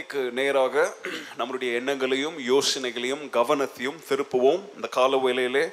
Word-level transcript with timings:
வார்த்தைக்கு 0.00 0.30
நேராக 0.38 0.74
நம்மளுடைய 1.38 1.70
எண்ணங்களையும் 1.78 2.36
யோசனைகளையும் 2.50 3.24
கவனத்தையும் 3.36 3.98
திருப்புவோம். 4.08 4.62
இந்த 4.76 4.88
கால 4.96 5.16
வேளையிலே 5.24 5.64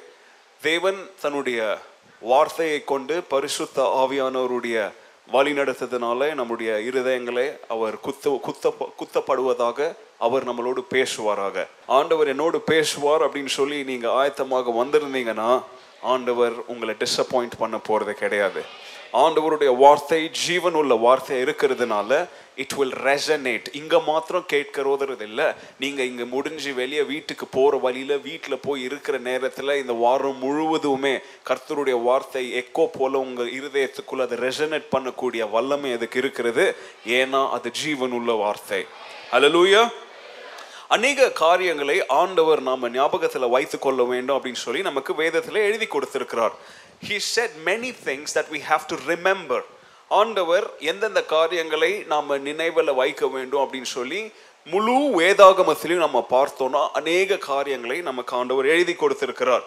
தேவன் 0.60 0.98
தன்னுடைய 1.22 1.58
வார்த்தையை 2.30 2.80
கொண்டு 2.90 3.14
பரிசுத்த 3.32 3.86
ஆவியானவருடைய 4.02 4.76
வழி 5.34 5.52
நடத்ததுனால 5.60 6.28
நம்முடைய 6.40 6.72
இருதயங்களை 6.90 7.46
அவர் 7.74 7.96
குத்த 8.06 8.34
குத்த 8.48 8.74
குத்தப்படுவதாக 9.00 9.88
அவர் 10.26 10.48
நம்மளோடு 10.50 10.84
பேசுவாராக. 10.94 11.66
ஆண்டவர் 12.00 12.32
என்னோடு 12.34 12.60
பேசுவார் 12.72 13.24
அப்படின்னு 13.26 13.54
சொல்லி 13.58 13.80
நீங்கள் 13.92 14.16
ஆயத்தமாக 14.20 14.74
வந்திருந்தீங்கன்னா 14.82 15.50
ஆண்டவர் 16.14 16.58
உங்களை 16.74 16.96
டிசப்பாயிண்ட் 17.04 17.60
பண்ண 17.64 17.78
போகிறது 17.88 18.14
கிடையாது. 18.22 18.62
ஆண்டவருடைய 19.24 19.70
வார்த்தை 19.84 20.20
ஜீவன் 20.44 20.76
உள்ள 20.80 20.94
வார்த்தை 21.06 21.36
இருக்கிறதுனால 21.44 22.10
இட் 22.62 22.74
வில் 22.78 22.96
ரெசனேட் 23.08 23.66
இங்கே 23.80 23.98
மாத்திரம் 24.08 24.46
கேட்கிறோதுறது 24.52 25.24
இல்லை 25.28 25.46
நீங்கள் 25.82 26.08
இங்கே 26.10 26.26
முடிஞ்சு 26.34 26.70
வெளியே 26.80 27.02
வீட்டுக்கு 27.12 27.46
போகிற 27.56 27.78
வழியில் 27.84 28.14
வீட்டில் 28.28 28.62
போய் 28.66 28.82
இருக்கிற 28.88 29.18
நேரத்தில் 29.28 29.78
இந்த 29.82 29.94
வாரம் 30.04 30.40
முழுவதுமே 30.44 31.14
கர்த்தருடைய 31.50 31.96
வார்த்தை 32.08 32.44
எக்கோ 32.62 32.86
போல் 32.96 33.22
உங்கள் 33.24 33.54
இருதயத்துக்குள்ளே 33.58 34.26
அதை 34.26 34.38
ரெசனேட் 34.46 34.92
பண்ணக்கூடிய 34.94 35.44
வல்லமை 35.54 35.92
அதுக்கு 35.98 36.20
இருக்கிறது. 36.22 36.66
ஏன்னா 37.20 37.42
அது 37.56 37.70
ஜீவன் 37.82 38.16
உள்ள 38.18 38.32
வார்த்தை. 38.44 38.82
அலலூயா 39.38 39.82
அநேக 40.96 41.30
காரியங்களை 41.44 41.96
ஆண்டவர் 42.20 42.60
நாம் 42.68 42.92
ஞாபகத்தில் 42.92 43.52
வைத்து 43.54 43.78
கொள்ள 43.78 44.02
வேண்டும் 44.12 44.36
அப்படின்னு 44.36 44.64
சொல்லி 44.66 44.82
நமக்கு 44.82 45.14
வேதத்தில் 45.22 45.66
எழுதி 45.68 45.86
கொடுத்திருக்கிறார். 45.94 46.54
He 47.08 47.16
said 47.34 47.56
many 47.66 47.90
things 48.06 48.34
that 48.38 48.52
we 48.54 48.60
have 48.70 48.86
to 48.92 48.96
remember 49.10 49.66
ஆண்டவர் 50.08 50.66
எந்தெந்த 50.80 51.24
காரியங்களை 51.24 51.90
நாம் 52.12 52.30
நினைவில் 52.40 52.94
வைக்க 52.94 53.26
வேண்டும் 53.26 53.62
அப்படின்னு 53.64 53.90
சொல்லி 53.96 54.32
முழு 54.66 54.94
வேதாகமத்திலையும் 55.20 56.04
நம்ம 56.06 56.26
பார்த்தோம்னா 56.30 56.88
அநேக 56.92 57.36
காரியங்களை 57.36 58.00
நமக்கு 58.00 58.36
ஆண்டவர் 58.36 58.66
எழுதி 58.66 58.94
கொடுத்திருக்கிறார். 58.94 59.64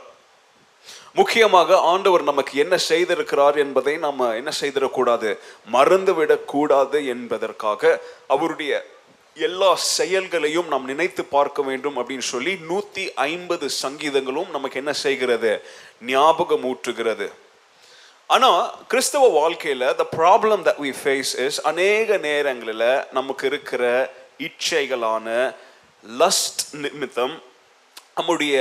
முக்கியமாக 1.14 1.80
ஆண்டவர் 1.80 2.24
நமக்கு 2.24 2.58
என்ன 2.58 2.78
செய்திருக்கிறார் 2.90 3.58
என்பதை 3.58 3.98
நாம் 3.98 4.20
என்ன 4.20 4.52
செய்திடக்கூடாது? 4.62 5.38
மறந்து 5.66 6.14
விடக்கூடாது 6.14 7.06
என்பதற்காக 7.06 8.02
அவருடைய 8.28 8.86
எல்லா 9.36 9.76
செயல்களையும் 9.76 10.68
நாம் 10.68 10.86
நினைத்து 10.86 11.26
பார்க்க 11.26 11.62
வேண்டும் 11.62 11.98
அப்படின்னு 11.98 12.28
சொல்லி 12.34 12.56
நூற்றி 12.56 13.14
ஐம்பது 13.14 13.70
சங்கீதங்களும் 13.84 14.50
நமக்கு 14.50 14.80
என்ன 14.80 14.94
செய்கிறது? 14.94 15.64
ஞாபகம் 16.06 16.66
ஊற்றுகிறது 16.72 17.30
ஆனால் 18.32 18.60
கிறிஸ்தவ 18.88 19.26
வாழ்க்கையில் 19.34 19.86
the 19.96 20.04
problem 20.14 20.62
that 20.68 20.82
we 20.82 20.92
face 20.98 21.32
is 21.46 21.58
அநேக 21.64 22.18
நேரங்களில் 22.26 22.86
நமக்கு 23.12 23.44
இருக்கிற 23.50 23.84
இச்சைகளான 24.40 25.28
லஸ்ட் 26.04 26.64
நிமித்தம் 26.78 27.34
நம்முடைய 28.16 28.56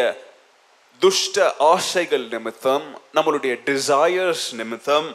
துஷ்ட 1.01 1.37
ஆசைகள் 1.69 2.25
நிமித்தம் 2.29 2.87
நம்மளுடைய 3.15 3.53
டிசையர்ஸ் 3.65 4.47
நிமித்தம் 4.55 5.09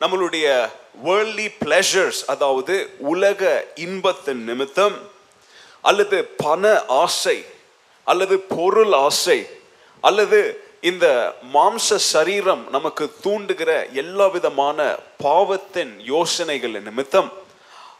நம்மளுடைய 0.00 0.46
வேர்ல்ட்லி 1.04 1.48
பிளஷர்ஸ் 1.60 2.22
அதாவது 2.28 2.74
உலக 3.12 3.42
இன்பத்தின் 3.80 4.42
நிமித்தம் 4.44 4.96
அல்லது 5.84 6.18
பண 6.38 6.62
ஆசை 6.98 7.38
அல்லது 8.06 8.36
பொருள் 8.50 8.94
ஆசை 9.00 9.38
அல்லது 10.04 10.40
இந்த 10.80 11.34
மாம்ச 11.54 11.96
சரீரம் 11.96 12.70
நமக்கு 12.70 13.12
தூண்டுகிற 13.24 13.92
எல்லா 13.92 14.26
விதமான 14.26 14.98
பாவத்தின் 15.18 16.00
யோசனைகள் 16.00 16.70
நிமித்தம் 16.70 17.30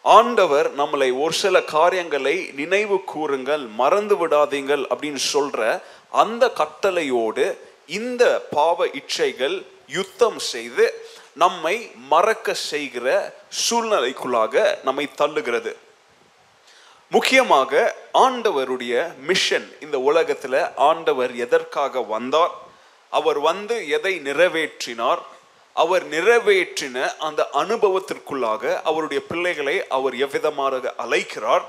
ஆண்டவர் 0.02 0.68
நம்மளை 0.78 1.08
ஒரு 1.20 1.32
சில 1.32 1.62
காரியங்களை 1.62 2.50
நினைவு 2.54 3.04
கூறுங்கள் 3.04 3.66
மறந்து 3.80 4.16
விடாதீங்கள் 4.20 4.84
அப்படின்னு 4.90 5.22
சொல்ற 5.32 5.80
அந்த 6.10 6.52
கட்டளையோடு 6.60 7.58
இந்த 7.86 8.46
பாவ 8.50 8.86
இச்சைகள் 8.86 9.66
யுத்தம் 9.88 10.38
செய்து 10.38 10.86
நம்மை 11.34 11.90
மறக்க 12.08 12.54
செய்கிற 12.54 13.34
சூழ்நிலைக்குள்ளாக 13.64 14.78
நம்மை 14.82 15.08
தள்ளுகிறது. 15.18 15.74
முக்கியமாக 17.10 17.94
ஆண்டவருடைய 18.14 19.16
மிஷன் 19.18 19.68
இந்த 19.80 19.98
உலகத்தில் 19.98 20.60
ஆண்டவர் 20.76 21.34
எதற்காக 21.34 22.02
வந்தார்? 22.02 22.54
அவர் 23.10 23.40
வந்து 23.40 23.88
எதை 23.88 24.20
நிறைவேற்றினார்? 24.24 25.18
அவர் 25.72 26.04
நிறைவேற்றின 26.08 27.16
அந்த 27.18 27.48
அனுபவத்திற்குள்ளாக 27.52 28.82
அவருடைய 28.82 29.22
பிள்ளைகளை 29.26 29.86
அவர் 29.88 30.14
எவ்விதமாக 30.14 30.94
அழைக்கிறார்? 30.96 31.64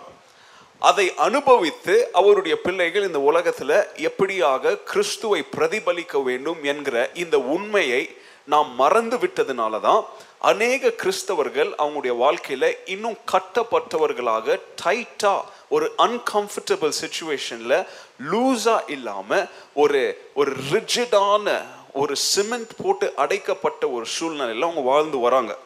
அதை 0.81 1.13
அனுபவித்து 1.15 2.09
அவருடைய 2.13 2.61
பிள்ளைகள் 2.61 3.03
இந்த 3.03 3.19
உலகத்தில் 3.19 3.77
எப்படியாக 3.97 4.79
கிறிஸ்துவை 4.83 5.43
பிரதிபலிக்க 5.57 6.23
வேண்டும் 6.23 6.63
என்கிற 6.63 7.09
இந்த 7.13 7.39
உண்மையை 7.39 8.09
நாம் 8.45 8.75
மறந்து 8.75 9.17
விட்டதுனால 9.17 9.79
தான் 9.79 10.05
அநேக 10.39 10.89
கிறிஸ்தவர்கள் 10.89 11.71
அவங்களுடைய 11.77 12.17
வாழ்க்கையில் 12.17 12.77
இன்னும் 12.85 13.17
கட்டப்பட்டவர்களாக 13.31 14.59
டைட்டாக 14.83 15.45
ஒரு 15.69 15.91
அன்கம்ஃபர்டபுள் 15.97 16.93
சுச்சுவேஷனில் 17.01 17.85
லூஸாக 18.27 18.89
இல்லாமல் 18.89 19.49
ஒரு 19.73 20.31
ஒரு 20.33 20.53
ரிஜிடான 20.71 21.63
ஒரு 21.93 22.15
சிமெண்ட் 22.15 22.71
போட்டு 22.83 23.13
அடைக்கப்பட்ட 23.15 23.89
ஒரு 23.89 24.05
சூழ்நிலையில் 24.05 24.63
அவங்க 24.63 24.81
வாழ்ந்து 24.81 25.17
வராங்க. 25.17 25.57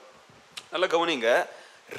நல்லா 0.71 0.85
கவனிங்க. 0.85 1.45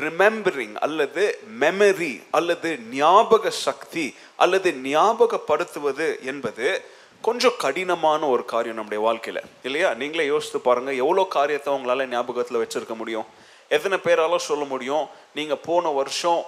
ரிமெம்பரிங் 0.00 0.74
அல்லது 0.74 1.38
மெமரி 1.60 2.22
அல்லது 2.30 2.78
ஞாபக 2.78 3.50
சக்தி 3.50 4.14
அல்லது 4.36 4.70
ஞாபகப்படுத்துவது 4.70 6.20
என்பது 6.20 6.84
கொஞ்சம் 7.20 7.52
கடினமான 7.58 8.26
ஒரு 8.26 8.44
காரியம் 8.44 8.74
நம்முடைய 8.74 9.04
வாழ்க்கையில். 9.04 9.42
இல்லையா? 9.62 9.94
நீங்களே 9.94 10.26
யோசித்து 10.26 10.60
பாருங்கள் 10.60 10.96
எவ்வளோ 10.96 11.26
காரியத்தை 11.30 11.72
உங்களால் 11.72 12.08
ஞாபகத்தில் 12.08 12.56
வச்சிருக்க 12.56 12.96
முடியும்? 12.96 13.24
எத்தனை 13.68 13.98
பேரால் 13.98 14.38
சொல்ல 14.38 14.64
முடியும்? 14.64 15.08
நீங்கள் 15.34 15.58
போன 15.64 15.88
வருஷம் 15.88 16.44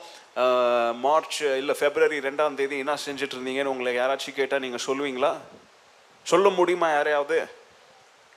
மார்ச் 1.05 1.39
இல்லை 1.61 1.75
பிப்ரவரி 1.83 2.19
ரெண்டாம் 2.27 2.57
தேதி 2.59 2.77
என்ன 2.85 2.95
செஞ்சுட்டு 3.05 3.37
இருந்தீங்கன்னு 3.37 3.73
உங்களை 3.75 3.93
யாராச்சும் 3.99 4.39
கேட்டால் 4.39 4.63
நீங்கள் 4.65 4.85
சொல்லுவீங்களா? 4.87 5.31
சொல்ல 6.31 6.49
முடியுமா 6.59 6.89
யாரையாவது? 6.95 7.39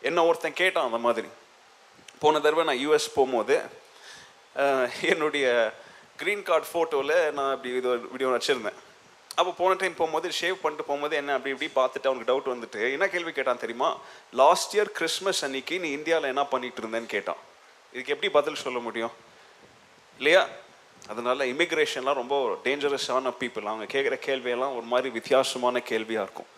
என்ன 0.10 0.24
ஒருத்தன் 0.28 0.60
கேட்டான் 0.62 0.88
அந்த 0.90 1.00
மாதிரி. 1.06 1.30
போன 2.22 2.40
தடவை 2.46 2.64
நான் 2.70 2.82
யூஎஸ் 2.84 3.16
போகும்போது 3.16 3.56
என்னுடைய 5.12 5.48
க்ரீன் 6.22 6.46
கார்டு 6.50 6.70
ஃபோட்டோவில் 6.72 7.18
நான் 7.38 7.52
இப்படி 7.56 7.74
இது 7.80 7.90
வீடியோ 8.14 8.30
வச்சுருந்தேன். 8.36 8.80
அப்போ 9.40 9.52
போன 9.60 9.76
டைம் 9.82 10.00
போகும்போது 10.00 10.30
ஷேவ் 10.40 10.62
பண்ணிட்டு 10.64 10.88
போகும்போது 10.88 11.16
என்ன 11.20 11.36
அப்படி 11.38 11.54
இப்படி 11.56 11.70
பார்த்துட்டு 11.80 12.10
அவனுக்கு 12.10 12.30
டவுட் 12.32 12.50
வந்துட்டு. 12.54 12.82
என்ன 12.96 13.06
கேள்வி 13.14 13.32
கேட்டான் 13.32 13.62
தெரியுமா? 13.66 13.90
லாஸ்ட் 14.42 14.74
இயர் 14.78 14.92
கிறிஸ்மஸ் 15.00 15.44
அன்னைக்கு 15.48 15.76
நீ 15.84 15.92
இந்தியாவில் 16.00 16.32
என்ன 16.34 16.46
பண்ணிட்டு 16.54 16.82
இருந்தேன்னு 16.84 17.12
கேட்டான். 17.16 17.42
இதுக்கு 17.94 18.16
எப்படி 18.16 18.32
பதில் 18.40 18.64
சொல்ல 18.66 18.80
முடியும்? 18.88 19.14
இல்லையா? 20.20 20.44
அதனால 21.12 21.46
இமிக்ரேஷன்லாம் 21.46 22.20
ரொம்ப 22.22 22.36
டேஞ்சரஸான 22.64 23.34
பீப்புள் 23.40 23.70
அவங்க 23.72 23.86
கேட்குற 23.94 24.16
கேள்வியெல்லாம் 24.28 24.76
ஒரு 24.80 24.88
மாதிரி 24.92 25.10
வித்தியாசமான 25.10 25.82
கேள்வியாக 25.90 26.26
இருக்கும். 26.28 26.50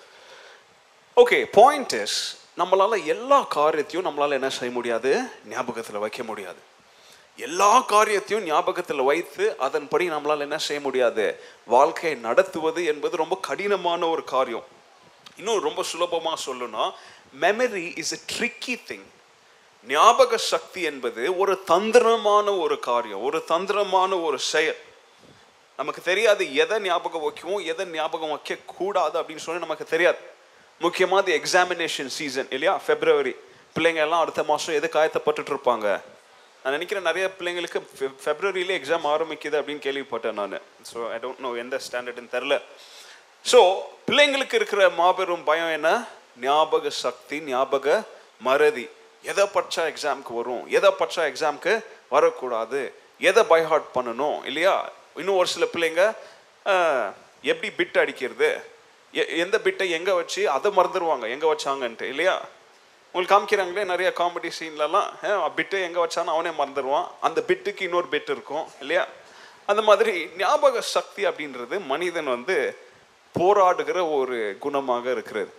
ஓகே 1.21 1.39
பாயிண்ட் 1.51 1.95
இஸ் 2.03 2.17
நம்மளால் 2.57 3.05
எல்லா 3.05 3.39
காரியத்தையும் 3.57 4.07
நம்மளால் 4.07 4.37
என்ன 4.39 4.49
செய்ய 4.49 4.73
முடியாது? 4.73 5.11
ஞாபகத்தில் 5.45 6.03
வைக்க 6.03 6.23
முடியாது. 6.23 6.61
எல்லா 7.37 7.71
காரியத்தையும் 7.93 8.45
ஞாபகத்தில் 8.45 9.07
வைத்து 9.09 9.45
அதன்படி 9.57 10.09
நம்மளால் 10.09 10.45
என்ன 10.47 10.57
செய்ய 10.67 10.81
முடியாது? 10.81 11.25
வாழ்க்கையை 11.65 12.19
நடத்துவது 12.19 12.81
என்பது 12.85 13.15
ரொம்ப 13.23 13.37
கடினமான 13.41 14.07
ஒரு 14.07 14.23
காரியம். 14.23 14.67
இன்னும் 15.37 15.65
ரொம்ப 15.67 15.83
சுலபமாக 15.83 16.37
சொல்லணும்னா 16.45 16.85
memory 17.41 17.85
is 17.97 18.13
a 18.17 18.19
tricky 18.33 18.75
thing 18.89 19.07
ஞாபக 19.87 20.37
சக்தி 20.37 20.81
என்பது 20.81 21.37
ஒரு 21.37 21.63
தந்திரமான 21.63 22.57
ஒரு 22.57 22.79
காரியம் 22.79 23.21
ஒரு 23.21 23.43
தந்திரமான 23.43 24.19
ஒரு 24.19 24.39
செயல். 24.39 24.77
நமக்கு 25.77 26.01
தெரியாது 26.01 26.55
எதை 26.55 26.79
ஞாபகம் 26.79 27.21
வைக்கவும் 27.21 27.65
எதை 27.65 27.85
ஞாபகம் 27.85 28.29
வைக்க 28.29 28.57
கூடாது 28.65 29.21
அப்படின்னு 29.21 29.35
சொல்லி 29.35 29.59
நமக்கு 29.59 29.85
தெரியாது. 29.85 30.17
முக்கியமாக 30.79 31.31
இந்த 31.31 31.47
எக்ஸாமினேஷன் 31.47 32.07
சீசன் 32.07 32.47
இல்லையா? 32.49 32.81
ஃபெப்ரவரி 32.87 33.35
பிள்ளைங்க 33.75 33.95
எல்லாம் 33.95 34.19
அடுத்த 34.19 34.43
மாதம் 34.43 34.75
எது 34.75 34.89
காயத்தப்பட்டுட்டு 34.93 35.55
இருப்பாங்க? 35.55 36.01
நான் 36.63 36.73
நினைக்கிறேன் 36.77 37.03
நிறைய 37.03 37.31
பிள்ளைங்களுக்கு 37.39 37.81
ஃபெ- 37.99 38.13
ஃபெப்ரவரியிலே 38.25 38.73
எக்ஸாம் 38.73 39.05
ஆரம்பிக்குது 39.05 39.61
அப்படின்னு 39.61 39.81
கேள்விப்பட்டேன் 39.81 40.31
நான். 40.31 40.59
ஸோ 40.93 41.09
ஐ 41.09 41.17
டோன்ட் 41.17 41.39
நோ 41.39 41.53
எந்த 41.53 41.79
ஸ்டாண்டர்டுன்னு 41.91 42.29
தெரில 42.31 42.61
ஸோ 43.51 43.79
பிள்ளைங்களுக்கு 44.07 44.53
இருக்கிற 44.53 44.89
மாபெரும் 44.89 45.43
பயம் 45.43 45.71
என்ன? 45.71 46.03
ஞாபக 46.39 46.89
சக்தி 46.89 47.41
ஞாபக 47.41 48.03
மறதி. 48.39 48.89
எதை 49.23 49.45
பட்சா 49.53 49.81
எக்ஸாமுக்கு 49.91 50.33
வரும்? 50.33 50.67
எதை 50.67 50.89
பட்சா 50.99 51.21
எக்ஸாம்க்கு 51.29 51.73
வரக்கூடாது? 52.09 52.93
எதை 53.19 53.43
பைஹார்ட் 53.43 53.89
பண்ணணும்? 53.95 54.45
இல்லையா? 54.45 54.89
இன்னும் 55.15 55.35
ஒரு 55.35 55.47
சில 55.47 55.65
பிள்ளைங்க 55.73 56.03
எப்படி 57.41 57.73
பிட் 57.77 57.99
அடிக்கிறது? 57.99 58.49
எ- 59.13 59.29
எந்த 59.43 59.59
பிட்டை 59.63 59.89
எங்கே 59.89 60.11
வச்சு 60.11 60.49
அதை 60.49 60.71
மறந்துடுவாங்க 60.77 61.29
எங்கே 61.29 61.47
வச்சாங்கன்ட்டு 61.53 62.01
இல்லையா? 62.01 62.35
உங்களுக்கு 63.11 63.35
காமிக்கிறாங்களே 63.35 63.85
நிறைய 63.85 64.13
காமெடி 64.15 64.51
சீன்லலாம் 64.59 65.53
பிட்டு 65.55 65.81
எங்கே 65.81 65.99
வச்சானோ 66.05 66.31
அவனே 66.35 66.49
மறந்துடுவான் 66.49 67.07
அந்த 67.21 67.43
பிட்டுக்கு 67.47 67.81
இன்னொரு 67.81 68.07
பிட் 68.11 68.29
இருக்கும் 68.35 68.65
இல்லையா? 68.79 69.07
அந்த 69.65 69.81
மாதிரி 69.81 70.29
ஞாபக 70.37 70.81
சக்தி 70.81 71.25
அப்படின்றது 71.25 71.85
மனிதன் 71.85 72.25
வந்து 72.25 72.77
போராடுகிற 73.39 74.15
ஒரு 74.17 74.57
குணமாக 74.61 75.11
இருக்கிறது. 75.11 75.51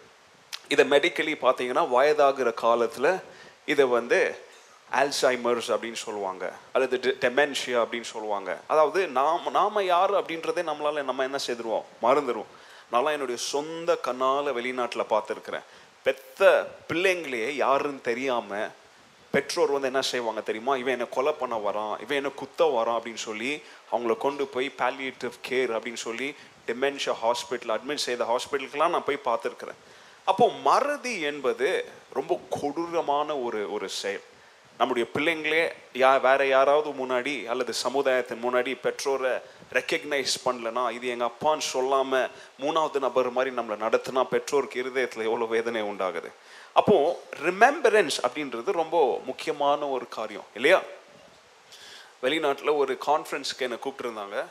இதை 0.69 0.85
மெடிக்கலி 0.89 1.35
பார்த்தீங்கன்னா 1.43 1.89
வயதாகிற 1.89 2.53
காலத்தில் 2.53 3.11
இதை 3.65 3.85
வந்து 3.85 4.19
ஆல்சைமர்ஸ் 5.01 5.69
அப்படின்னு 5.75 6.01
சொல்லுவாங்க 6.07 6.53
அல்லது 6.73 6.97
டெமென்ஷியா 7.21 7.79
அப்படின்னு 7.83 8.09
சொல்லுவாங்க. 8.15 8.51
அதாவது 8.67 9.07
நாம் 9.07 9.51
நாம் 9.51 9.85
யார் 9.85 10.13
அப்படின்றதே 10.15 10.63
நம்மளால் 10.71 11.09
நம்ம 11.11 11.23
என்ன 11.23 11.39
செய்திருவோம்? 11.47 11.87
மறந்துடுவோம் 12.03 12.53
நான்லாம் 12.93 13.17
என்னுடைய 13.17 13.41
சொந்த 13.53 13.97
கண்ணால் 13.97 14.57
வெளிநாட்டில் 14.59 15.11
பார்த்துருக்குறேன். 15.13 15.67
பெத்த 16.03 16.69
பிள்ளைங்களையே 16.89 17.51
யாருன்னு 17.65 18.01
தெரியாமல் 18.01 18.71
பெற்றோர் 19.35 19.71
வந்து 19.75 19.87
என்ன 19.87 20.01
செய்வாங்க 20.01 20.41
தெரியுமா? 20.41 20.77
இவன் 20.77 20.93
என்னை 20.93 21.09
கொலை 21.11 21.33
பண்ண 21.33 21.57
வரான் 21.57 21.95
இவன் 22.05 22.19
என்ன 22.21 22.29
குத்த 22.29 22.65
வரான் 22.65 22.99
அப்படின்னு 22.99 23.23
சொல்லி 23.29 23.63
அவங்கள 23.93 24.17
கொண்டு 24.17 24.47
போய் 24.47 24.69
பாலியேட்டிவ் 24.83 25.33
கேர் 25.49 25.71
அப்படின்னு 25.77 26.03
சொல்லி 26.09 26.35
டிமென்ஷியா 26.67 27.15
ஹாஸ்பிட்டல் 27.23 27.73
அட்மிட் 27.77 28.07
செய்த 28.09 28.25
ஹாஸ்பிட்டலுக்கெல்லாம் 28.33 28.95
நான் 28.95 29.09
போய் 29.09 29.27
பார்த்துருக்குறேன். 29.31 29.81
அப்போ 30.25 30.51
மறதி 30.65 31.21
என்பது 31.21 31.69
ரொம்ப 32.13 32.41
கொடூரமான 32.51 33.37
ஒரு 33.37 33.73
ஒரு 33.73 33.89
செயல். 33.89 34.23
நம்முடைய 34.79 35.09
பிள்ளைங்களே 35.15 35.65
யா 36.03 36.21
வேற 36.21 36.47
யாராவது 36.47 36.91
முன்னாடி 36.91 37.47
அல்லது 37.47 37.73
சமுதாயத்தின் 37.73 38.45
முன்னாடி 38.45 38.79
பெற்றோரை 38.81 39.33
ரெக்கக்னைஸ் 39.73 40.35
பண்ணலனா 40.45 40.91
இது 40.91 41.07
எங்கள் 41.09 41.29
அப்பான்னு 41.29 41.65
சொல்லாமல் 41.75 42.31
மூணாவது 42.61 42.99
நபர் 42.99 43.31
மாதிரி 43.31 43.57
நம்மளை 43.57 43.77
நடத்தினா 43.85 44.25
பெற்றோருக்கு 44.25 44.81
இருதயத்தில் 44.81 45.25
எவ்வளோ 45.25 45.45
வேதனை 45.45 45.83
உண்டாகுது. 45.83 46.31
அப்போ 46.73 47.23
ரிமெம்பரன்ஸ் 47.43 48.19
அப்படின்றது 48.29 48.71
ரொம்ப 48.83 49.21
முக்கியமான 49.27 49.89
ஒரு 49.89 50.09
காரியம் 50.09 50.49
இல்லையா? 50.55 50.81
வெளிநாட்டில் 52.23 52.77
ஒரு 52.77 52.99
கான்ஃபரன்ஸ்க்கு 53.07 53.67
என்னை 53.67 53.79
கூப்பிட்டுருந்தாங்க. 53.85 54.45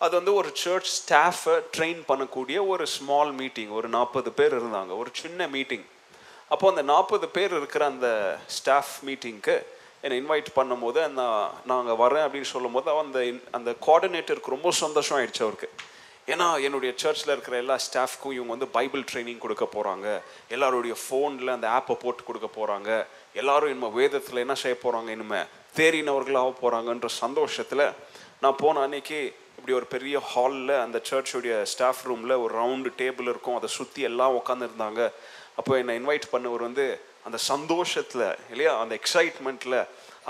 அது 0.00 0.14
வந்து 0.16 0.34
ஒரு 0.34 0.50
சர்ச் 0.54 0.90
ஸ்டாஃபை 0.98 1.54
ட்ரெயின் 1.76 2.02
பண்ணக்கூடிய 2.08 2.66
ஒரு 2.66 2.86
ஸ்மால் 2.86 3.32
மீட்டிங் 3.32 3.68
ஒரு 3.68 3.88
நாற்பது 3.88 4.30
பேர் 4.32 4.54
இருந்தாங்க. 4.58 4.96
ஒரு 4.96 5.10
சின்ன 5.12 5.46
மீட்டிங் 5.46 5.86
அப்போ 6.48 6.68
அந்த 6.68 6.82
நாற்பது 6.82 7.28
பேர் 7.28 7.52
இருக்கிற 7.56 7.84
அந்த 7.84 8.08
ஸ்டாஃப் 8.46 8.92
மீட்டிங்க்கு 9.06 9.56
என்னை 10.00 10.16
இன்வைட் 10.22 10.48
பண்ணும்போது 10.56 11.08
நான் 11.08 11.50
நாங்கள் 11.66 11.96
வரேன் 11.96 12.24
அப்படின்னு 12.26 12.50
சொல்லும் 12.54 12.72
போது 12.72 12.90
அந்த 12.90 13.20
அந்த 13.50 13.74
கோஆர்டினேட்டருக்கு 13.86 14.54
ரொம்ப 14.56 14.70
சந்தோஷம் 14.70 15.18
ஆயிடுச்சு 15.18 15.42
அவருக்கு. 15.42 15.68
ஏன்னா 16.26 16.62
என்னுடைய 16.62 16.94
சர்ச்சில் 16.96 17.32
இருக்கிற 17.32 17.56
எல்லா 17.56 17.76
ஸ்டாஃப்க்கும் 17.86 18.34
இவங்க 18.36 18.52
வந்து 18.54 18.68
பைபிள் 18.68 19.04
ட்ரைனிங் 19.12 19.38
கொடுக்க 19.38 19.68
போகிறாங்க 19.74 20.20
எல்லாருடைய 20.48 20.94
ஃபோனில் 21.02 21.54
அந்த 21.56 21.68
ஆப்பை 21.68 21.94
போட்டு 21.94 22.22
கொடுக்க 22.24 22.48
போகிறாங்க 22.56 23.06
எல்லாரும் 23.34 23.68
இனிமேல் 23.68 23.92
வேதத்தில் 23.92 24.36
என்ன 24.36 24.54
செய்ய 24.54 24.76
போகிறாங்க 24.82 25.08
இனிமேல் 25.08 25.46
தேறினவர்களாக 25.76 26.52
போகிறாங்கன்ற 26.62 27.06
சந்தோஷத்தில் 27.06 27.84
நான் 28.40 28.56
போன 28.56 28.80
அன்னைக்கு 28.80 29.20
இப்படி 29.58 29.76
ஒரு 29.76 29.86
பெரிய 29.94 30.16
ஹாலில் 30.32 30.74
அந்த 30.84 30.98
சர்ச்சுடைய 31.10 31.54
ஸ்டாஃப் 31.72 32.02
ரூமில் 32.08 32.40
ஒரு 32.44 32.52
ரவுண்டு 32.60 32.90
டேபிள் 33.00 33.30
இருக்கும். 33.32 33.56
அதை 33.56 33.68
சுற்றி 33.68 34.02
எல்லாம் 34.02 34.36
உட்காந்துருந்தாங்க 34.40 35.02
அப்போ 35.60 35.72
என்னை 35.76 35.94
இன்வைட் 35.98 36.26
பண்ணவர் 36.32 36.66
வந்து 36.68 36.84
அந்த 37.26 37.38
சந்தோஷத்தில் 37.52 38.28
இல்லையா? 38.50 38.80
அந்த 38.82 38.94
எக்ஸைட்மெண்ட்டில் 38.98 39.80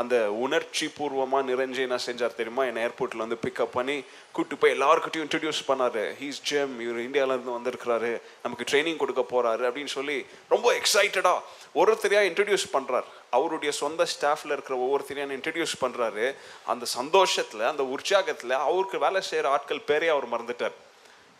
அந்த 0.00 0.16
உணர்ச்சி 0.44 0.86
பூர்வமாக 0.96 1.48
நிறைஞ்சு 1.50 1.80
என்ன 1.86 1.98
செஞ்சார் 2.06 2.38
தெரியுமா? 2.38 2.64
என்னை 2.64 2.82
ஏர்போர்ட்டில் 2.84 3.24
வந்து 3.24 3.38
பிக்கப் 3.44 3.76
பண்ணி 3.76 3.96
கூப்பிட்டு 4.32 4.56
போய் 4.62 4.76
எல்லாருக்கிட்டையும் 4.78 5.26
இன்ட்ரடியூஸ் 5.26 5.62
பண்ணார். 5.68 6.00
ஹீஸ் 6.20 6.42
ஜெம் 6.50 6.74
இவர் 6.84 7.04
இந்தியாவிலேருந்து 7.08 7.56
வந்திருக்கிறாரு. 7.58 8.12
நமக்கு 8.42 8.66
ட்ரைனிங் 8.70 9.00
கொடுக்க 9.02 9.22
போகிறாரு 9.32 9.64
அப்படின்னு 9.68 9.94
சொல்லி 9.98 10.18
ரொம்ப 10.48 10.74
எக்ஸைட்டடாக 10.80 11.40
ஒருத்தரையாக 11.74 12.28
இன்ட்ரடியூஸ் 12.30 12.66
பண்ணுறார் 12.72 13.08
அவருடைய 13.36 13.70
சொந்த 13.82 14.06
ஸ்டாஃபில் 14.12 14.54
இருக்கிற 14.56 14.74
ஒவ்வொருத்தரையும் 14.84 15.34
இன்ட்ரடியூஸ் 15.36 15.74
பண்ணுறாரு 15.80 16.26
அந்த 16.72 16.84
சந்தோஷத்தில் 16.98 17.64
அந்த 17.70 17.84
உற்சாகத்தில் 17.94 18.54
அவருக்கு 18.66 18.98
வேலை 19.06 19.20
செய்கிற 19.30 19.50
ஆட்கள் 19.56 19.86
பேரே 19.90 20.08
அவர் 20.14 20.32
மறந்துட்டார். 20.34 20.76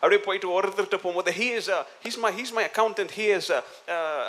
அப்படியே 0.01 0.21
போயிட்டு 0.25 0.53
ஒருத்தர்கிட்ட 0.55 0.99
போகும்போது 1.05 1.31
he 1.39 1.47
is 1.59 1.71
he's 2.03 2.19
my 2.25 2.31
he's 2.39 2.53
my 2.57 2.63
accountant 2.71 3.13
he 3.17 3.25
is 3.37 3.51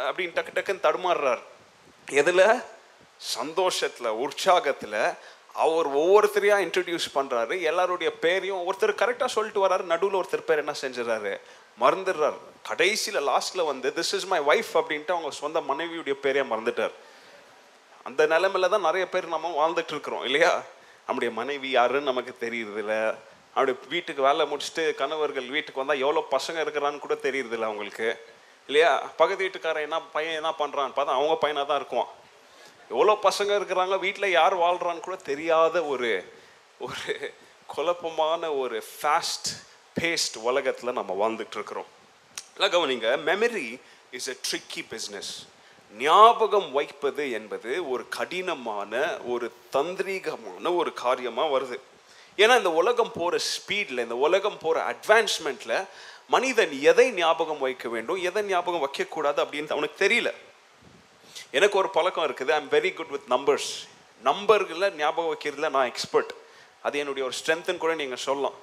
அப்படின்னு 0.08 0.36
டக்கு 0.38 0.54
டக்குன்னு 0.56 0.86
தடுமாறுறார். 0.86 1.42
எதில்? 2.22 2.46
சந்தோஷத்தில் 3.34 4.16
உற்சாகத்தில் 4.24 5.02
அவர் 5.64 5.88
ஒவ்வொருத்தரையாக 6.00 6.64
இன்ட்ரடியூஸ் 6.66 7.06
பண்ணுறாரு 7.14 7.54
எல்லாருடைய 7.70 8.10
பேரையும் 8.24 8.64
ஒருத்தர் 8.68 9.00
கரெக்டாக 9.02 9.30
சொல்லிட்டு 9.36 9.64
வராரு 9.66 9.84
நடுவில் 9.92 10.18
ஒருத்தர் 10.20 10.48
பேர் 10.48 10.62
என்ன 10.64 10.74
செஞ்சிடறாரு? 10.82 11.32
மறந்துடுறாரு. 11.80 12.38
கடைசியில் 12.68 13.26
லாஸ்ட்டில் 13.30 13.68
வந்து 13.70 13.88
திஸ் 13.96 14.12
இஸ் 14.16 14.26
மை 14.32 14.40
ஒய்ஃப் 14.50 14.72
அப்படின்ட்டு 14.80 15.14
அவங்க 15.16 15.30
சொந்த 15.42 15.60
மனைவியுடைய 15.70 16.16
பேரையே 16.24 16.44
மறந்துட்டார். 16.52 16.94
அந்த 18.06 18.23
நிலைமையில 18.26 18.69
தான் 18.69 18.87
நிறைய 18.88 19.05
பேர் 19.08 19.35
நம்ம 19.35 19.50
வாழ்ந்துட்டு 19.61 19.93
இருக்கிறோம் 19.94 20.25
இல்லையா? 20.25 20.52
நம்முடைய 21.06 21.31
மனைவி 21.41 21.69
யாருன்னு 21.70 22.11
நமக்கு 22.11 22.32
தெரியறதில்ல. 22.44 22.94
அப்படி 23.55 23.73
வீட்டுக்கு 23.94 24.23
வேலை 24.23 24.44
முடிச்சுட்டு 24.50 24.85
கணவர்கள் 25.00 25.55
வீட்டுக்கு 25.56 25.82
வந்தால் 25.82 26.02
எவ்வளோ 26.05 26.23
பசங்க 26.37 26.58
இருக்கிறான்னு 26.64 27.05
கூட 27.06 27.14
தெரியறதில்ல 27.26 27.69
அவங்களுக்கு 27.70 28.08
இல்லையா? 28.69 28.93
பக்கத்து 29.17 29.44
வீட்டுக்காரன் 29.47 29.87
என்ன 29.88 29.99
பையன் 30.14 30.38
என்ன 30.41 30.50
பண்ணுறான்னு 30.58 30.97
பார்த்தா 30.97 31.19
அவங்க 31.19 31.37
பையனாக 31.44 31.67
தான் 31.67 31.81
இருக்குவான். 31.81 32.11
எவ்வளோ 32.91 33.14
பசங்க 33.23 33.50
இருக்கிறாங்க 33.58 33.97
வீட்டில் 33.99 34.35
யார் 34.38 34.55
வாழ்கிறான்னு 34.64 35.00
கூட 35.00 35.17
தெரியாத 35.31 35.76
ஒரு 35.85 36.11
ஒரு 36.81 37.14
குழப்பமான 37.67 38.43
ஒரு 38.62 38.76
ஃபாஸ்ட் 38.91 39.49
பேஸ்ட் 39.96 40.37
உலகத்தில் 40.49 40.99
நம்ம 40.99 41.12
வாழ்ந்துட்டு 41.20 41.56
இருக்கிறோம் 41.58 41.88
இல்லை 42.56 42.69
கவனிங்க 42.75 43.08
memory 43.29 43.67
is 44.19 44.29
a 44.29 44.37
tricky 44.49 44.82
business 44.93 45.32
ஞாபகம் 45.98 46.72
வைப்பது 46.72 47.31
என்பது 47.31 47.90
ஒரு 47.90 48.08
கடினமான 48.08 49.19
ஒரு 49.26 49.52
தந்திரீகமான 49.72 50.76
ஒரு 50.76 50.92
காரியமாக 50.92 51.58
வருது. 51.58 51.78
ஏன்னா 52.37 52.56
இந்த 52.56 52.72
உலகம் 52.72 53.12
போகிற 53.14 53.42
ஸ்பீடில் 53.44 53.98
இந்த 53.98 54.16
உலகம் 54.16 54.58
போகிற 54.58 54.96
அட்வான்ஸ்மெண்ட்டில் 54.96 55.87
மனிதன் 56.28 56.81
எதை 56.81 57.12
ஞாபகம் 57.12 57.58
வைக்க 57.58 57.88
வேண்டும் 57.88 58.16
எதை 58.16 58.42
ஞாபகம் 58.42 58.88
வைக்கக்கூடாது 58.88 59.38
அப்படின்னு 59.44 59.70
அவனுக்கு 59.70 60.08
தெரியல. 60.08 60.34
எனக்கு 61.50 61.79
ஒரு 61.79 61.88
பழக்கம் 61.88 62.36
இருக்குது 62.36 62.50
I'm 62.50 62.70
very 62.70 62.94
good 62.94 63.08
with 63.08 63.31
numbers 63.31 63.88
நம்பர்களில் 64.24 64.94
ஞாபகம் 64.94 65.34
வைக்கிறதுல 65.34 65.70
நான் 65.70 65.86
எக்ஸ்பர்ட் 65.86 66.32
அது 66.82 66.98
என்னுடைய 66.98 67.29
ஒரு 67.29 67.36
ஸ்ட்ரென்த்துன்னு 67.44 67.79
கூட 67.79 67.94
நீங்கள் 67.94 68.19
சொல்லலாம். 68.19 68.55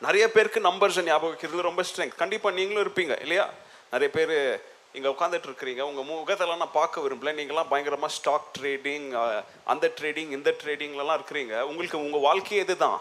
நிறைய 0.00 0.30
பேருக்கு 0.30 0.60
நம்பர்ஸை 0.60 1.02
ஞாபகம் 1.02 1.28
வைக்கிறது 1.28 1.62
ரொம்ப 1.62 1.82
ஸ்ட்ரென்த் 1.82 2.16
கண்டிப்பாக 2.16 2.56
நீங்களும் 2.56 2.92
இருப்பீங்க 2.92 3.20
இல்லையா? 3.20 3.50
நிறைய 3.90 4.14
பேர் 4.14 4.62
இங்கே 4.96 5.08
உட்காந்துட்டு 5.14 5.48
இருக்கிறீங்க 5.48 5.82
உங்கள் 5.90 6.08
முகத்தெல்லாம் 6.10 6.62
நான் 6.62 6.78
பார்க்க 6.80 7.04
விரும்பல. 7.04 7.32
நீங்களாம் 7.40 7.70
பயங்கரமாக 7.72 8.14
ஸ்டாக் 8.18 8.46
ட்ரேடிங் 8.58 9.08
அந்த 9.72 9.92
ட்ரேடிங் 10.00 10.30
இந்த 10.38 10.50
ட்ரேடிங்லலாம் 10.62 11.18
இருக்கிறீங்க. 11.18 11.54
உங்களுக்கு 11.70 11.98
உங்கள் 12.04 12.26
வாழ்க்கையே 12.28 12.62
இதுதான் 12.66 13.00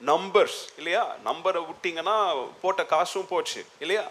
நம்பர்ஸ் 0.00 0.60
இல்லையா? 0.78 1.02
நம்பரை 1.28 1.60
விட்டிங்கன்னா 1.70 2.16
போட்ட 2.62 2.84
காசும் 2.84 3.28
போச்சு 3.32 3.60
இல்லையா? 3.84 4.06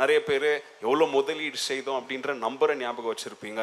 நிறைய 0.00 0.18
பேர் 0.28 0.46
எவ்வளோ 0.86 1.04
முதலீடு 1.14 1.58
செய்தோம் 1.68 1.98
அப்படின்ற 2.00 2.34
நம்பரை 2.44 2.74
ஞாபகம் 2.82 3.12
வச்சுருப்பீங்க. 3.12 3.62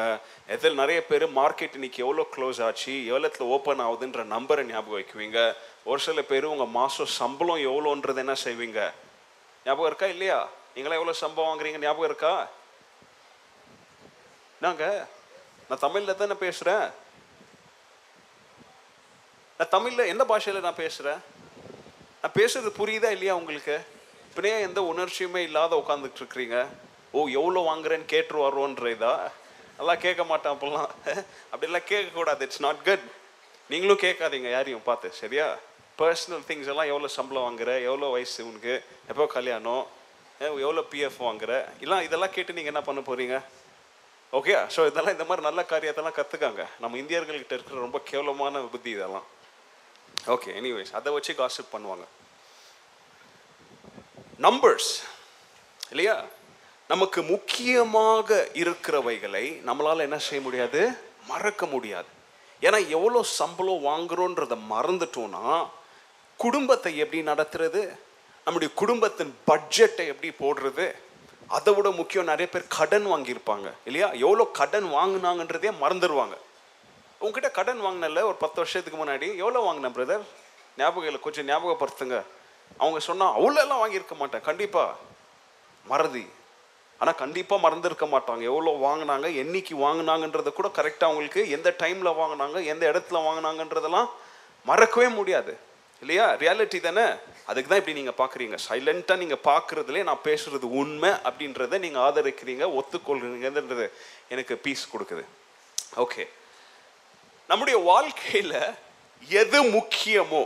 எதில் 0.54 0.80
நிறைய 0.80 1.00
பேர் 1.10 1.24
மார்க்கெட் 1.38 1.76
இன்னைக்கு 1.78 2.02
எவ்வளோ 2.04 2.24
க்ளோஸ் 2.34 2.60
ஆச்சு 2.66 2.94
எவ்வளோத்தில் 3.10 3.52
ஓப்பன் 3.54 3.82
ஆகுதுன்ற 3.86 4.24
நம்பரை 4.34 4.64
ஞாபகம் 4.72 4.98
வைக்குவீங்க. 4.98 5.40
ஒரு 5.90 6.00
சில 6.06 6.22
பேர் 6.30 6.52
உங்கள் 6.52 6.74
மாதம் 6.78 7.12
சம்பளம் 7.20 7.64
எவ்வளோன்றது 7.70 8.22
என்ன 8.24 8.36
செய்வீங்க? 8.44 8.80
ஞாபகம் 9.66 9.90
இருக்கா 9.90 10.06
இல்லையா? 10.06 10.38
நீங்களாம் 10.74 11.00
எவ்வளோ 11.00 11.16
சம்பளம் 11.24 11.50
வாங்குறீங்க 11.50 11.80
ஞாபகம் 11.86 12.10
இருக்கா? 12.10 12.34
நாங்க 14.64 14.84
நான் 15.68 15.82
தமிழில் 15.84 16.18
தானே 16.20 16.36
பேசுகிறேன் 16.44 16.86
நான் 19.58 19.72
தமிழில் 19.74 20.10
எந்த 20.12 20.24
பாஷையில் 20.30 20.66
நான் 20.66 20.82
பேசுகிறேன் 20.82 21.20
நான் 22.20 22.36
பேசுறது 22.38 22.70
புரியுதா 22.78 23.10
இல்லையா 23.16 23.34
உங்களுக்கு? 23.40 23.76
இப்படியே 24.28 24.56
எந்த 24.68 24.80
உணர்ச்சியுமே 24.92 25.40
இல்லாத 25.48 25.72
உட்காந்துட்டு 25.82 26.20
இருக்கிறீங்க. 26.22 26.56
ஓ 27.16 27.18
எவ்வளோ 27.40 27.60
வாங்குறேன்னு 27.68 28.06
கேட்டு 28.14 28.40
வரோன்ற 28.46 28.86
இதா 28.96 29.12
அதெல்லாம் 29.74 30.02
கேட்க 30.04 30.22
மாட்டேன் 30.30 30.52
அப்போல்லாம் 30.54 30.90
அப்படிலாம் 31.52 31.88
கேட்கக்கூடாது. 31.92 32.42
இட்ஸ் 32.46 32.64
நாட் 32.66 32.82
குட் 32.88 33.06
நீங்களும் 33.70 34.02
கேட்காதீங்க 34.04 34.50
யாரையும் 34.56 34.86
பார்த்து. 34.88 35.08
சரியா? 35.22 35.46
பர்சனல் 36.00 36.46
திங்ஸ் 36.48 36.70
எல்லாம் 36.72 36.90
எவ்வளோ 36.92 37.08
சம்பளம் 37.18 37.46
வாங்குற? 37.46 37.70
எவ்வளோ 37.88 38.08
வயசு 38.16 38.40
உனக்கு? 38.48 38.74
எப்போ 39.12 39.26
கல்யாணம்? 39.36 39.84
எவ்வளோ 40.40 40.82
பிஎஃப் 40.92 41.20
வாங்குற? 41.28 41.52
எல்லாம் 41.84 42.04
இதெல்லாம் 42.06 42.34
கேட்டு 42.36 42.56
நீங்கள் 42.56 42.72
என்ன 42.74 42.82
பண்ண 42.88 43.00
போகிறீங்க 43.08 43.36
ஓகே 44.32 44.54
ஸோ 44.76 44.86
இதெல்லாம் 44.86 45.14
இந்த 45.14 45.24
மாதிரி 45.24 45.46
நல்ல 45.46 45.62
காரியத்தெல்லாம் 45.68 46.18
கற்றுக்காங்க 46.18 46.64
நம்ம 46.78 46.96
இந்தியர்கள்கிட்ட 46.96 47.56
இருக்கிற 47.56 47.80
ரொம்ப 47.80 48.00
கேவலமான 48.04 48.60
புத்தி 48.60 48.90
இதெல்லாம். 48.90 49.26
ஓகே 50.26 50.50
எனிவேஸ் 50.60 50.92
அதை 50.92 51.12
வச்சு 51.12 51.32
காசிப் 51.32 51.74
பண்ணுவாங்க. 51.74 52.06
நம்பர்ஸ் 54.40 54.90
இல்லையா? 55.90 56.24
நமக்கு 56.88 57.22
முக்கியமாக 57.22 58.48
இருக்கிறவைகளை 58.52 59.44
நம்மளால் 59.68 60.06
என்ன 60.08 60.18
செய்ய 60.18 60.44
முடியாது? 60.44 60.98
மறக்க 61.26 61.66
முடியாது. 61.66 62.06
ஏன்னா 62.60 62.88
எவ்வளோ 62.88 63.22
சம்பளம் 63.22 63.84
வாங்குறோன்றதை 63.84 64.58
மறந்துட்டோம்னா 64.70 65.66
குடும்பத்தை 66.36 66.96
எப்படி 66.96 67.22
நடத்துறது? 67.26 67.96
நம்முடைய 68.44 68.74
குடும்பத்தின் 68.74 69.38
பட்ஜெட்டை 69.50 70.06
எப்படி 70.12 70.30
போடுறது? 70.44 70.94
அதை 71.48 71.74
விட 71.74 71.90
முக்கியம் 71.90 72.24
நிறைய 72.24 72.48
பேர் 72.50 72.64
கடன் 72.68 73.06
வாங்கியிருப்பாங்க 73.06 73.68
இல்லையா? 73.84 74.08
எவ்வளோ 74.26 74.44
கடன் 74.60 74.88
வாங்கினாங்கன்றதே 74.94 75.72
மறந்துடுவாங்க 75.82 76.36
உங்ககிட்ட 77.20 77.50
கடன் 77.50 77.80
வாங்கினல 77.80 78.22
ஒரு 78.22 78.34
பத்து 78.34 78.56
வருஷத்துக்கு 78.56 78.98
முன்னாடி 79.04 79.36
எவ்வளோ 79.36 79.60
வாங்கினேன் 79.60 79.94
பிரதர் 79.96 80.24
ஞாபகம் 80.76 81.04
இல்லை 81.04 81.20
கொஞ்சம் 81.20 81.48
ஞாபகப்படுத்துங்க. 81.48 82.22
அவங்க 82.76 82.98
சொன்னால் 83.00 83.34
அவ்வளோலாம் 83.36 83.82
வாங்கியிருக்க 83.82 84.14
மாட்டேன். 84.16 84.40
கண்டிப்பாக 84.40 84.96
மறதி. 85.86 86.26
ஆனால் 86.98 87.14
கண்டிப்பாக 87.14 87.68
மறந்துருக்க 87.68 88.06
மாட்டாங்க. 88.14 88.42
எவ்வளோ 88.42 88.72
வாங்கினாங்க 88.86 89.26
என்னைக்கு 89.42 89.74
வாங்கினாங்கன்றத 89.86 90.52
கூட 90.52 90.68
கரெக்டாக 90.68 91.08
அவங்களுக்கு 91.10 91.50
எந்த 91.50 91.74
டைமில் 91.78 92.18
வாங்கினாங்க 92.20 92.64
எந்த 92.64 92.90
இடத்துல 92.92 93.20
வாங்கினாங்கன்றதெல்லாம் 93.26 94.08
மறக்கவே 94.66 95.08
முடியாது. 95.08 95.58
இல்லையா? 96.00 96.34
ரியாலிட்டி 96.34 96.80
தானே? 96.80 97.06
அதுக்கு 97.48 97.70
தான் 97.70 97.80
இப்படி 97.82 97.98
நீங்கள் 98.00 98.18
பார்க்குறீங்க. 98.20 98.56
சைலண்ட்டாக 98.68 99.22
நீங்கள் 99.22 99.44
பார்க்குறதுலே 99.50 100.02
நான் 100.08 100.26
பேசுகிறது 100.28 100.68
உண்மை 100.82 101.10
அப்படின்றத 101.28 101.78
நீங்கள் 101.84 102.04
ஆதரிக்கிறீங்க 102.06 102.64
ஒத்துக்கொள்கிறீங்கன்றது 102.78 103.86
எனக்கு 104.34 104.54
பீஸ் 104.64 104.90
கொடுக்குது. 104.92 105.24
ஓகே 106.04 106.24
நம்முடைய 107.50 107.78
வாழ்க்கையில் 107.92 108.56
எது 109.42 109.58
முக்கியமோ 109.76 110.44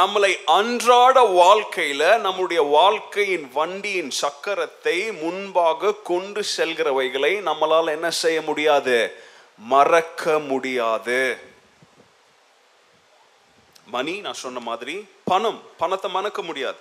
நம்மளை 0.00 0.30
அன்றாட 0.58 1.18
வாழ்க்கையில் 1.40 2.20
நம்முடைய 2.26 2.60
வாழ்க்கையின் 2.76 3.46
வண்டியின் 3.58 4.12
சக்கரத்தை 4.20 4.96
முன்பாக 5.22 5.92
கொண்டு 6.10 6.42
செல்கிறவைகளை 6.56 7.32
நம்மளால் 7.48 7.94
என்ன 7.96 8.10
செய்ய 8.22 8.38
முடியாது? 8.48 8.96
மறக்க 9.74 10.38
முடியாது. 10.50 11.20
மணி 13.94 14.14
நான் 14.26 14.42
சொன்ன 14.44 14.60
மாதிரி 14.70 14.94
பணம் 15.32 15.60
பணத்தை 15.78 16.10
மறக்க 16.10 16.40
முடியாது. 16.42 16.80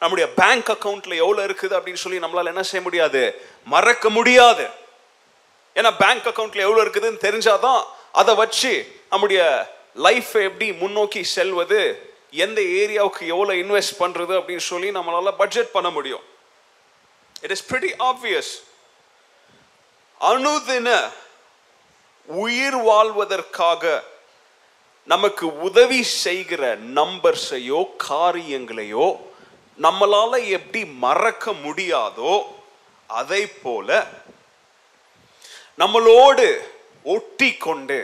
நம்முடைய 0.00 0.26
பேங்க் 0.36 0.68
அக்கவுண்ட்ல 0.68 1.16
எவ்வளவு 1.16 1.46
இருக்குது 1.52 1.74
அப்படின்னு 1.76 2.02
சொல்லி 2.04 2.18
நம்மளால 2.18 2.50
என்ன 2.52 2.62
செய்ய 2.62 2.80
முடியாது? 2.80 3.22
மறக்க 3.64 4.08
முடியாது. 4.10 4.66
ஏன்னா 5.74 5.90
பேங்க் 5.98 6.26
அக்கவுண்ட்ல 6.26 6.62
எவ்வளவு 6.66 6.84
இருக்குதுன்னு 6.84 7.24
தெரிஞ்சாதான் 7.26 7.80
அதை 8.12 8.34
வச்சு 8.34 8.72
நம்முடைய 9.10 9.40
லைஃப் 9.94 10.32
எப்படி 10.36 10.72
முன்னோக்கி 10.72 11.22
செல்வது 11.24 11.80
எந்த 12.30 12.60
ஏரியாவுக்கு 12.60 13.26
எவ்வளவு 13.26 13.58
இன்வெஸ்ட் 13.62 13.98
பண்றது 13.98 14.34
அப்படின்னு 14.38 14.68
சொல்லி 14.70 14.90
நம்மளால 14.90 15.32
பட்ஜெட் 15.36 15.70
பண்ண 15.70 15.90
முடியும். 15.90 16.24
இட் 17.40 17.50
இஸ் 17.50 17.64
பிரிட்டி 17.72 17.92
ஆப்வியஸ் 17.98 18.52
அனுதின 20.20 20.88
உயிர் 22.26 22.76
வாழ்வதற்காக 22.76 24.02
நமக்கு 25.08 25.46
உதவி 25.60 26.00
செய்கிற 26.18 26.62
நம்பர்ஸையோ 26.94 27.80
காரியங்களையோ 28.06 29.06
நம்மளால 29.78 30.32
எப்படி 30.50 30.80
மறக்க 30.98 31.52
முடியாதோ 31.64 32.34
அதை 33.10 33.42
போல 33.62 33.88
நம்மளோடு 35.78 36.46
ஒட்டி 37.06 37.50
கொண்டு 37.56 37.98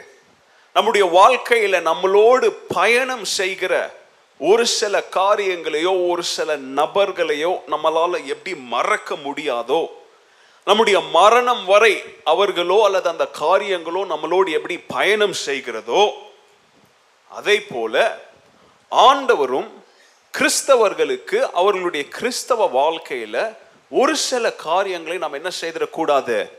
நம்முடைய 0.77 1.05
வாழ்க்கையில 1.13 1.77
நம்மளோடு 1.83 2.47
பயணம் 2.75 3.27
செய்கிற 3.35 3.75
ஒரு 4.41 4.65
சில 4.79 4.95
காரியங்களையோ 5.11 5.93
ஒரு 6.09 6.25
சில 6.33 6.57
நபர்களையோ 6.77 7.53
நம்மளால 7.71 8.19
எப்படி 8.27 8.53
மறக்க 8.69 9.17
முடியாதோ 9.17 9.83
நம்முடைய 10.67 10.99
மரணம் 11.13 11.65
வரை 11.65 11.95
அவர்களோ 12.25 12.79
அல்லது 12.85 13.09
அந்த 13.09 13.27
காரியங்களோ 13.39 14.03
நம்மளோடு 14.07 14.49
எப்படி 14.51 14.77
பயணம் 14.89 15.37
செய்கிறதோ 15.47 16.03
அதை 17.29 17.61
போல 17.61 18.25
ஆண்டவரும் 18.91 19.69
கிறிஸ்தவர்களுக்கு 20.39 21.41
அவர்களுடைய 21.41 22.09
கிறிஸ்தவ 22.09 22.67
வாழ்க்கையில 22.67 23.57
ஒரு 23.91 24.17
சில 24.17 24.53
காரியங்களை 24.53 25.19
நாம் 25.19 25.33
என்ன 25.33 25.51
செய்திடக்கூடாது? 25.61 26.51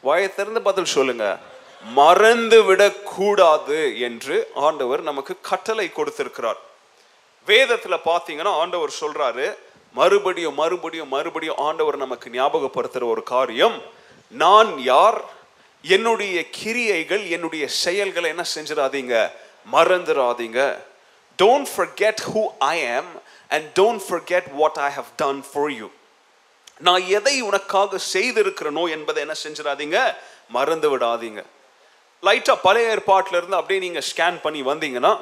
வாயை 0.00 0.34
திறந்து 0.34 0.62
பதில் 0.62 0.84
சொல்லுங்க. 0.84 1.38
மறந்து 1.82 2.62
விடக்கூடாது 2.62 4.00
என்று 4.00 4.50
ஆண்டவர் 4.54 5.02
நமக்கு 5.02 5.36
கட்டளை 5.40 5.92
கொடுத்திருக்கிறார். 5.92 6.56
வேதத்துல 7.46 7.96
பாத்தீங்கன்னா 8.04 8.48
ஆண்டவர் 8.48 8.94
சொல்றாரு 9.00 9.54
மறுபடியும் 9.92 10.54
மறுபடியும் 10.54 11.08
மறுபடியும் 11.08 11.56
ஆண்டவர் 11.56 11.96
நமக்கு 11.96 12.30
ஞாபகப்படுத்துற 12.30 13.04
ஒரு 13.04 13.22
காரியம். 13.22 13.82
நான் 14.28 14.82
யார்? 14.82 15.24
என்னுடைய 15.82 16.50
கிரியைகள் 16.50 17.28
என்னுடைய 17.28 17.68
செயல்களை 17.68 18.30
என்ன 18.30 18.44
செஞ்சிடாதீங்க. 18.54 19.30
மறந்துடாதீங்க 19.72 20.78
don't 21.42 21.66
forget 21.76 22.20
who 22.34 22.42
I 22.58 22.76
am 22.96 23.12
and 23.48 23.78
don't 23.78 24.02
forget 24.08 24.54
what 24.54 24.78
I 24.78 24.90
have 24.90 25.06
done 25.16 25.44
for 25.52 25.70
you 25.70 25.90
நான் 26.78 27.02
எதை 27.08 27.40
உனக்காக 27.40 27.98
செய்திருக்கிறனோ 28.12 28.90
என்பதை 28.90 29.22
என்ன 29.22 29.34
செஞ்சிடாதீங்க? 29.42 30.14
மறந்து 30.48 30.98
விடாதீங்க. 30.98 31.44
லைட்டாக 32.22 32.58
பழைய 32.62 32.88
ஏற்பாட்டில் 32.88 33.36
இருந்து 33.36 33.56
அப்படியே 33.56 33.80
நீங்கள் 33.80 34.06
ஸ்கேன் 34.10 34.40
பண்ணி 34.42 34.62
வந்தீங்கன்னா 34.62 35.20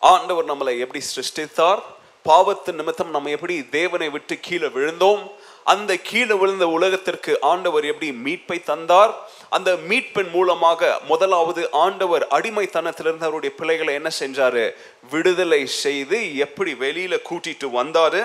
ஆண்டவர் 0.00 0.44
நம்மளை 0.44 0.78
எப்படி 0.78 1.04
சிருஷ்டித்தார்? 1.14 1.82
பாவத்து 2.24 2.72
நிமித்தம் 2.72 3.10
நம்ம 3.10 3.30
எப்படி 3.30 3.68
தேவனை 3.68 4.08
விட்டு 4.10 4.40
கீழே 4.40 4.66
விழுந்தோம்? 4.66 5.30
அந்த 5.64 5.96
கீழே 5.96 6.34
விழுந்த 6.34 6.68
உலகத்திற்கு 6.68 7.38
ஆண்டவர் 7.40 7.84
எப்படி 7.84 8.08
மீட்பை 8.24 8.62
தந்தார்? 8.62 9.12
அந்த 9.48 9.70
மீட்பின் 9.88 10.30
மூலமாக 10.30 11.00
முதலாவது 11.08 11.68
ஆண்டவர் 11.72 12.26
அடிமைத்தனத்திலிருந்து 12.30 13.26
அவருடைய 13.28 13.54
பிள்ளைகளை 13.56 13.94
என்ன 13.94 14.10
செஞ்சாரு? 14.18 14.74
விடுதலை 15.10 15.66
செய்து 15.66 16.36
எப்படி 16.36 16.72
வெளியில 16.72 17.18
கூட்டிட்டு 17.30 17.68
வந்தாரு? 17.80 18.22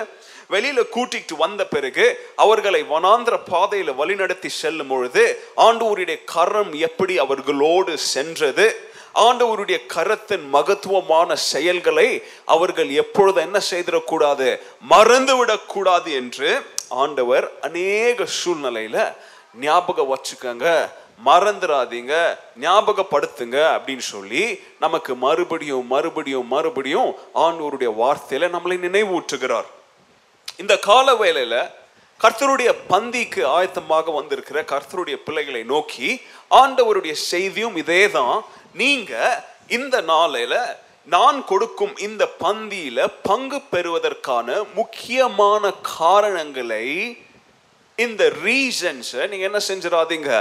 வெளியில 0.50 0.80
கூட்டிட்டு 0.94 1.34
வந்த 1.36 1.64
பிறகு 1.64 2.32
அவர்களை 2.36 2.82
வனாந்திர 2.82 3.34
பாதையில 3.52 3.94
வழிநடத்தி 4.00 4.46
செல்லும் 4.46 4.86
பொழுது 4.86 5.24
ஆண்டவருடைய 5.56 6.16
கரம் 6.24 6.72
எப்படி 6.72 7.18
அவர்களோடு 7.18 7.98
சென்றது? 7.98 8.66
ஆண்டவருடைய 9.14 9.78
கரத்தின் 9.94 10.48
மகத்துவமான 10.48 11.36
செயல்களை 11.36 12.22
அவர்கள் 12.44 12.90
எப்பொழுது 12.90 13.40
என்ன 13.40 13.60
செய்திடக்கூடாது? 13.70 14.60
மறந்துவிடக்கூடாது 14.90 16.10
என்று 16.12 16.50
ஆண்டவர் 16.96 17.46
அநேக 17.62 18.26
சூழ்நிலையில 18.36 18.96
ஞாபகம் 19.60 20.10
வச்சுக்கோங்க 20.10 20.66
மறந்துடாதீங்க 21.24 22.14
ஞாபகப்படுத்துங்க 22.60 23.58
அப்படின்னு 23.72 24.04
சொல்லி 24.06 24.44
நமக்கு 24.78 25.12
மறுபடியும் 25.16 25.86
மறுபடியும் 25.86 26.48
மறுபடியும் 26.48 27.10
ஆண்டவருடைய 27.44 27.90
வார்த்தையில 27.96 28.48
நம்மளை 28.48 28.78
நினைவூற்றுகிறார் 28.78 29.68
இந்த 30.58 30.74
கால 30.82 31.08
வேலையில 31.14 31.56
கர்த்தருடைய 32.20 32.70
பந்திக்கு 32.88 33.42
ஆயத்தமாக 33.50 34.12
வந்திருக்கிற 34.12 34.58
கர்த்தருடைய 34.64 35.16
பிள்ளைகளை 35.26 35.62
நோக்கி 35.64 36.08
ஆண்டவருடைய 36.54 37.14
செய்தியும் 37.30 37.76
இதே 37.76 38.02
தான் 38.10 38.36
நீங்க 38.74 39.12
இந்த 39.68 39.96
நாளையில 40.08 40.54
நான் 41.06 41.38
கொடுக்கும் 41.44 41.94
இந்த 41.98 42.24
பந்தியில 42.40 42.98
பங்கு 43.22 43.58
பெறுவதற்கான 43.70 44.48
முக்கியமான 44.74 45.70
காரணங்களை 45.96 46.86
இந்த 47.98 48.22
ரீசன்ஸை 48.42 49.22
நீங்க 49.28 49.44
என்ன 49.44 49.60
செஞ்சிடாதீங்க 49.68 50.32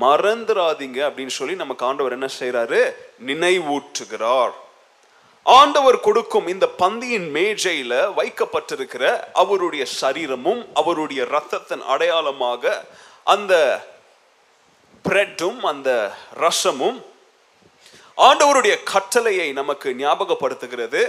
மறந்துடாதீங்க 0.00 0.98
அப்படின்னு 1.08 1.34
சொல்லி 1.34 1.54
நமக்கு 1.54 1.84
ஆண்டவர் 1.86 2.12
என்ன 2.12 2.28
செய்யறாரு 2.38 2.80
நினைவூற்றுகிறார் 3.26 4.54
ஆண்டவர் 5.46 5.98
கொடுக்கும் 6.00 6.46
இந்த 6.46 6.66
பந்தியின் 6.78 7.28
மேஜையில 7.34 7.94
வைக்கப்பட்டிருக்கிற 8.14 9.04
அவருடைய 9.34 9.84
சரீரமும் 9.94 10.62
அவருடைய 10.74 11.22
ரத்தத்தின் 11.26 11.84
அடையாளமாக 11.86 12.74
அந்த 13.26 13.54
பிரெட்டும் 15.04 15.60
அந்த 15.64 15.90
ரசமும் 16.40 17.00
ஆண்டவருடைய 18.16 18.82
கட்டளையை 18.82 19.52
நமக்கு 19.52 19.94
ஞாபகப்படுத்துகிறது. 19.98 21.08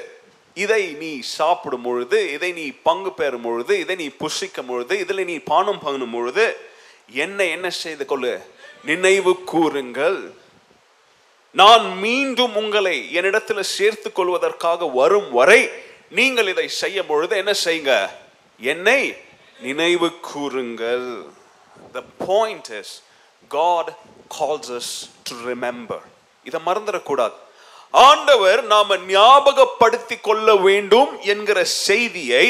இதை 0.54 0.94
நீ 0.94 1.20
சாப்பிடும் 1.20 1.82
பொழுது 1.82 2.32
இதை 2.32 2.52
நீ 2.52 2.70
பங்கு 2.70 3.12
பெறும் 3.12 3.42
பொழுது 3.42 3.80
இதை 3.80 3.96
நீ 3.96 4.08
புசிக்கும் 4.08 4.68
பொழுது 4.68 5.00
இதில் 5.00 5.26
நீ 5.26 5.38
பானம் 5.38 5.80
பண்ணும் 5.80 6.12
பொழுது 6.12 6.58
என்ன 7.10 7.44
என்ன 7.44 7.70
செய்து 7.70 8.06
கொள்ளு? 8.06 8.42
நினைவு 8.86 9.44
கூறுங்கள். 9.44 10.34
நான் 11.52 11.98
மீண்டும் 11.98 12.56
உங்களை 12.56 13.14
என்னிடத்தில் 13.14 13.64
சேர்த்து 13.64 14.12
கொள்வதற்காக 14.12 14.86
வரும் 14.86 15.32
வரை 15.32 15.70
நீங்கள் 16.10 16.48
இதை 16.48 16.68
செய்யும் 16.68 17.06
பொழுது 17.06 17.38
என்ன 17.38 17.54
செய்யுங்க? 17.64 18.10
என்னை 18.60 19.16
நினைவு 19.62 20.20
கூறுங்கள். 20.20 21.24
The 21.94 22.02
point 22.02 22.70
is 22.70 23.02
god 23.50 23.94
calls 24.30 24.70
us 24.70 25.10
to 25.24 25.36
remember. 25.36 26.00
இதை 26.44 26.60
மறந்துடக்கூடாது. 26.68 27.36
ஆண்டவர் 27.94 28.62
நாம 28.74 28.96
ஞாபகப்படுத்தி 29.08 30.16
கொள்ள 30.20 30.56
வேண்டும் 30.68 31.12
என்கிற 31.34 31.64
செய்தியை 31.64 32.46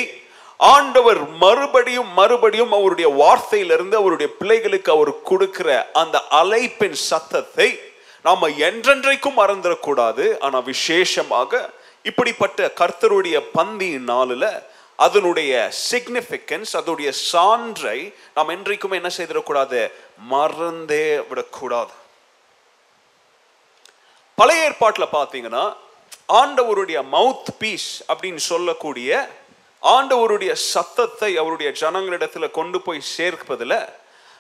ஆண்டவர் 0.58 1.22
மறுபடியும் 1.44 2.12
மறுபடியும் 2.20 2.74
அவருடைய 2.78 3.08
வார்த்தையிலிருந்து 3.22 3.96
அவருடைய 4.02 4.28
பிள்ளைகளுக்கு 4.40 4.90
அவர் 4.92 5.12
கொடுக்கிற 5.30 5.70
அந்த 6.02 6.18
அழைப்பின் 6.42 6.98
சத்தத்தை 7.10 7.70
நாம 8.28 8.50
என்றென்றைக்கும் 8.68 9.40
மறந்துடக்கூடாது. 9.42 10.26
ஆனா 10.40 10.60
விசேஷமாக 10.60 11.70
இப்படிப்பட்ட 12.10 12.72
கர்த்தருடைய 12.80 13.38
பந்தியின் 13.58 14.08
நாளில் 14.14 14.48
அதனுடைய 14.96 15.72
சிக்னிஃபிகன்ஸ் 15.92 16.72
அதனுடைய 16.80 17.12
சான்றை 17.32 17.98
நாம் 18.36 18.54
என்றைக்குமே 18.56 18.96
என்ன 19.02 19.12
செய்திடக்கூடாது? 19.18 19.82
மறந்தே 20.34 21.06
விடக்கூடாது. 21.30 21.94
பழைய 24.38 24.64
ஏற்பாட்டில் 24.64 25.14
பார்த்தீங்கன்னா 25.14 25.74
ஆண்டவருடைய 26.28 27.04
மவுத் 27.12 27.52
பீஸ் 27.58 28.04
அப்படின்னு 28.08 28.36
சொல்லக்கூடிய 28.36 29.30
ஆண்டவருடைய 29.84 30.52
சத்தத்தை 30.52 31.38
அவருடைய 31.38 31.72
ஜனங்களிடத்தில் 31.72 32.52
கொண்டு 32.52 32.82
போய் 32.82 33.02
சேர்ப்பதில் 33.18 33.90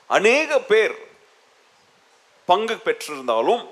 அநேக 0.05 0.59
பேர் 0.59 0.95
பங்கு 2.45 2.73
பெற்றிருந்தாலும் 2.73 3.63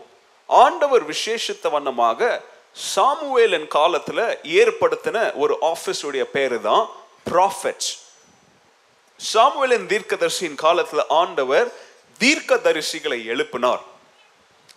ஆண்டவர் 0.50 1.04
விசேஷித்த 1.06 1.70
வண்ணமாக 1.70 2.42
சாமுவேலின் 2.76 3.68
காலத்தில் 3.68 4.40
ஏற்படுத்தின 4.44 5.36
ஒரு 5.36 5.58
ஆஃபீஸுடைய 5.62 6.06
உடைய 6.08 6.26
பேரு 6.26 6.62
தான் 6.62 6.90
ப்ராஃபெட்ஸ் 7.32 8.00
சாமுவேலின் 9.20 9.88
தீர்க்கதரிசியின் 9.88 10.56
காலத்தில் 10.56 11.08
ஆண்டவர் 11.08 11.68
தீர்க்கதரிசிகளை 12.20 13.26
எழுப்பினார். 13.26 13.82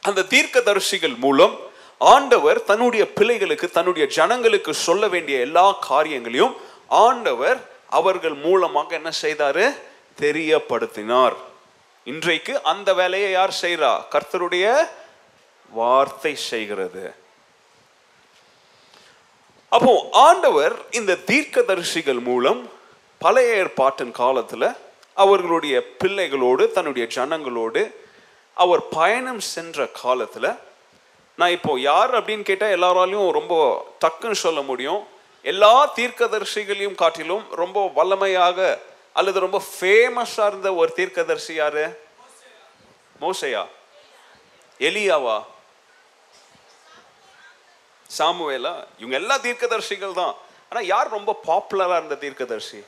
அந்த 0.08 0.26
தீர்க்கதரிசிகள் 0.32 1.16
மூலம் 1.16 1.54
ஆண்டவர் 1.98 2.58
தன்னுடைய 2.64 3.12
பிள்ளைகளுக்கு 3.18 3.66
தன்னுடைய 3.70 4.04
ஜனங்களுக்கு 4.16 4.72
சொல்ல 4.86 5.08
வேண்டிய 5.08 5.36
எல்லா 5.38 5.66
காரியங்களையும் 5.90 6.54
ஆண்டவர் 6.86 7.58
அவர்கள் 7.98 8.34
மூலமாக 8.34 8.94
என்ன 8.94 9.10
செய்தாரு? 9.22 9.64
தெரியப்படுத்தினார். 10.20 11.36
இன்றைக்கு 12.04 12.62
அந்த 12.72 12.88
வேலையை 13.00 13.30
யார் 13.30 13.54
செய்கிறா 13.62 13.92
கர்த்தருடைய 14.12 14.64
வார்த்தை 15.70 16.34
செய்கிறது. 16.50 17.04
அப்போ 19.68 19.94
ஆண்டவர் 20.12 20.74
இந்த 20.90 21.20
தீர்க்கதரிசிகள் 21.30 22.22
மூலம் 22.30 22.60
பழைய 23.18 23.54
ஏற்பாட்டின் 23.54 24.14
காலத்துல 24.22 24.64
அவர்களுடைய 25.14 25.74
பிள்ளைகளோடு 26.00 26.64
தன்னுடைய 26.70 27.04
ஜனங்களோடு 27.16 27.82
அவர் 28.54 28.88
பயணம் 28.88 29.40
சென்ற 29.40 29.86
காலத்தில் 29.86 30.58
நான் 31.36 31.50
இப்போ 31.50 31.80
யார் 31.80 32.14
அப்படின்னு 32.14 32.42
கேட்டால் 32.42 32.74
எல்லாராலையும் 32.78 33.30
ரொம்ப 33.30 33.54
டக்குன்னு 34.04 34.32
சொல்ல 34.32 34.60
முடியும். 34.60 35.06
எல்லா 35.42 35.94
தீர்க்கதரிசிகளையும் 35.94 36.94
காட்டிலும் 36.94 37.50
ரொம்ப 37.50 37.92
வல்லமையாக 37.96 38.78
அல்லது 39.12 39.40
ரொம்ப 39.40 39.62
ஃபேமஸாக 39.80 40.46
இருந்த 40.46 40.74
ஒரு 40.74 40.92
தீர்க்கதரிசி 40.92 41.54
யாரு? 41.54 42.06
மோசையா. 43.20 43.66
எலியாவா? 44.78 45.44
சாமுவேலா? 48.18 48.84
இவங்க 48.98 49.16
எல்லா 49.16 49.38
தீர்க்கதரிசிகள் 49.38 50.12
தான். 50.12 50.34
ஆனால் 50.68 50.86
யார் 50.86 51.08
ரொம்ப 51.08 51.40
பாப்புலராக 51.46 51.96
இருந்த 51.96 52.14
தீர்க்கதரிசி? 52.14 52.84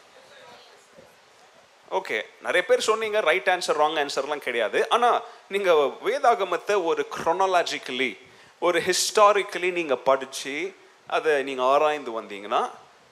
ஓகே 1.90 2.16
நிறைய 2.43 2.62
பேர் 2.69 2.88
சொன்னீங்க 2.88 3.19
ரைட் 3.21 3.50
ஆன்சர் 3.55 3.78
ராங் 3.83 3.99
ஆன்சர்லாம் 4.02 4.47
கிடையாது. 4.47 4.78
ஆனால் 4.88 5.19
நீங்கள் 5.55 5.93
வேதாகமத்தை 6.07 6.75
ஒரு 6.90 7.02
க்ரொனாலஜிக்கலி 7.16 8.11
ஒரு 8.62 8.78
ஹிஸ்டாரிக்கலி 8.88 9.71
நீங்கள் 9.78 10.05
படித்து 10.09 10.55
அதை 11.07 11.33
நீங்கள் 11.49 11.69
ஆராய்ந்து 11.75 12.12
வந்தீங்கன்னா 12.21 12.62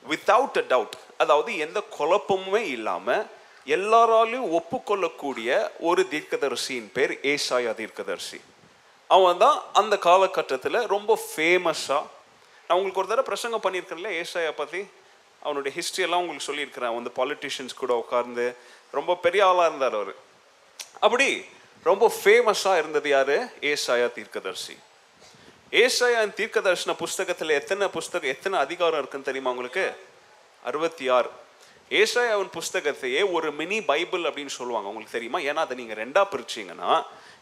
வித்தவுட் 0.04 0.58
அ 0.62 0.64
டவுட் 0.72 0.96
அதாவது 1.22 1.50
எந்த 1.64 1.82
குழப்பமுமே 1.98 2.62
இல்லாமல் 2.76 3.26
எல்லாராலையும் 3.66 4.48
ஒப்புக்கொள்ளக்கூடிய 4.58 5.50
ஒரு 5.78 6.02
தீர்க்கதரிசியின் 6.12 6.90
பேர் 6.96 7.12
ஏசாயா 7.34 7.72
தீர்க்கதரிசி. 7.74 8.40
அவன் 9.10 9.40
தான் 9.44 9.56
அந்த 9.72 9.94
காலகட்டத்தில் 10.08 10.86
ரொம்ப 10.94 11.18
ஃபேமஸாக 11.28 12.02
நான் 12.66 12.76
உங்களுக்கு 12.78 13.02
ஒரு 13.02 13.10
தடவை 13.12 13.26
பிரசங்கம் 13.30 13.64
பண்ணியிருக்கேன்ல 13.64 14.10
ஏசாயா 14.22 14.52
பற்றி 14.60 14.80
அவனுடைய 15.44 15.72
ஹிஸ்ட்ரியெல்லாம் 15.78 16.08
எல்லாம் 16.08 16.20
உங்களுக்கு 16.20 16.48
சொல்லியிருக்கிறேன். 16.50 16.94
வந்து 16.98 17.10
பாலிட்டிஷியன்ஸ் 17.18 17.80
கூட 17.82 17.94
உட்கார்ந்து 18.02 18.46
ரொம்ப 18.90 19.14
பெரிய 19.26 19.46
ஆளாக 19.46 19.68
இருந்தார் 19.68 19.94
அவர். 19.94 20.14
அப்படி 21.00 21.28
ரொம்ப 21.90 22.12
ஃபேமஸாக 22.18 22.78
இருந்தது 22.78 23.08
யார்? 23.08 23.36
ஏசாயா 23.70 24.08
தீர்க்கதர்சி. 24.18 24.76
ஏசாயா 25.82 26.20
தீர்க்கதர்சன 26.40 26.92
புஸ்தகத்தில் 26.96 27.56
எத்தனை 27.60 27.88
புஸ்தகம் 27.88 28.32
எத்தனை 28.34 28.58
அதிகாரம் 28.58 28.98
இருக்குன்னு 28.98 29.28
தெரியுமா 29.30 29.50
உங்களுக்கு? 29.54 29.86
அறுபத்தி 30.64 31.08
ஆறு 31.08 31.30
ஏசாயாவின் 31.90 32.52
புஸ்தகத்தையே 32.58 33.32
ஒரு 33.32 33.52
மினி 33.52 33.78
பைபிள் 33.82 34.22
அப்படின்னு 34.22 34.54
சொல்லுவாங்க. 34.58 34.88
உங்களுக்கு 34.88 35.16
தெரியுமா? 35.18 35.38
ஏன்னா 35.48 35.64
அதை 35.64 35.76
நீங்கள் 35.80 36.00
ரெண்டாக 36.02 36.26
பிரிச்சீங்கன்னா 36.34 36.92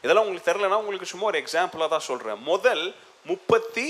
இதெல்லாம் 0.03 0.25
உங்களுக்கு 0.27 0.49
தெரிலனா 0.53 0.81
உங்களுக்கு 0.83 1.07
சும்மா 1.07 1.27
ஒரு 1.27 1.39
எக்ஸாம்பிளாக 1.41 1.89
தான் 1.89 2.09
சொல்கிறேன் 2.09 2.41
முதல் 2.43 2.85
முப்பத்தி 3.31 3.87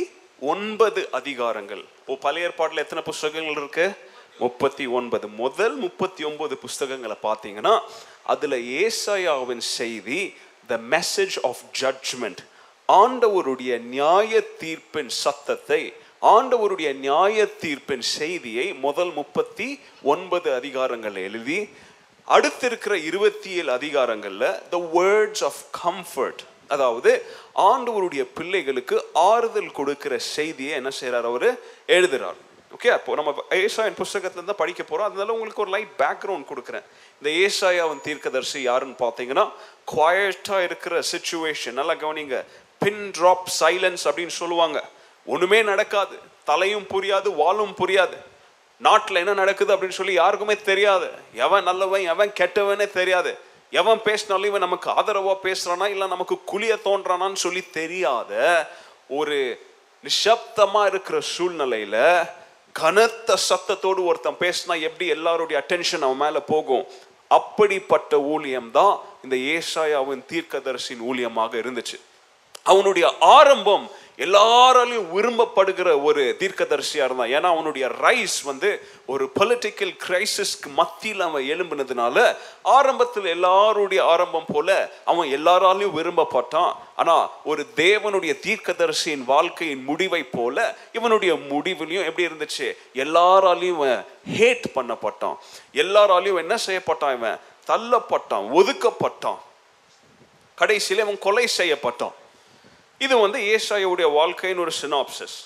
ஒன்பது 0.50 1.00
அதிகாரங்கள். 1.18 1.82
இப்போ 2.00 2.14
பழைய 2.24 2.46
ஏற்பாட்டில் 2.48 2.82
எத்தனை 2.82 3.02
புஸ்தகங்கள் 3.08 3.58
இருக்கு? 3.60 3.86
முப்பத்தி 4.38 4.84
ஒன்பது. 4.98 5.26
முதல் 5.42 5.76
முப்பத்தி 5.84 6.22
ஒன்பது 6.24 6.54
புஸ்தகங்களை 6.64 7.16
பார்த்தீங்கன்னா 7.26 7.74
அதுல 8.32 8.56
ஏசாயாவின் 8.84 9.64
செய்தி 9.76 10.20
த 10.70 10.78
மெசேஜ் 10.94 11.36
ஆஃப் 11.50 11.62
ஜட்ஜ்மெண்ட் 11.80 12.40
ஆண்டவருடைய 12.88 13.72
நியாய 13.94 14.40
தீர்ப்பின் 14.62 15.12
சத்தத்தை 15.24 15.82
ஆண்டவருடைய 16.34 16.90
நியாய 17.04 17.44
தீர்ப்பின் 17.62 18.04
செய்தியை 18.18 18.66
முதல் 18.86 19.12
முப்பத்தி 19.12 19.68
ஒன்பது 20.12 20.48
அதிகாரங்கள் 20.58 21.16
எழுதி 21.28 21.60
அடுத்து 22.28 22.66
இருக்கிற 22.66 22.94
இருபத்தி 23.08 23.50
ஏழு 23.60 23.70
அதிகாரங்களில் 23.78 24.48
த 24.74 24.78
வேர்ட்ஸ் 24.96 25.44
ஆஃப் 25.50 25.62
கம்ஃபர்ட் 25.84 26.42
அதாவது 26.74 27.10
ஆண்டவருடைய 27.70 28.22
பிள்ளைகளுக்கு 28.38 28.96
ஆறுதல் 29.30 29.76
கொடுக்கிற 29.78 30.18
செய்தியை 30.18 30.72
என்ன 30.80 30.90
செய்கிறார் 31.00 31.28
அவர் 31.32 31.48
எழுதுறார். 31.96 32.40
ஓகே 32.74 32.90
அப்போ 32.96 33.14
நம்ம 33.18 33.32
ஏசாயின் 33.50 33.98
புஸ்தகத்துல 34.00 34.46
தான் 34.48 34.60
படிக்க 34.62 34.82
போறோம். 34.82 35.08
அதனால 35.08 35.32
உங்களுக்கு 35.32 35.64
ஒரு 35.64 35.72
லைட் 35.74 35.94
பேக்ரவுண்ட் 35.98 36.50
கொடுக்குறேன். 36.50 36.86
இந்த 37.18 37.30
ஏசாயாவின் 37.44 38.04
தீர்க்கதர்சி 38.06 38.60
யாருன்னு 38.62 39.00
பார்த்தீங்கன்னா 39.04 39.44
குவாய்டா 39.92 40.58
இருக்கிற 40.68 41.02
சுச்சுவேஷன் 41.12 41.78
நல்லா 41.80 41.94
கவனிங்க. 42.04 42.38
பின் 42.78 43.02
ட்ராப் 43.18 43.48
சைலன்ஸ் 43.60 44.04
அப்படின்னு 44.04 44.38
சொல்லுவாங்க. 44.42 44.78
ஒண்ணுமே 45.26 45.62
நடக்காது. 45.62 46.16
தலையும் 46.44 46.86
புரியாது 46.94 47.28
வாலும் 47.42 47.74
புரியாது. 47.80 48.16
நாட்டில் 48.86 49.20
என்ன 49.22 49.32
நடக்குது 49.32 49.72
அப்படின்னு 49.74 49.98
சொல்லி 50.00 50.12
யாருக்குமே 50.12 50.54
தெரியாது. 50.70 51.08
எவன் 51.46 51.66
நல்லவன் 51.68 52.04
எவன் 52.14 52.32
கெட்டவனே 52.40 52.86
தெரியாது. 53.00 53.32
எவன் 53.78 54.00
பேசினாலும் 54.02 54.50
இவன் 54.50 54.66
நமக்கு 54.66 54.88
ஆதரவாக 54.90 55.38
பேசுறானா 55.46 55.86
இல்லை 55.94 56.06
நமக்கு 56.14 56.36
குழிய 56.44 56.72
தோன்றானான்னு 56.84 57.42
சொல்லி 57.44 57.62
தெரியாத 57.70 58.32
ஒரு 59.18 59.38
நிஷப்தமாக 60.04 60.90
இருக்கிற 60.90 61.16
சூழ்நிலையில் 61.34 62.02
கனத்த 62.72 63.36
சத்தத்தோடு 63.48 64.00
ஒருத்தன் 64.10 64.40
பேசினா 64.40 64.74
எப்படி 64.88 65.06
எல்லாருடைய 65.16 65.56
அட்டென்ஷன் 65.62 66.06
அவன் 66.06 66.22
மேலே 66.24 66.40
போகும்? 66.52 66.84
அப்படிப்பட்ட 67.38 68.20
ஊழியம் 68.32 68.70
தான் 68.70 68.94
இந்த 69.24 69.36
ஏசாயாவின் 69.54 70.22
தீர்க்கதரிசின் 70.32 71.02
ஊழியமாக 71.10 71.52
இருந்துச்சு. 71.62 71.98
அவனுடைய 72.62 73.06
ஆரம்பம் 73.36 73.84
எல்லாராலையும் 74.24 75.10
விரும்பப்படுகிற 75.14 76.02
ஒரு 76.02 76.36
தீர்க்கதரிசியாக 76.38 77.06
இருந்தான். 77.06 77.32
ஏன்னா 77.36 77.48
அவனுடைய 77.54 77.86
ரைஸ் 78.02 78.38
வந்து 78.44 78.70
ஒரு 79.06 79.24
பொலிட்டிக்கல் 79.40 79.94
கிரைசிஸ்க்கு 80.06 80.68
மத்தியில் 80.74 81.20
அவன் 81.20 81.44
எழும்பினதுனால 81.44 82.36
ஆரம்பத்தில் 82.62 83.24
எல்லாருடைய 83.24 84.04
ஆரம்பம் 84.04 84.48
போல 84.52 84.92
அவன் 85.04 85.28
எல்லாராலையும் 85.28 85.96
விரும்பப்பட்டான். 85.98 86.72
ஆனால் 86.96 87.30
ஒரு 87.44 87.66
தேவனுடைய 87.76 88.32
தீர்க்கதரிசியின் 88.46 89.24
வாழ்க்கையின் 89.24 89.84
முடிவை 89.84 90.22
போல 90.22 90.76
இவனுடைய 90.92 91.34
முடிவிலையும் 91.34 92.08
எப்படி 92.10 92.26
இருந்துச்சு? 92.26 92.68
எல்லாராலையும் 92.94 94.04
ஹேட் 94.38 94.68
பண்ணப்பட்டான். 94.74 95.36
எல்லாராலையும் 95.74 96.36
என்ன 96.36 96.56
செய்யப்பட்டான் 96.66 97.16
இவன்? 97.16 97.38
தள்ளப்பட்டான் 97.66 98.46
ஒதுக்கப்பட்டான். 98.58 99.38
கடைசியில் 100.54 101.04
இவன் 101.04 101.18
கொலை 101.18 101.48
செய்யப்பட்டான். 101.58 102.12
இது 103.04 103.14
வந்து 103.24 103.38
ஏசாயாவுடைய 103.54 104.08
வாழ்க்கையின் 104.18 104.62
ஒரு 104.64 104.72
சினாப்சஸ் 104.80 105.36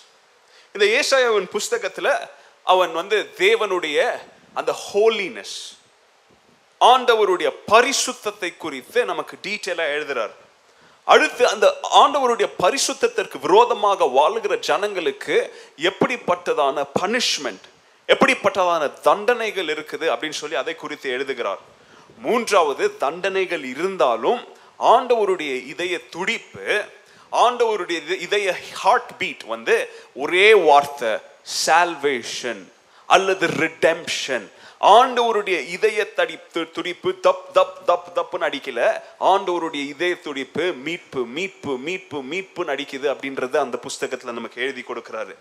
இந்த 0.74 0.86
ஏசாயாவின் 0.98 1.48
புஸ்தகத்தில் 1.56 2.12
அவன் 2.72 2.92
வந்து 2.92 3.18
தேவனுடைய 3.38 3.98
அந்த 4.58 4.72
ஹோலினஸ் 4.86 5.56
ஆண்டவருடைய 6.80 7.48
பரிசுத்தத்தை 7.72 8.50
குறித்து 8.56 8.98
நமக்கு 9.10 9.34
டீட்டெயிலாக 9.46 9.94
எழுதுறார். 9.96 10.34
அடுத்து 11.12 11.42
அந்த 11.52 11.66
ஆண்டவருடைய 12.00 12.48
பரிசுத்தத்திற்கு 12.62 13.38
விரோதமாக 13.46 14.08
வாழுகிற 14.16 14.54
ஜனங்களுக்கு 14.68 15.36
எப்படிப்பட்டதான 15.90 16.84
பனிஷ்மெண்ட் 17.00 17.66
எப்படிப்பட்டதான 18.08 18.82
தண்டனைகள் 19.08 19.68
இருக்குது 19.74 20.06
அப்படின்னு 20.12 20.40
சொல்லி 20.42 20.56
அதை 20.62 20.74
குறித்து 20.82 21.06
எழுதுகிறார். 21.16 21.62
மூன்றாவது 22.24 22.84
தண்டனைகள் 23.04 23.64
இருந்தாலும் 23.72 24.40
ஆண்டவருடைய 24.94 25.52
இதய 25.72 25.94
துடிப்பு 26.14 26.66
ஆண்டவருடைய 27.36 28.02
இது- 28.08 28.20
இதய 28.20 28.56
ஹார்ட் 28.72 29.18
பீட் 29.18 29.44
வந்து 29.44 29.88
ஒரே 30.14 30.54
வார்த்தை 30.54 31.16
சால்வேஷன் 31.66 32.72
அல்லது 33.06 33.46
ரிடெம்ஷன் 33.46 34.48
ஆண்டவருடைய 34.80 35.68
இதய 35.68 36.06
தடிப்பு 36.16 36.70
துடிப்பு 36.70 37.14
தப் 37.22 37.44
தப் 37.54 37.86
தப் 37.86 38.16
தப்புன்னு 38.16 38.40
அடிக்கல. 38.40 39.00
ஆண்டவருடைய 39.20 39.86
இதய 39.86 40.20
துடிப்பு 40.20 40.72
மீட்பு 40.72 41.26
மீட்பு 41.26 41.78
மீட்பு 41.78 42.22
மீட்புன்னு 42.22 42.68
அடிக்குது 42.68 43.08
அப்படின்றது 43.08 43.56
அந்த 43.56 43.78
புஸ்தகத்துல 43.88 44.32
நமக்கு 44.32 44.62
எழுதி 44.62 44.84
கொடுக்கிறாரு. 44.88 45.34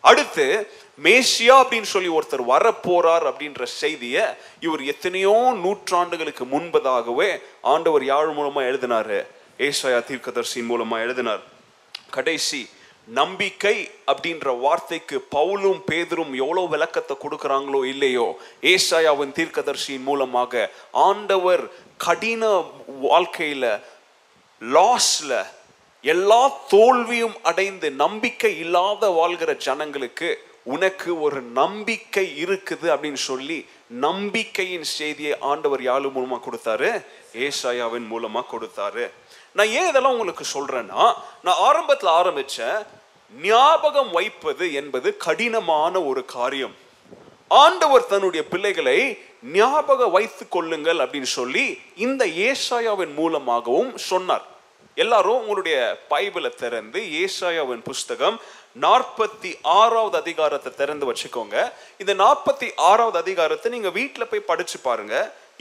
அடுத்து 0.00 0.70
மேசியா 1.02 1.62
அப்படின்னு 1.62 1.82
சொல்லி 1.82 2.08
ஒருத்தர் 2.08 2.44
வரப்போறார் 2.48 3.26
அப்படின்ற 3.26 3.64
செய்தியை 3.64 4.24
இவர் 4.60 4.84
எத்தனையோ 4.84 5.52
நூற்றாண்டுகளுக்கு 5.64 6.46
முன்பதாகவே 6.52 7.40
ஆண்டவர் 7.62 8.04
யாழ் 8.04 8.26
மூலமா 8.26 8.58
எழுதினாரு. 8.58 9.26
ஏசாயா 9.66 10.00
தீர்க்கதர்சியின் 10.08 10.68
மூலமா 10.72 10.96
எழுதினார். 11.04 11.42
கடைசி 12.16 12.60
நம்பிக்கை 13.08 13.76
அப்படின்ற 14.10 14.46
வார்த்தைக்கு 14.60 15.16
பவுலும் 15.36 15.80
பேதரும் 15.90 16.32
எவ்வளோ 16.42 16.62
விளக்கத்தை 16.74 17.14
கொடுக்குறாங்களோ 17.22 17.80
இல்லையோ 17.92 18.26
ஏசாயாவின் 18.72 19.36
தீர்க்கதர்சியின் 19.38 20.06
மூலமாக 20.08 20.70
ஆண்டவர் 21.08 21.64
கடின 22.06 22.50
வாழ்க்கையில் 23.06 23.70
லாஸில் 24.62 25.38
எல்லா 26.04 26.42
தோல்வியும் 26.74 27.36
அடைந்து 27.50 27.88
நம்பிக்கை 28.04 28.52
இல்லாத 28.64 29.08
வாழ்கிற 29.20 29.50
ஜனங்களுக்கு 29.66 30.28
உனக்கு 30.74 31.10
ஒரு 31.26 31.40
நம்பிக்கை 31.60 32.24
இருக்குது 32.44 32.86
அப்படின்னு 32.94 33.20
சொல்லி 33.30 33.58
நம்பிக்கையின் 34.06 34.86
செய்தியை 34.98 35.34
ஆண்டவர் 35.50 35.82
யாழ் 35.82 36.08
மூலமாக 36.16 36.42
கொடுத்தாரு? 36.44 36.90
ஏசாயாவின் 37.46 38.06
மூலமாக 38.12 38.50
கொடுத்தாரு. 38.52 39.04
நான் 39.58 39.74
ஏன் 39.78 39.88
இதெல்லாம் 39.90 40.14
உங்களுக்கு 40.16 40.44
சொல்றேன்னா 40.54 41.02
நான் 41.46 41.62
ஆரம்பத்தில் 41.68 42.16
ஆரம்பிச்சேன் 42.20 42.78
ஞாபகம் 43.32 44.10
வைப்பது 44.16 44.66
என்பது 44.80 45.08
கடினமான 45.24 46.02
ஒரு 46.10 46.22
காரியம். 46.36 46.74
ஆண்டவர் 47.62 48.06
தன்னுடைய 48.12 48.42
பிள்ளைகளை 48.52 48.98
ஞாபக 49.56 50.06
வைத்து 50.16 50.44
கொள்ளுங்கள் 50.48 51.00
அப்படின்னு 51.04 51.30
சொல்லி 51.38 51.64
இந்த 52.06 52.22
ஏசாயாவின் 52.48 53.12
மூலமாகவும் 53.20 53.90
சொன்னார். 54.10 54.46
எல்லாரும் 55.04 55.40
உங்களுடைய 55.40 55.76
பைபிளை 56.10 56.50
திறந்து 56.62 57.00
ஏசாயாவின் 57.22 57.84
புஸ்தகம் 57.90 58.38
நாற்பத்தி 58.84 59.50
ஆறாவது 59.80 60.16
அதிகாரத்தை 60.24 60.72
திறந்து 60.80 61.04
வச்சுக்கோங்க. 61.10 61.56
இந்த 62.02 62.14
நாற்பத்தி 62.24 62.68
ஆறாவது 62.90 63.18
அதிகாரத்தை 63.24 63.72
நீங்க 63.72 63.90
வீட்டில் 63.98 64.30
போய் 64.32 64.48
படிச்சு 64.50 64.78
பாருங்க. 64.88 65.16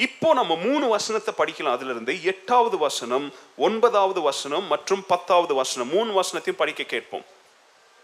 இப்போ 0.06 0.34
நம்ம 0.34 0.56
மூணு 0.56 0.88
வசனத்தை 0.88 1.34
படிக்கலாம். 1.38 1.76
அதுல 1.78 1.92
இருந்து 1.92 2.24
எட்டாவது 2.24 2.78
வசனம் 2.78 3.34
ஒன்பதாவது 3.58 4.22
வசனம் 4.22 4.66
மற்றும் 4.74 5.04
பத்தாவது 5.08 5.54
வசனம். 5.54 5.90
மூணு 5.96 6.12
வசனத்தையும் 6.22 6.62
படிக்க 6.62 6.84
கேட்போம். 6.84 7.26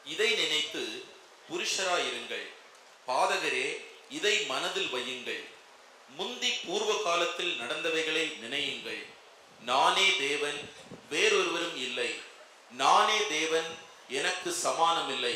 இதை 0.06 0.29
நினைத்து 0.34 1.03
புருஷராயிருங்கள். 1.49 2.45
பாதகரே 3.08 3.67
இதை 4.10 4.36
மனதில் 4.45 4.89
வையுங்கள். 4.95 5.43
முந்தி 6.17 6.51
பூர்வ 6.65 7.01
காலத்தில் 7.03 7.53
நடந்தவைகளை 7.60 8.25
நினையுங்கள். 8.45 9.03
நானே 9.65 10.08
தேவன் 10.19 10.60
வேறொருவரும் 11.10 11.77
இல்லை. 11.77 12.12
நானே 12.71 13.17
தேவன் 13.29 13.69
எனக்கு 14.10 14.51
சமானம் 14.51 15.10
இல்லை 15.10 15.36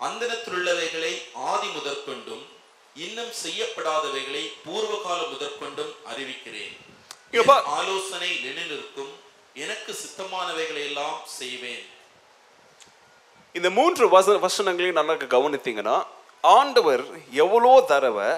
அந்தனத்திலுள்ளவைகளை 0.00 1.12
ஆதி 1.34 1.68
முதற்கொண்டும் 1.68 2.44
இன்னும் 3.04 3.32
செய்யப்படாதவைகளை 3.44 4.42
பூர்வ 4.64 4.92
காலம் 5.06 5.30
முதற்கொண்டும் 5.32 5.92
அறிவிக்கிறேன். 6.10 6.74
ஆலோசனை 7.78 8.30
நிலைநிற்கும். 8.46 9.12
எனக்கு 9.64 9.92
சித்தமானவைகளை 10.02 10.82
எல்லாம் 10.88 11.18
செய்வேன். 11.38 11.84
இந்த 13.58 13.68
மூன்று 13.78 14.04
வச 14.14 14.26
வசனங்களையும் 14.46 14.98
நல்லா 15.00 15.14
கவனித்தீங்கன்னா 15.36 15.96
ஆண்டவர் 16.56 17.04
எவ்வளோ 17.44 17.72
தடவை 17.92 18.28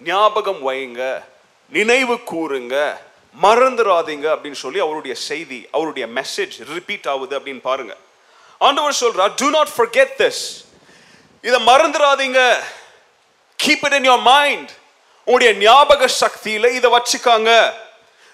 ஞாபகம் 0.00 0.62
வைங்க 0.68 1.02
நினைவு 1.76 2.16
கூறுங்க 2.32 2.74
மறந்துடாதீங்க 3.44 4.26
அப்படின்னு 4.34 4.60
சொல்லி 4.64 4.80
அவருடைய 4.86 5.14
செய்தி 5.28 5.60
அவருடைய 5.76 6.04
மெசேஜ் 6.18 6.56
ரிப்பீட் 6.74 7.08
ஆகுது 7.12 7.34
அப்படின்னு 7.38 7.62
பாருங்க. 7.70 7.94
ஆண்டவர் 8.66 9.00
சொல்றார் 9.02 9.34
do 9.42 9.48
not 9.58 9.68
forget 9.78 10.10
this. 10.24 10.38
இதை 11.48 11.58
மறந்துடாதீங்க 11.70 12.40
keep 13.64 13.84
it 13.84 13.92
in 13.92 14.10
your 14.10 14.22
mind 14.22 14.70
உங்களுடைய 15.24 15.58
ஞாபக 15.58 16.08
சக்தியில 16.20 16.70
இதை 16.72 16.90
வச்சுக்காங்க. 16.90 17.72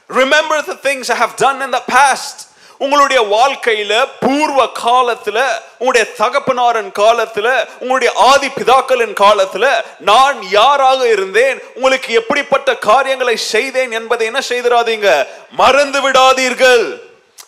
Remember 0.08 0.64
the 0.64 0.90
things 0.90 1.10
I 1.10 1.16
have 1.16 1.30
done 1.36 1.60
in 1.60 1.70
the 1.70 1.82
past 1.82 2.40
உங்களுடைய 2.78 3.22
வாழ்க்கையில 3.22 4.08
பூர்வ 4.20 4.64
காலத்துல 4.64 5.60
உங்களுடைய 5.78 6.12
தகப்பனாரின் 6.18 6.92
காலத்துல 6.98 7.68
உங்களுடைய 7.78 8.12
ஆதி 8.16 8.48
பிதாக்களின் 8.48 9.14
காலத்துல 9.20 9.84
நான் 9.98 10.50
யாராக 10.50 11.08
இருந்தேன் 11.08 11.62
உங்களுக்கு 11.74 12.12
எப்படிப்பட்ட 12.14 12.76
காரியங்களை 12.76 13.36
செய்தேன் 13.36 13.90
என்பதை 13.90 14.26
என்ன 14.26 14.38
செய்திராதீங்க? 14.48 15.26
மறந்து 15.50 16.10
விடாதீர்கள். 16.10 17.00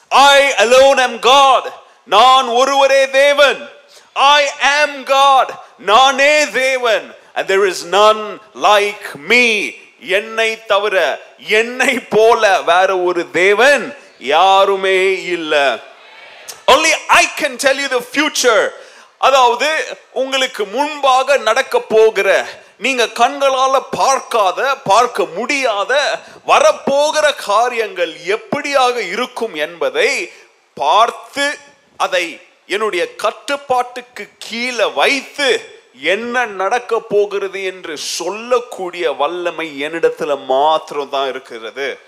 ஐ 0.09 0.43
அலோன் 0.43 0.97
எம் 0.97 1.19
காட் 1.19 1.73
நான் 2.05 2.47
ஒருவரே 2.47 3.11
தேவன். 3.11 3.71
ஐ 4.13 4.51
ஆம் 4.61 5.03
காட் 5.03 5.51
நானே 5.79 6.51
தேவன். 6.51 7.16
And 7.37 7.47
there 7.49 7.67
is 7.67 7.85
none 7.99 8.23
like 8.69 9.07
me. 9.31 9.47
என்னை 10.17 10.49
தவிர 10.73 10.97
என்னை 11.61 11.95
போல 12.15 12.43
வேற 12.71 12.91
ஒரு 13.09 13.23
தேவன் 13.41 13.85
யாருமே 14.35 14.99
இல்ல. 15.37 15.55
Only 16.73 16.93
I 17.23 17.25
can 17.41 17.55
tell 17.65 17.79
you 17.83 17.89
the 17.99 18.05
future. 18.17 18.63
அதாவது 19.27 19.69
உங்களுக்கு 20.23 20.63
முன்பாக 20.77 21.37
நடக்க 21.49 21.77
போகிற 21.95 22.29
நீங்க 22.85 23.05
கண்களால 23.21 23.75
பார்க்காத 24.01 24.61
பார்க்க 24.91 25.25
முடியாத 25.37 25.93
வரப்போகிற 26.51 27.27
காரியங்கள் 27.51 28.13
எப்படியாக 28.37 28.97
இருக்கும் 29.15 29.55
என்பதை 29.67 30.11
பார்த்து 30.77 31.47
அதை 32.05 32.25
என்னுடைய 32.75 33.05
கட்டுப்பாட்டுக்கு 33.25 34.25
கீழே 34.47 34.87
வைத்து 35.01 35.49
என்ன 36.01 36.47
நடக்க 36.47 37.01
போகிறது 37.01 37.63
என்று 37.63 37.97
சொல்லக்கூடிய 37.97 39.13
வல்லமை 39.13 39.83
என்னிடத்துல 39.83 40.45
மாத்திரம் 40.45 41.09
தான் 41.09 41.29
இருக்கிறது. 41.29 41.99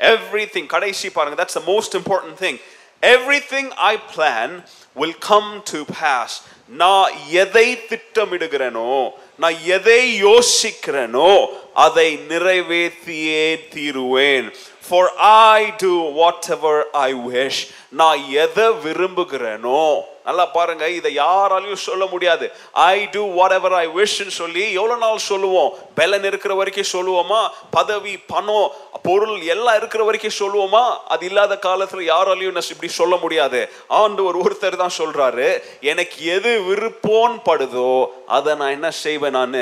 எவ்ரி 0.00 0.46
திங் 0.52 0.66
கடைசி 0.66 1.10
பாருங்க 1.10 1.46
a 1.56 1.60
most 1.66 1.94
most 2.08 2.34
thing 2.40 2.60
everything 3.50 3.70
I 3.70 3.98
plan 4.16 4.64
will 4.92 5.18
come 5.18 5.62
to 5.70 5.82
pass. 6.00 6.40
நான் 6.66 7.12
எதை 7.30 7.78
திட்டமிடுகிறேனோ 7.88 9.10
நான் 9.36 9.54
எதை 9.64 10.24
யோசிக்கிறேனோ 10.24 11.46
அதை 11.74 12.18
நிறைவேற்றியே 12.28 13.68
தீருவேன். 13.68 14.52
For 14.88 15.12
I 15.16 15.72
do 15.76 16.10
whatever 16.48 16.90
I 16.92 17.14
wish 17.14 17.68
நான் 17.88 18.30
எதை 18.30 18.68
விரும்புகிறேனோ 18.84 20.02
நல்லா 20.28 20.46
பாருங்க 20.56 20.84
இதை 20.98 21.10
யாராலையும் 21.16 21.84
சொல்ல 21.88 22.04
முடியாது. 22.12 22.46
ஐ 22.72 22.98
டூ 23.14 23.22
வாட் 23.38 23.56
எவர் 23.58 23.76
ஐ 23.82 23.86
ன்னு 23.98 24.36
சொல்லி 24.40 24.64
எவ்வளோ 24.80 24.96
நாள் 25.04 25.26
சொல்லுவோம்? 25.30 25.70
பலன் 25.98 26.26
இருக்கிற 26.30 26.52
வரைக்கும் 26.60 26.92
சொல்லுவோமா? 26.96 27.40
பதவி 27.78 28.14
பணம் 28.32 28.68
பொருள் 29.02 29.36
எல்லாம் 29.54 29.78
இருக்கிற 29.80 30.02
வரைக்கும் 30.08 30.38
சொல்லுவோமா? 30.38 30.84
அது 31.14 31.24
இல்லாத 31.26 31.58
காலத்தில் 31.66 32.08
யாராலையும் 32.12 32.56
இப்படி 32.72 32.90
சொல்ல 33.00 33.14
முடியாது. 33.24 33.60
ஆண்டவர் 34.02 34.38
ஒருத்தர் 34.44 34.80
தான் 34.82 34.98
சொல்றாரு 34.98 35.48
எனக்கு 35.90 36.18
எது 36.36 36.50
விருப்பம் 36.68 37.38
படுதோ 37.48 37.92
அதை 38.38 38.54
நான் 38.60 38.76
என்ன 38.78 38.90
செய்வேன் 39.04 39.38
நான்? 39.38 39.60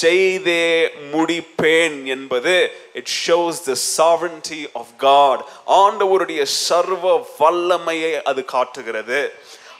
செய்தே 0.00 0.66
முடிப்பேன் 1.12 1.96
என்பது 2.14 2.54
it 3.00 3.12
shows 3.24 3.58
the 3.68 3.74
sovereignty 3.96 4.60
of 4.80 4.92
God 5.06 5.42
ஆண்டவருடைய 5.80 6.42
சர்வ 6.42 7.04
வல்லமையை 7.40 8.12
அது 8.22 8.42
காட்டுகிறது. 8.54 9.20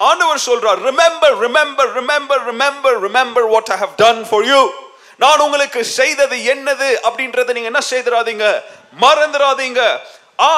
ஆண்டவர் 0.04 0.46
சொல்றார் 0.46 0.80
remember 0.86 1.36
remember 1.40 1.92
remember 1.98 2.42
remember 2.46 2.98
remember 3.06 3.46
what 3.48 3.70
I 3.70 3.78
have 3.78 3.94
done 3.96 4.22
for 4.30 4.46
you 4.46 4.60
நான் 5.20 5.40
உங்களுக்கு 5.40 5.80
செய்தது 5.98 6.36
என்னது? 6.52 6.88
அப்படின்றத 7.06 7.52
நீங்க 7.52 7.70
என்ன 7.72 7.82
செய்திராதீங்க? 7.90 8.46
மறந்துடாதீங்க 9.00 9.82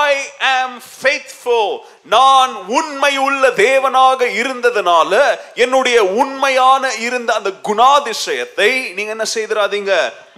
ஐ 0.04 0.12
ஆம் 0.52 0.76
ஃபேத்ஃபுல் 0.92 1.72
நான் 2.06 2.52
உண்மை 2.68 3.12
உள்ள 3.18 3.50
தேவனாக 3.58 4.20
இருந்ததுனால 4.40 5.12
என்னுடைய 5.56 5.98
உண்மையான 6.14 6.94
இருந்த 6.98 7.30
அந்த 7.34 7.50
குணாதிசயத்தை 7.68 8.70
நீங்க 8.94 9.10
என்ன 9.10 9.26
செய்திராதீங்க? 9.34 9.92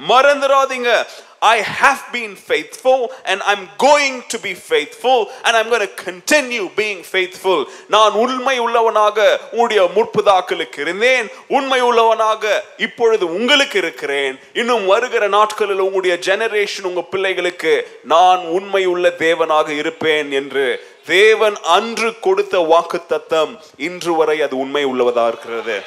மறந்துடாதீங்க 0.09 0.90
I 1.40 1.62
have 1.62 2.03
been 2.12 2.35
faithful 2.35 3.12
and 3.24 3.42
I'm 3.42 3.68
going 3.79 4.22
to 4.29 4.38
be 4.38 4.55
faithful 4.55 5.31
and 5.44 5.57
I'm 5.57 5.68
going 5.68 5.87
to 5.88 6.03
continue 6.05 6.68
being 6.77 7.03
faithful. 7.03 7.64
நான் 7.88 8.12
உண்மை 8.12 8.59
உள்ளவனாக 8.59 9.38
உங்களுடைய 9.51 9.90
முற்புதாக்களுக்கு 9.96 10.79
இருந்தேன். 10.79 11.31
உண்மை 11.48 11.81
உள்ளவனாக 11.81 12.64
இப்பொழுது 12.77 13.35
உங்களுக்கு 13.35 13.79
இருக்கிறேன். 13.79 14.40
இன்னும் 14.53 14.87
வருகிற 14.87 15.29
நாட்களில் 15.29 15.79
உங்களுடைய 15.79 16.16
ஜெனரேஷன் 16.29 16.88
உங்க 16.90 17.01
பிள்ளைகளுக்கு 17.01 18.01
நான் 18.03 18.38
உண்மை 18.38 18.87
உள்ள 18.87 19.09
தேவனாக 19.09 19.68
இருப்பேன் 19.68 20.31
என்று. 20.31 20.87
தேவன் 21.07 21.57
அன்று 21.62 22.18
கொடுத்த 22.18 22.59
வாக்கு 22.59 23.07
தத்தம் 23.07 23.61
இன்று 23.77 24.14
வரை 24.14 24.42
அது 24.42 24.57
உண்மை 24.59 24.87
உள்ளவதா 24.87 25.27
இருக்கிறது. 25.27 25.83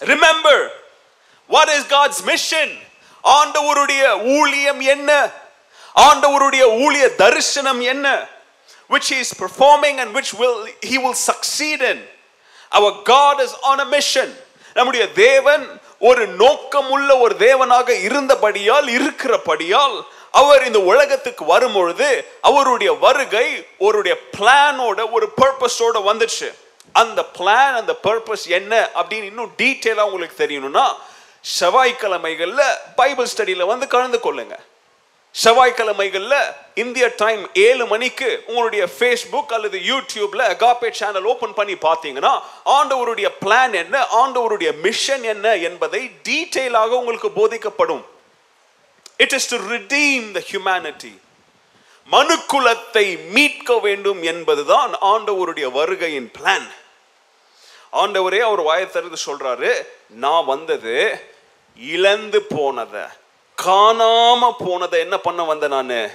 Remember 0.00 0.68
what 1.46 1.68
is 1.68 1.86
God's 1.86 2.24
mission 2.24 2.90
ஆண்டவருடைய 3.24 4.22
ஊழியம் 4.22 4.80
என்ன? 4.80 5.30
ஆண்டவருடைய 5.96 6.64
ஊழிய 6.84 7.14
தரிசனம் 7.14 7.80
என்ன? 7.80 8.28
Which 8.88 9.08
he 9.08 9.18
is 9.18 9.32
performing 9.38 10.00
and 10.00 10.16
which 10.16 10.32
will 10.38 10.68
he 10.86 10.98
will 10.98 11.14
succeed 11.14 11.80
in. 11.80 12.08
Our 12.70 12.92
god 13.04 13.40
is 13.40 13.52
on 13.62 13.80
a 13.80 13.84
mission. 13.84 14.36
நம்முடைய 14.74 15.12
தேவன் 15.12 15.80
ஒரு 15.98 16.28
நோக்கமுள்ள 16.28 17.20
ஒரு 17.20 17.34
தேவனாக 17.38 17.88
இருந்தபடியால் 17.88 18.88
இருக்கிறபடியால் 18.88 20.04
அவர் 20.30 20.66
இந்த 20.66 20.80
உலகத்துக்கு 20.80 21.44
வரும்பொழுது 21.44 22.28
அவருடைய 22.40 22.92
வருகை 22.92 23.66
ஒருடைய 23.78 24.18
பிளானோட 24.38 25.10
ஒரு 25.10 25.32
பர்பஸோட 25.42 25.96
வந்துச்சு. 26.10 26.54
அந்த 26.92 27.24
பிளான் 27.38 27.74
அந்த 27.74 27.94
பர்பஸ் 28.02 28.46
என்ன 28.46 28.90
அப்படின்னு 28.94 29.22
இன்னும் 29.22 29.52
டீட்டெயிலாக 29.58 30.10
உங்களுக்கு 30.10 30.46
தெரியணும்னா 30.46 30.86
செவ்வாய்க்கிழமைகளில் 31.44 32.76
பைபிள் 32.96 33.28
ஸ்டடியில் 33.36 33.66
வந்து 33.66 33.86
கலந்து 33.86 34.18
கொள்ளுங்க. 34.18 34.56
செவ்வாய்க்கிழமைகளில் 35.34 36.52
இந்திய 36.74 37.08
டைம் 37.08 37.48
ஏழு 37.54 37.86
மணிக்கு 37.86 38.42
உங்களுடைய 38.46 38.88
ஃபேஸ்புக் 38.98 39.52
அல்லது 39.56 39.78
யூடியூப்ல 39.78 40.42
அகாபே 40.54 40.90
சேனல் 40.90 41.24
ஓபன் 41.24 41.54
பண்ணி 41.54 41.72
பார்த்தீங்கன்னா 41.72 42.32
ஆண்டவருடைய 42.64 43.28
பிளான் 43.40 43.72
என்ன 43.72 44.06
ஆண்டவருடைய 44.12 44.76
மிஷன் 44.76 45.22
என்ன 45.22 45.54
என்பதை 45.54 46.10
டீட்டெயிலாக 46.28 46.98
உங்களுக்கு 47.00 47.30
போதிக்கப்படும். 47.30 48.04
It 49.16 49.32
is 49.32 49.48
to 49.48 49.56
redeem 49.68 50.32
the 50.32 50.42
humanity 50.50 51.18
மனுக்குலத்தை 52.10 53.06
மீட்க 53.30 53.78
வேண்டும் 53.78 54.22
என்பதுதான் 54.22 54.92
ஆண்டவருடைய 55.00 55.66
வருகையின் 55.72 56.30
பிளான் 56.38 56.68
ஆண்டவரே 57.92 58.38
அவர் 58.38 58.62
வாயத்திறந்து 58.62 59.18
சொல்றாரு 59.26 59.70
நான் 60.08 60.44
வந்தது 60.44 60.96
இழந்து 61.76 62.42
போனத 62.42 63.08
காணாம 63.58 64.52
போனதை 64.58 65.00
என்ன 65.00 65.18
பண்ண 65.18 65.44
வந்த 65.44 65.68
நான்? 65.68 66.10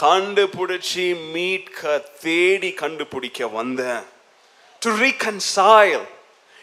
கண்டுபிடிச்சி 0.00 1.30
மீட்க 1.32 1.98
தேடி 2.20 2.72
கண்டுபிடிக்க 2.72 3.48
வந்தேன். 3.48 4.02
டு 4.78 4.90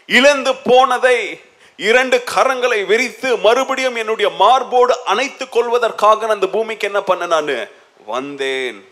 இழந்து 0.06 0.56
போனதை 0.56 1.40
இரண்டு 1.78 2.24
கரங்களை 2.36 2.86
விரித்து 2.86 3.38
மறுபடியும் 3.38 3.96
என்னுடைய 3.96 4.30
மார்போடு 4.30 5.04
அணைத்துக் 5.06 5.52
கொள்வதற்காக 5.52 6.22
நான் 6.22 6.36
அந்த 6.36 6.48
பூமிக்கு 6.48 6.88
என்ன 6.88 7.02
பண்ண 7.02 7.26
நான்? 7.26 7.68
வந்தேன். 8.06 8.88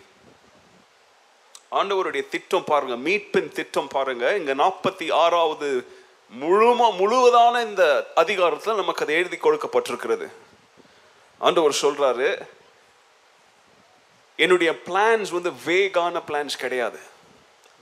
ஆண்டவருடைய 1.72 2.30
திட்டம் 2.30 2.64
பாருங்க 2.64 3.10
மீட்பின் 3.10 3.52
திட்டம் 3.52 3.88
பாருங்க 3.88 4.36
இங்க 4.36 4.56
நாற்பத்தி 4.56 5.14
ஆறாவது 5.14 5.88
முழும 6.32 6.90
முழுவதான 7.00 7.66
இந்த 7.66 8.12
அதிகாரத்தில் 8.16 8.76
நமக்கு 8.76 9.04
அதை 9.04 9.16
எழுதி 9.16 9.38
கொடுக்கப்பட்டிருக்கிறது. 9.38 10.28
ஆண்டவர் 11.40 11.76
சொல்றாரு 11.82 12.48
என்னுடைய 14.36 14.72
பிளான்ஸ் 14.86 15.32
வந்து 15.32 15.52
வேகான 15.66 16.22
பிளான்ஸ் 16.28 16.58
கிடையாது. 16.58 17.00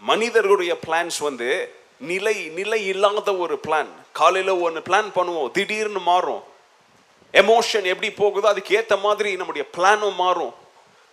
மனிதர்களுடைய 0.02 0.78
பிளான்ஸ் 0.88 1.20
வந்து 1.20 1.50
நிலை 1.98 2.36
நிலை 2.60 2.86
இல்லாத 2.86 3.36
ஒரு 3.36 3.60
பிளான் 3.68 3.92
காலையில் 4.12 4.62
ஒன்று 4.66 4.82
பிளான் 4.82 5.10
பண்ணுவோம் 5.16 5.52
திடீர்னு 5.52 6.00
மாறும். 6.00 6.44
எமோஷன் 7.34 7.84
எப்படி 7.84 8.12
போகுதோ 8.12 8.48
அதுக்கு 8.48 8.76
ஏற்ற 8.76 8.98
மாதிரி 8.98 9.36
நம்முடைய 9.36 9.68
பிளானும் 9.78 10.16
மாறும். 10.16 10.54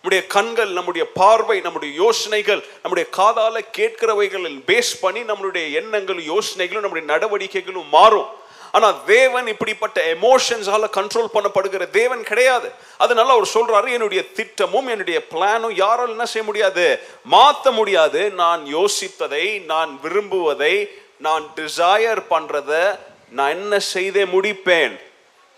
நம்முடைய 0.05 0.27
கண்கள் 0.35 0.71
நம்முடைய 0.77 1.03
பார்வை 1.13 1.55
நம்முடைய 1.65 1.91
யோசனைகள் 2.03 2.61
நம்முடைய 2.81 3.05
காதால 3.17 3.59
கேட்கிறவைகளில் 3.77 4.57
பேஸ் 4.69 4.89
பண்ணி 5.01 5.21
நம்மளுடைய 5.21 5.65
எண்ணங்களும் 5.71 6.27
யோசனைகளும் 6.33 6.83
நம்முடைய 6.85 7.05
நடவடிக்கைகளும் 7.13 7.87
மாறும். 7.89 8.31
ஆனால் 8.71 8.97
தேவன் 9.05 9.47
இப்படிப்பட்ட 9.47 10.13
எமோஷன்ஸால 10.15 10.89
கண்ட்ரோல் 10.97 11.31
பண்ணப்படுகிற 11.33 11.89
தேவன் 11.89 12.23
கிடையாது. 12.23 12.71
அதனால 12.97 13.31
அவர் 13.31 13.53
சொல்றாரு 13.53 13.89
என்னுடைய 13.91 14.21
திட்டமும் 14.31 14.87
என்னுடைய 14.87 15.21
பிளானும் 15.31 15.75
யாரால் 15.75 16.13
என்ன 16.15 16.25
செய்ய 16.25 16.45
முடியாது? 16.47 16.99
மாற்ற 17.23 17.71
முடியாது. 17.71 18.29
நான் 18.29 18.67
யோசித்ததை 18.75 19.65
நான் 19.65 19.99
விரும்புவதை 20.03 20.75
நான் 21.17 21.43
டிசையர் 21.55 22.23
பண்றத 22.29 22.99
நான் 23.29 23.49
என்ன 23.49 23.79
செய்தே 23.79 24.23
முடிப்பேன்? 24.23 24.95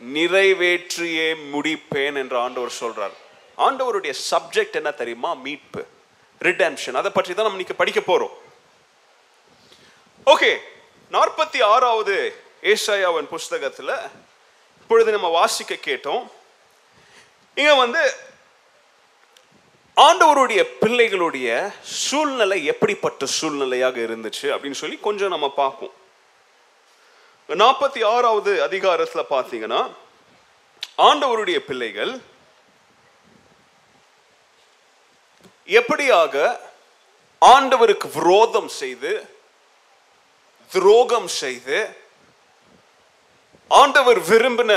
நிறைவேற்றியே 0.01 1.29
முடிப்பேன் 1.53 2.15
என்று 2.15 2.37
ஆண்டவர் 2.37 2.79
சொல்றார். 2.79 3.15
ஆண்டவருடைய 3.57 4.13
சப்ஜெக்ட் 4.31 4.71
என்ன 4.71 4.91
தெரியுமா? 4.91 5.33
மீட்பு. 5.33 5.87
ரிடெம்ஷன் 6.39 6.99
அதை 7.01 7.11
பற்றி 7.11 7.33
தான் 7.33 7.45
நம்ம 7.47 7.57
இன்னைக்கு 7.57 7.75
படிக்க 7.75 7.99
போறோம். 7.99 8.33
ஓகே 10.25 10.57
நாற்பத்தி 11.11 11.63
ஆறாவது 11.63 12.43
ஏசாயாவின் 12.61 13.35
புஸ்தகத்துல 13.35 14.09
இப்பொழுது 14.81 15.11
நம்ம 15.11 15.27
வாசிக்க 15.27 15.73
கேட்டோம். 15.75 16.23
இங்க 17.55 17.75
வந்து 17.75 18.13
ஆண்டவருடைய 19.97 20.61
பிள்ளைகளுடைய 20.81 21.73
சூழ்நிலை 21.81 22.65
எப்படிப்பட்ட 22.65 23.25
சூழ்நிலையாக 23.25 23.97
இருந்துச்சு 24.07 24.47
அப்படின்னு 24.55 24.71
சொல்லி 24.71 24.97
கொஞ்சம் 24.97 25.29
நம்ம 25.29 25.49
பார்ப்போம். 25.51 25.93
நாற்பத்தி 27.49 28.05
ஆறாவது 28.05 28.67
அதிகாரத்துல 28.67 29.23
பார்த்தீங்கன்னா 29.29 29.93
ஆண்டவருடைய 30.97 31.59
பிள்ளைகள் 31.59 32.21
எப்படியாக 35.67 36.35
ஆண்டவருக்கு 37.41 38.07
விரோதம் 38.17 38.69
செய்து 38.81 39.11
துரோகம் 40.71 41.29
செய்து 41.41 41.77
ஆண்டவர் 43.71 44.19
விரும்பின 44.29 44.73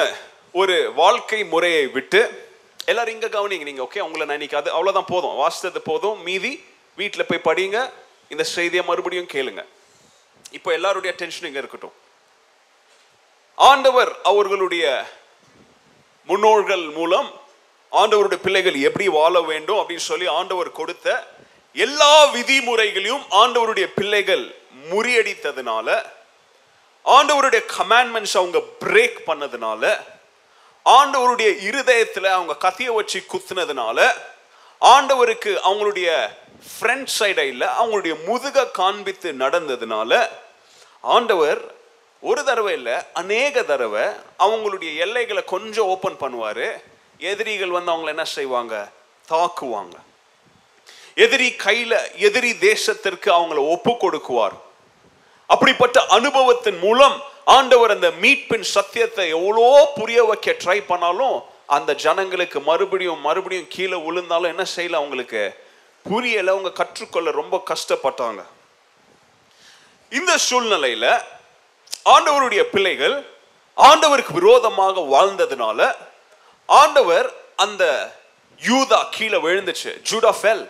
ஒரு 0.60 0.76
வாழ்க்கை 1.00 1.40
முறையை 1.44 1.86
விட்டு 1.96 2.20
எல்லாரும் 2.90 3.14
இங்க 3.14 3.28
கவனிங்க 3.28 3.66
நீங்க 3.68 3.82
ஓகே 3.86 4.04
உங்களை 4.06 4.26
நினைக்காது 4.34 4.68
அவ்வளவுதான் 4.76 5.10
போதும் 5.12 5.38
வாசித்தது 5.40 5.80
போதும் 5.90 6.22
மீதி 6.28 6.52
வீட்டில் 7.00 7.28
போய் 7.30 7.46
படிங்க 7.48 7.78
இந்த 8.32 8.44
செய்தியை 8.44 8.84
மறுபடியும் 8.86 9.32
கேளுங்க. 9.34 9.62
இப்போ 10.56 10.72
எல்லாருடைய 10.72 11.12
டென்ஷன் 11.20 11.48
இங்க 11.48 11.60
இருக்கட்டும். 11.62 11.96
ஆண்டவர் 13.58 14.10
அவர்களுடைய 14.30 14.84
முன்னோர்கள் 16.28 16.84
மூலம் 16.98 17.28
ஆண்டவருடைய 17.92 18.40
பிள்ளைகள் 18.42 18.76
எப்படி 18.80 19.08
வாழ 19.08 19.40
வேண்டும் 19.40 19.78
அப்படின்னு 19.80 20.08
சொல்லி 20.10 20.26
ஆண்டவர் 20.26 20.70
கொடுத்த 20.72 21.08
எல்லா 21.76 22.24
விதிமுறைகளையும் 22.24 23.24
ஆண்டவருடைய 23.40 23.86
பிள்ளைகள் 23.94 24.44
முறியடித்ததுனால 24.90 25.88
ஆண்டவருடைய 27.04 27.62
கமாண்ட்மெண்ட்ஸ் 27.76 28.36
அவங்க 28.36 28.58
பிரேக் 28.84 29.18
பண்ணதுனால 29.26 29.84
ஆண்டவருடைய 30.86 31.50
இருதயத்தில் 31.68 32.24
அவங்க 32.24 32.54
கத்திய 32.66 32.94
வச்சு 32.94 33.18
குத்துனதுனால 33.32 33.98
ஆண்டவருக்கு 34.82 35.52
அவங்களுடைய 35.68 36.08
ஃப்ரண்ட் 36.68 37.10
சைடை 37.18 37.46
இல்லை 37.46 37.68
அவங்களுடைய 37.78 38.14
முதுக 38.28 38.66
காண்பித்து 38.70 39.32
நடந்ததுனால 39.32 40.12
ஆண்டவர் 41.00 41.60
ஒரு 42.22 42.44
தடவை 42.44 42.72
இல்லை 42.72 42.94
அநேக 43.12 43.62
தடவை 43.62 44.04
அவங்களுடைய 44.38 44.90
எல்லைகளை 44.96 45.44
கொஞ்சம் 45.44 45.86
ஓப்பன் 45.86 46.20
பண்ணுவார். 46.20 46.66
எதிரிகள் 47.18 47.68
வந்து 47.68 47.92
அவங்களை 47.92 48.06
என்ன 48.06 48.24
செய்வாங்க? 48.24 48.88
தாக்குவாங்க. 49.30 49.92
எதிரி 51.14 51.48
கையில 51.50 52.14
எதிரி 52.14 52.50
தேசத்திற்கு 52.52 53.26
அவங்கள 53.26 53.56
ஒப்பு 53.68 53.92
கொடுக்குவார். 53.92 54.52
அப்படிப்பட்ட 55.46 56.06
அனுபவத்தின் 56.06 56.78
மூலம் 56.78 57.22
ஆண்டவர் 57.44 57.90
அந்த 57.90 58.10
மீட்பின் 58.10 58.60
சத்தியத்தை 58.60 59.28
எவ்வளோ 59.28 59.92
புரிய 59.94 60.24
வைக்க 60.24 60.56
ட்ரை 60.64 60.82
பண்ணாலும் 60.86 61.42
அந்த 61.66 61.94
ஜனங்களுக்கு 61.94 62.60
மறுபடியும் 62.60 63.20
மறுபடியும் 63.20 63.68
கீழே 63.68 63.96
விழுந்தாலும் 63.96 64.56
என்ன 64.56 64.66
செய்யல 64.76 64.92
அவங்களுக்கு? 64.92 65.66
புரியலை 66.10 66.46
அவங்க 66.46 66.72
கற்றுக்கொள்ள 66.72 67.30
ரொம்ப 67.30 67.62
கஷ்டப்பட்டாங்க. 67.66 68.44
இந்த 70.10 70.38
சூழ்நிலையில 70.50 71.22
ஆண்டவருடைய 72.04 72.62
பிள்ளைகள் 72.62 73.26
ஆண்டவருக்கு 73.76 74.32
விரோதமாக 74.32 75.00
வாழ்ந்ததுனால 75.00 75.96
ஆண்டவர் 76.68 77.28
அந்த 77.56 77.84
யூதா 78.68 78.98
கீழே 79.10 79.38
விழுந்துச்சு. 79.38 79.90
ஜூடா 80.10 80.30
ஃபெல் 80.40 80.64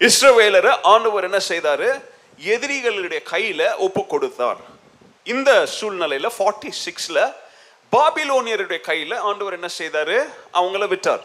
இஸ்ரவேலரை 0.00 0.72
ஆண்டவர் 0.82 1.26
என்ன 1.28 1.38
செய்தாரு? 1.48 1.88
எதிரிகளுடைய 2.54 3.20
கையில 3.32 3.76
ஒப்பு 3.76 4.06
கொடுத்தார். 4.06 4.60
இந்த 5.24 5.50
சூழ்நிலையில 5.80 6.30
ஃபார்ட்டி 6.38 6.70
சிக்ஸ்ல 6.84 7.34
பாபிலோனியருடைய 7.92 8.78
கையில 8.88 9.16
ஆண்டவர் 9.28 9.52
என்ன 9.52 9.68
செய்தாரு? 9.78 10.16
அவங்கள 10.52 10.88
விட்டார். 10.88 11.24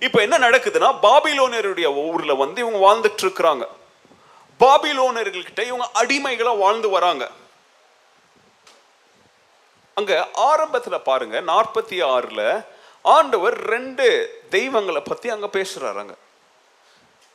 இப்போ 0.00 0.18
என்ன 0.22 0.38
நடக்குதுன்னா 0.38 0.90
பாபிலோனியருடைய 1.02 1.88
ஊர்ல 2.06 2.34
வந்து 2.34 2.60
இவங்க 2.64 2.80
வாழ்ந்துட்டு 2.86 3.24
இருக்கிறாங்க 3.26 3.66
பாபிலோனியர்கள்கிட்ட 4.60 5.62
இவங்க 5.66 5.86
அடிமைகளா 6.00 6.58
வாழ்ந்து 6.58 6.88
வராங்க. 6.88 7.30
அங்க 9.94 10.28
ஆரம்பத்துல 10.50 10.98
பாருங்க 10.98 11.40
நாற்பத்தி 11.40 11.96
ஆறுல 12.14 12.42
ஆண்டவர் 13.02 13.60
ரெண்டு 13.66 14.06
தெய்வங்களை 14.50 15.00
பத்தி 15.00 15.28
அங்க 15.28 15.46
பேசுறாரு 15.52 15.98
அங்கே. 15.98 16.14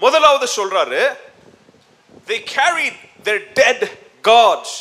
முதலாவது 0.02 0.48
சொல்றாரு 0.56 1.18
they 2.28 2.40
carried 2.56 2.98
their 3.24 3.42
dead 3.54 3.80
gods. 4.24 4.72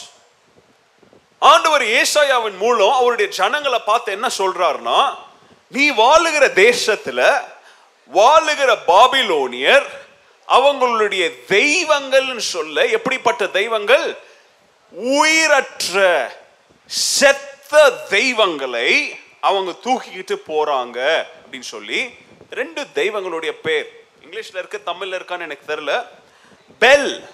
ஆண்டவர் 1.39 1.83
ஏசாயாவின் 1.83 2.57
மூலம் 2.57 2.93
அவருடைய 2.93 3.31
ஜனங்களை 3.33 3.79
பார்த்து 3.79 4.13
என்ன 4.13 4.29
சொல்றாருன்னா 4.39 5.15
நீ 5.69 5.91
வாழுகிற 5.93 6.45
தேசத்துல 6.55 7.21
வாழுகிற 8.13 8.79
பாபிலோனியர் 8.87 9.87
அவங்களுடைய 10.49 11.25
தெய்வங்கள்னு 11.49 12.45
சொல்ல 12.55 12.85
எப்படிப்பட்ட 12.87 13.47
தெய்வங்கள்? 13.47 14.19
உயிரற்ற 14.93 15.95
செத்த 16.87 17.91
தெய்வங்களை 17.91 18.91
அவங்க 19.41 19.75
தூக்கிக்கிட்டு 19.85 20.37
போறாங்க 20.47 21.25
அப்படின்னு 21.45 21.61
சொல்லி 21.61 22.11
ரெண்டு 22.51 22.83
தெய்வங்களுடைய 22.83 23.51
பேர். 23.51 24.05
இங்கிலீஷ்ல 24.25 24.57
இருக்கு 24.57 24.81
தமிழ்ல 24.87 25.17
இருக்கான்னு 25.19 25.41
எனக்கு 25.41 25.77
தெரியல. 25.77 26.07
பெல் 26.79 27.29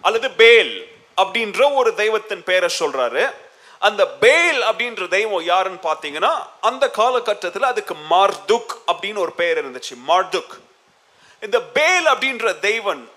அல்லது 0.00 0.30
பேல் 0.30 0.90
அப்படின்ற 1.16 1.74
ஒரு 1.74 1.94
தெய்வத்தின் 1.94 2.42
பெயரை 2.42 2.68
சொல்றாரு. 2.78 3.30
அந்த 3.78 4.06
பேல் 4.06 4.62
அப்படின்ற 4.62 5.08
தெய்வம் 5.08 5.44
யாருன்னு 5.44 5.78
பார்த்தீங்கன்னா 5.82 6.30
அந்த 6.60 6.90
காலகட்டத்தில் 6.90 7.62
அதுக்கு 7.62 7.94
மார்துக் 7.94 8.76
அப்படின்னு 8.86 9.18
ஒரு 9.18 9.32
பெயர் 9.32 9.58
இருந்துச்சு 9.64 9.96
மார்துக். 10.06 10.60
இந்த 11.40 11.60
பேல் 11.60 12.06
அப்படின்ற 12.06 12.58
தெய்வன் 12.58 13.10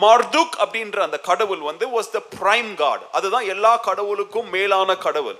மார்துக் 0.00 0.56
அப்படின்ற 0.60 0.98
அந்த 0.98 1.18
கடவுள் 1.18 1.58
வந்து 1.58 2.00
வாஸ் 2.00 2.10
த 2.10 2.22
பிரைம் 2.40 2.74
காட் 2.74 3.00
அதுதான் 3.12 3.44
எல்லா 3.44 3.76
கடவுளுக்கும் 3.76 4.50
மேலான 4.50 4.96
கடவுள். 4.96 5.36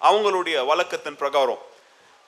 அவங்களுடைய 0.00 0.66
வழக்கத்தின் 0.66 1.16
பிரகாரம். 1.16 1.62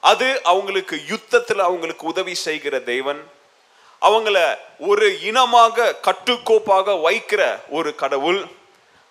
அது 0.00 0.44
அவங்களுக்கு 0.44 1.06
யுத்தத்தில் 1.06 1.58
அவங்களுக்கு 1.58 2.06
உதவி 2.06 2.34
செய்கிற 2.34 2.78
தெய்வன் 2.78 3.30
அவங்கள 4.02 4.58
ஒரு 4.78 5.20
இனமாக 5.20 5.96
கட்டுக்கோப்பாக 6.02 6.94
வைக்கிற 7.06 7.60
ஒரு 7.68 7.94
கடவுள் 7.94 8.46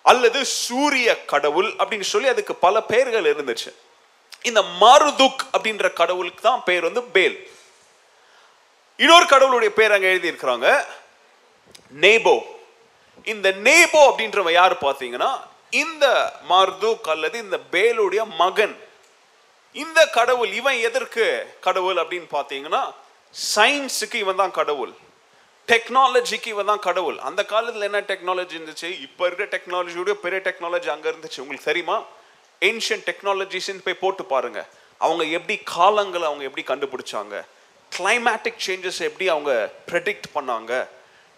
அல்லது 0.02 0.44
சூரிய 0.44 1.24
கடவுள் 1.24 1.72
அப்படின்னு 1.72 2.00
சொல்லி 2.00 2.28
அதுக்கு 2.28 2.54
பல 2.54 2.82
பெயர்கள் 2.82 3.34
இருந்துச்சு. 3.34 3.72
இந்த 4.42 4.62
மாருதுக் 4.80 5.42
அப்படின்ற 5.52 5.92
கடவுளுக்கு 5.92 6.42
தான் 6.42 6.64
பெயர் 6.64 6.82
வந்து 6.82 7.02
பேல். 7.02 7.50
இன்னொரு 8.96 9.26
கடவுளுடைய 9.26 9.74
பேர் 9.74 9.92
அங்கே 9.92 10.12
எழுதியிருக்கிறாங்க 10.14 10.84
நேபோ. 12.00 12.40
இந்த 13.24 13.50
நேபோ 13.50 14.00
அப்படின்றவன் 14.10 14.52
யார் 14.52 14.74
பார்த்தீங்கன்னா 14.78 15.40
இந்த 15.70 16.32
மார்துக் 16.48 17.08
அல்லது 17.08 17.38
இந்த 17.38 17.60
பேலுடைய 17.72 18.24
மகன் 18.26 18.76
இந்த 19.72 20.06
கடவுள் 20.06 20.52
இவன் 20.52 20.78
எதற்கு 20.78 21.46
கடவுள் 21.60 21.96
அப்படின்னு 21.96 22.28
பார்த்தீங்கன்னா 22.32 22.92
சயின்ஸுக்கு 23.56 24.14
இவன் 24.14 24.36
தான் 24.36 24.50
கடவுள் 24.50 24.94
டெக்னாலஜிக்கு 25.68 26.46
இவன் 26.46 26.64
தான் 26.64 26.78
கடவுள். 26.78 27.18
அந்த 27.18 27.44
காலத்தில் 27.44 27.82
என்ன 27.82 28.00
டெக்னாலஜி 28.00 28.54
இருந்துச்சு? 28.58 29.00
இப்போ 29.00 29.26
இருக்கிற 29.26 29.46
டெக்னாலஜியோட 29.54 30.12
பெரிய 30.12 30.40
டெக்னாலஜி 30.44 30.86
அங்கே 30.86 31.08
இருந்துச்சு. 31.10 31.40
உங்களுக்கு 31.40 31.64
தெரியுமா? 31.64 32.02
ஏன்ஷியன் 32.60 33.02
டெக்னாலஜிஸ்ன்னு 33.06 33.84
போய் 33.84 33.94
போட்டு 33.94 34.24
பாருங்க. 34.24 34.68
அவங்க 34.98 35.24
எப்படி 35.24 35.60
காலங்களை 35.76 36.22
அவங்க 36.22 36.44
எப்படி 36.44 36.64
கண்டுபிடிச்சாங்க? 36.66 37.44
கிளைமேட்டிக் 37.92 38.62
சேஞ்சஸ் 38.66 39.00
எப்படி 39.00 39.28
அவங்க 39.28 39.72
ப்ரெடிக்ட் 39.90 40.28
பண்ணாங்க? 40.34 40.88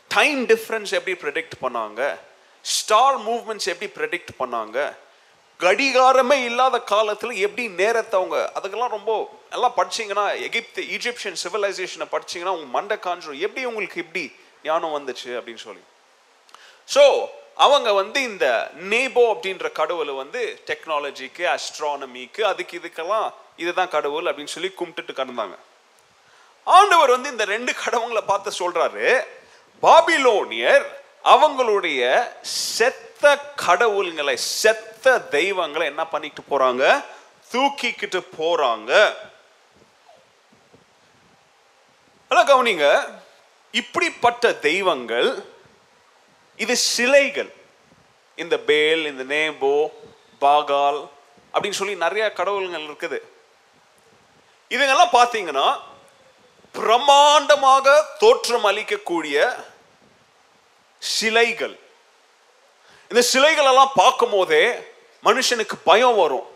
டைம் 0.08 0.46
டிஃப்ரென்ஸ் 0.46 0.90
எப்படி 0.90 1.16
ப்ரெடிக்ட் 1.22 1.56
பண்ணாங்க? 1.62 2.18
ஸ்டார் 2.76 3.18
மூவ்மெண்ட்ஸ் 3.26 3.68
எப்படி 3.72 3.88
ப்ரெடிக்ட் 3.98 4.32
பண்ணாங்க? 4.40 4.78
கடிகாரமே 5.60 6.36
இல்லாத 6.48 6.76
காலத்தில் 6.92 7.40
எப்படி 7.46 7.64
நேரத்தை 7.80 8.14
அவங்க 8.20 8.36
அதுக்கெல்லாம் 8.56 8.94
ரொம்ப 8.96 9.12
எல்லாம் 9.56 9.76
படிச்சீங்கன்னா 9.78 10.26
எகிப்து 10.46 10.82
ஈஜிப்சியன் 10.96 11.38
சிவிலைசேஷனை 11.44 12.06
படிச்சீங்கன்னா 12.14 12.54
உங்க 12.58 12.68
மண்டை 12.76 12.96
காஞ்சிரும் 13.06 13.42
எப்படி 13.46 13.64
உங்களுக்கு 13.70 14.02
இப்படி 14.04 14.24
ஞானம் 14.68 14.96
வந்துச்சு 14.98 15.30
அப்படின்னு 15.38 15.62
சொல்லி. 15.66 15.82
ஸோ 16.88 17.04
அவங்க 17.66 17.88
வந்து 18.00 18.18
இந்த 18.30 18.46
நேபோ 18.92 19.22
அப்படின்ற 19.32 19.68
கடவுளை 19.80 20.14
வந்து 20.22 20.42
டெக்னாலஜிக்கு 20.68 21.44
அஸ்ட்ரானமிக்கு 21.54 22.42
அதுக்கு 22.50 22.74
இதுக்கெல்லாம் 22.80 23.26
இதுதான் 23.62 23.94
கடவுள் 23.96 24.28
அப்படின்னு 24.30 24.54
சொல்லி 24.56 24.70
கும்பிட்டுட்டு 24.80 25.14
கடந்தாங்க. 25.20 25.56
ஆண்டவர் 26.66 27.14
வந்து 27.16 27.32
இந்த 27.34 27.44
ரெண்டு 27.54 27.72
கடவுங்களை 27.84 28.22
பார்த்து 28.30 28.50
சொல்றாரு 28.62 29.06
பாபிலோனியர் 29.82 30.86
அவங்களுடைய 31.24 32.28
செத்த 32.40 33.38
கடவுள்களை 33.38 34.36
செத்த 34.36 35.20
தெய்வங்களை 35.20 35.86
என்ன 35.86 36.06
பண்ணிட்டு 36.06 36.42
போறாங்க? 36.50 37.04
தூக்கிக்கிட்டு 37.52 38.22
போறாங்க. 38.38 39.14
கவனிங்க. 42.30 43.08
இப்படிப்பட்ட 43.70 44.52
தெய்வங்கள் 44.52 45.44
இது 46.56 46.76
சிலைகள். 46.76 47.52
இந்த 48.36 48.58
பேல் 48.58 49.06
இந்த 49.06 49.34
நேபோ 49.34 49.88
பாகால் 50.40 51.08
அப்படின்னு 51.54 51.70
சொல்லி 51.70 51.94
நிறைய 51.94 52.32
கடவுள்கள் 52.32 52.82
இருக்குது. 52.82 53.18
இதுங்கெல்லாம் 54.68 55.12
பார்த்தீங்கன்னா 55.12 55.80
பிரம்மாண்டமாக 56.74 58.02
தோற்றம் 58.18 58.64
அளிக்கக்கூடிய 58.64 59.64
சிலைகள். 61.02 61.78
இந்த 63.10 63.22
சிலைகள் 63.22 63.64
எல்லாம் 63.64 63.92
பார்க்கும் 63.94 64.30
போதே 64.30 64.62
மனுஷனுக்கு 65.24 65.76
பயம் 65.84 66.14
வரும். 66.14 66.46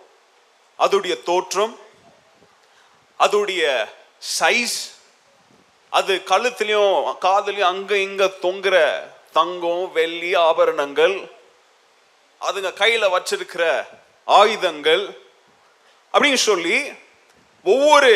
அதோடைய 0.79 1.23
தோற்றம் 1.23 1.79
அதோடைய 3.21 3.89
சைஸ் 4.39 4.79
அது 5.93 6.13
கழுத்துலையும் 6.15 6.95
காதுலயும் 7.25 7.71
அங்க 7.73 7.97
இங்க 7.97 8.25
தொங்குற 8.27 8.77
தங்கம் 9.33 9.93
வெள்ளி 9.93 10.35
ஆபரணங்கள் 10.35 11.31
அதுங்க 12.41 12.71
கையில 12.81 13.11
வச்சிருக்கிற 13.15 13.87
ஆயுதங்கள் 14.27 15.05
அப்படின்னு 16.15 16.41
சொல்லி 16.51 16.77
ஒவ்வொரு 17.63 18.13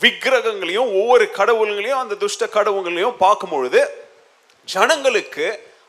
விக்கிரகங்களையும் 0.00 0.90
ஒவ்வொரு 1.00 1.30
கடவுள்களையும் 1.34 1.98
அந்த 1.98 2.14
துஷ்ட 2.14 2.46
கடவுள்களையும் 2.46 3.16
பார்க்கும் 3.16 3.50
பொழுது 3.50 4.05
ஜனங்களுக்கு 4.72 5.46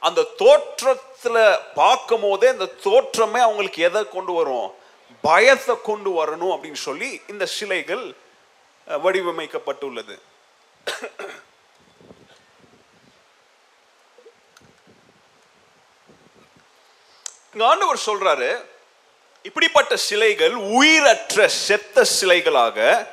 அந்த 0.08 0.22
தோற்றத்தில் 0.42 1.42
பார்க்கும் 1.80 2.24
போதே 2.26 2.48
அந்த 2.56 2.68
தோற்றமே 2.84 3.40
அவங்களுக்கு 3.48 3.80
எதை 3.90 4.02
கொண்டு 4.10 4.34
வரும்? 4.40 4.70
பயத்தை 5.28 5.76
கொண்டு 5.90 6.10
வரணும் 6.18 6.54
அப்படின்னு 6.54 6.82
சொல்லி 6.88 7.10
இந்த 7.34 7.46
சிலைகள் 7.58 8.06
வடிவமைக்கப்பட்டுள்ளது. 9.06 10.16
ஆண்டவர் 17.70 18.06
சொல்றாரு 18.06 18.50
இப்படிப்பட்ட 19.48 19.94
சிலைகள் 20.08 20.56
உயிரற்ற 20.80 21.48
செத்த 21.48 22.06
சிலைகளாக 22.20 23.08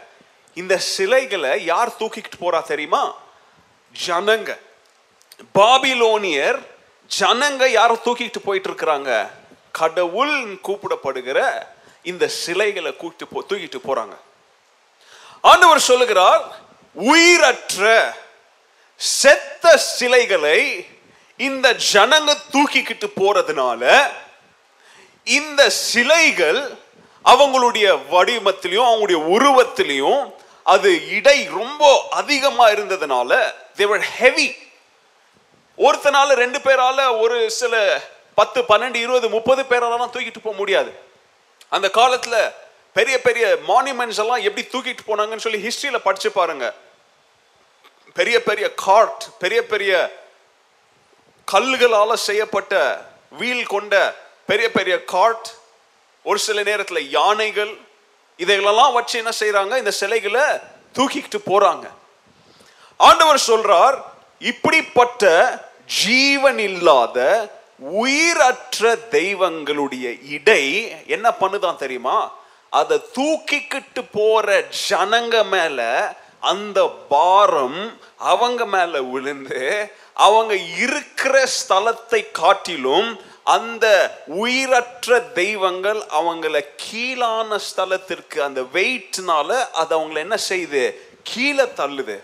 இந்த 0.54 0.74
சிலைகளை 0.78 1.52
யார் 1.64 1.96
தூக்கிக்கிட்டு 1.98 2.38
போறா 2.40 2.60
தெரியுமா? 2.72 3.02
ஜனங்க. 4.06 4.50
பாபிலோனியர் 5.52 6.58
ஜனங்க 7.10 7.70
யார 7.70 7.96
தூக்கிட்டு 8.04 8.38
போயிட்டு 8.38 8.68
இருக்கிறாங்க 8.68 9.30
கடவுள் 9.70 10.56
கூப்பிடப்படுகிற 10.62 11.38
இந்த 12.02 12.28
சிலைகளை 12.28 12.96
கூட்டு 12.96 13.26
போ 13.26 13.42
தூக்கிட்டு 13.42 13.78
போறாங்க. 13.88 14.14
ஆண்டவர் 15.40 15.78
சொல்லுகிறார் 15.78 16.42
உயிரற்ற 16.96 18.12
செத்த 19.00 19.76
சிலைகளை 19.76 20.86
இந்த 21.40 21.72
ஜனங்க 21.92 22.36
தூக்கிக்கிட்டு 22.52 23.08
போறதுனால 23.20 23.82
இந்த 25.26 25.70
சிலைகள் 25.70 26.60
அவங்களுடைய 27.24 28.00
வடிவத்திலையும் 28.10 28.88
அவங்களுடைய 28.88 29.20
உருவத்திலையும் 29.26 30.32
அது 30.62 31.08
இடை 31.08 31.44
ரொம்ப 31.44 32.08
அதிகமா 32.10 32.70
இருந்ததுனால 32.70 33.30
தேவர் 33.76 34.00
ஹெவி 34.00 34.56
ஒருத்தனால 35.78 36.34
ரெண்டு 36.34 36.58
பேரால 36.58 37.20
ஒரு 37.20 37.50
சில 37.50 38.02
பத்து 38.34 38.62
பன்னெண்டு 38.62 38.94
இருபது 38.94 39.28
முப்பது 39.28 39.62
பேராலாம் 39.62 40.12
தூக்கிட்டு 40.14 40.42
போக 40.42 40.56
முடியாது. 40.56 40.98
அந்த 41.68 41.90
காலத்துல 41.94 42.52
பெரிய 42.92 43.20
பெரிய 43.20 43.56
மானுமெண்ட்ஸ் 43.68 44.18
எல்லாம் 44.18 44.42
எப்படி 44.42 44.66
தூக்கிட்டு 44.72 45.04
போனாங்கன்னு 45.06 45.44
சொல்லி 45.46 45.60
ஹிஸ்டரியில 45.66 45.98
படிச்சு 45.98 46.32
பாருங்க. 46.32 46.74
பெரிய 48.14 48.42
பெரிய 48.42 48.74
கார்ட் 48.74 49.24
பெரிய 49.38 49.66
பெரிய 49.66 50.22
கல்லுகளால 51.52 52.14
செய்யப்பட்ட 52.14 52.74
வீல் 53.30 53.66
கொண்ட 53.66 54.14
பெரிய 54.46 54.70
பெரிய 54.70 55.04
கார்ட் 55.04 55.48
ஒரு 56.22 56.38
சில 56.38 56.62
நேரத்தில் 56.62 57.10
யானைகள் 57.10 57.78
இதைகளெல்லாம் 58.36 58.92
வச்சு 58.92 59.18
என்ன 59.18 59.32
செய்கிறாங்க 59.40 59.76
இந்த 59.76 59.90
சிலைகளை 59.90 60.42
தூக்கிக்கிட்டு 60.94 61.40
போறாங்க. 61.46 61.88
ஆண்டவர் 62.96 63.46
சொல்றார் 63.46 64.02
இப்படிப்பட்ட 64.50 65.24
ஜீவன் 66.04 66.58
இல்லாத 66.58 67.18
உயிரற்ற 68.02 68.82
தெய்வங்களுடைய 69.10 70.06
இடை 70.36 70.64
என்ன 71.06 71.28
பண்ணுதான் 71.40 71.76
தெரியுமா? 71.76 72.18
அதை 72.72 72.96
தூக்கிக்கிட்டு 73.16 74.02
போற 74.12 74.46
ஜனங்க 74.88 75.34
மேல 75.48 75.80
அந்த 76.40 76.78
பாரம் 77.08 77.80
அவங்க 78.16 78.62
மேல 78.66 79.02
விழுந்து 79.02 79.62
அவங்க 80.26 80.54
இருக்கிற 80.56 81.34
ஸ்தலத்தை 81.58 82.20
காட்டிலும் 82.32 83.08
அந்த 83.56 83.86
உயிரற்ற 84.26 85.20
தெய்வங்கள் 85.40 86.00
அவங்கள 86.20 86.60
கீழான 86.84 87.58
ஸ்தலத்திற்கு 87.68 88.38
அந்த 88.38 88.60
வெயிட்னால 88.76 89.50
அது 89.72 89.92
அவங்கள 89.98 90.16
என்ன 90.16 90.36
செய்யுது? 90.48 90.84
கீழே 91.22 91.66
தள்ளுது. 91.80 92.16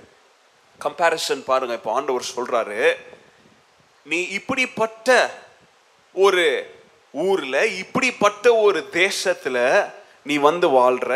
கம்பேரிசன் 0.81 1.45
பாருங்க 1.45 1.75
இப்போ 1.75 1.93
ஆண்டவர் 1.93 2.33
சொல்றாரு 2.37 2.97
நீ 4.07 4.23
இப்படிப்பட்ட 4.23 5.09
ஒரு 6.15 6.45
ஊர்ல 7.15 7.67
இப்படிப்பட்ட 7.67 8.55
ஒரு 8.57 8.89
தேசத்துல 8.93 9.59
நீ 10.23 10.37
வந்து 10.37 10.69
வாழ்ற 10.69 11.13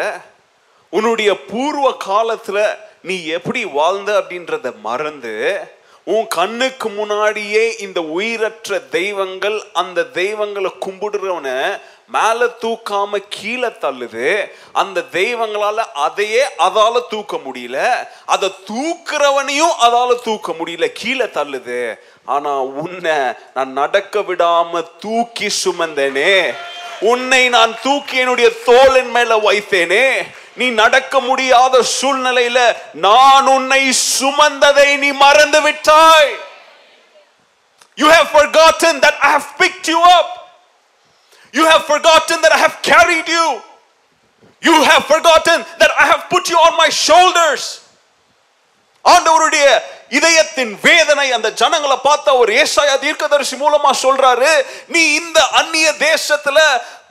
உன்னுடைய 0.93 1.45
பூர்வ 1.45 1.97
காலத்துல 2.07 2.59
நீ 3.03 3.27
எப்படி 3.27 3.65
வாழ்ந்த? 3.65 4.21
அப்படின்றத 4.21 4.75
மறந்து 4.81 5.33
உன் 6.05 6.27
கண்ணுக்கு 6.29 6.89
முன்னாடியே 6.89 7.77
இந்த 7.77 8.01
உயிரற்ற 8.01 8.79
தெய்வங்கள் 8.91 9.63
அந்த 9.73 10.05
தெய்வங்களை 10.05 10.71
கும்பிடுறவனை 10.81 11.57
மேலே 12.09 12.45
தூக்காம 12.61 13.25
கீழே 13.29 13.67
தள்ளுது. 13.67 14.51
அந்த 14.73 15.03
தெய்வங்களால 15.13 15.75
அதையே 15.75 16.45
அதால 16.59 17.01
தூக்க 17.09 17.37
முடியல. 17.37 18.09
அதை 18.27 18.55
தூக்குறவனையும் 18.67 19.75
அதால 19.81 20.15
தூக்க 20.23 20.53
முடியல. 20.53 20.93
கீழே 20.93 21.25
தள்ளுது. 21.25 21.99
ஆனா 22.25 22.61
உன்னை 22.61 23.17
நான் 23.55 23.73
நடக்க 23.73 24.21
விடாம 24.21 24.85
தூக்கி 24.99 25.53
சுமந்தேனே. 25.65 26.55
உன்னை 27.01 27.49
நான் 27.49 27.81
தூக்கி 27.83 28.17
என்னுடைய 28.17 28.51
தோளின் 28.51 29.11
மேல 29.11 29.37
வைத்தேனே. 29.37 30.27
நீ 30.57 30.69
நடக்க 30.69 31.21
முடியாத 31.21 31.85
சூழ்நிலையில 32.01 32.77
நான் 32.93 33.47
உன்னை 33.47 33.93
சுமந்ததை 34.21 34.97
நீ 34.97 35.13
மறந்து 35.13 35.61
விட்டாய். 35.61 36.35
You 37.97 38.07
have 38.07 38.29
forgotten 38.33 39.03
that 39.03 39.19
I 39.19 39.35
have 39.35 39.47
picked 39.59 39.87
you 39.87 40.01
up. 40.19 40.44
You 41.54 41.66
have 41.66 41.86
forgotten 41.86 42.42
that 42.42 42.52
I 42.52 42.58
have 42.58 42.82
carried 42.82 43.28
you. 43.28 43.62
You 44.62 44.84
have 44.84 45.06
forgotten 45.06 45.66
that 45.80 45.92
I 46.00 46.06
have 46.06 46.30
put 46.30 46.50
you 46.50 46.58
on 46.58 46.74
my 46.78 46.90
shoulders. 46.90 47.64
ஆண்டவருடைய 49.06 49.68
இதயத்தின் 50.11 50.79
வேதனை 50.83 51.33
அந்த 51.33 51.51
ஜனங்களை 51.53 51.97
பார்த்து 52.03 52.31
அவர் 52.31 52.51
ஏசாயா 52.51 52.97
தீர்க்கதரிசி 52.99 53.57
மூலமா 53.57 53.91
சொல்றாரு 54.03 54.53
நீ 54.87 55.15
இந்த 55.15 55.49
அந்நிய 55.51 55.93
தேசத்துல 55.99 56.59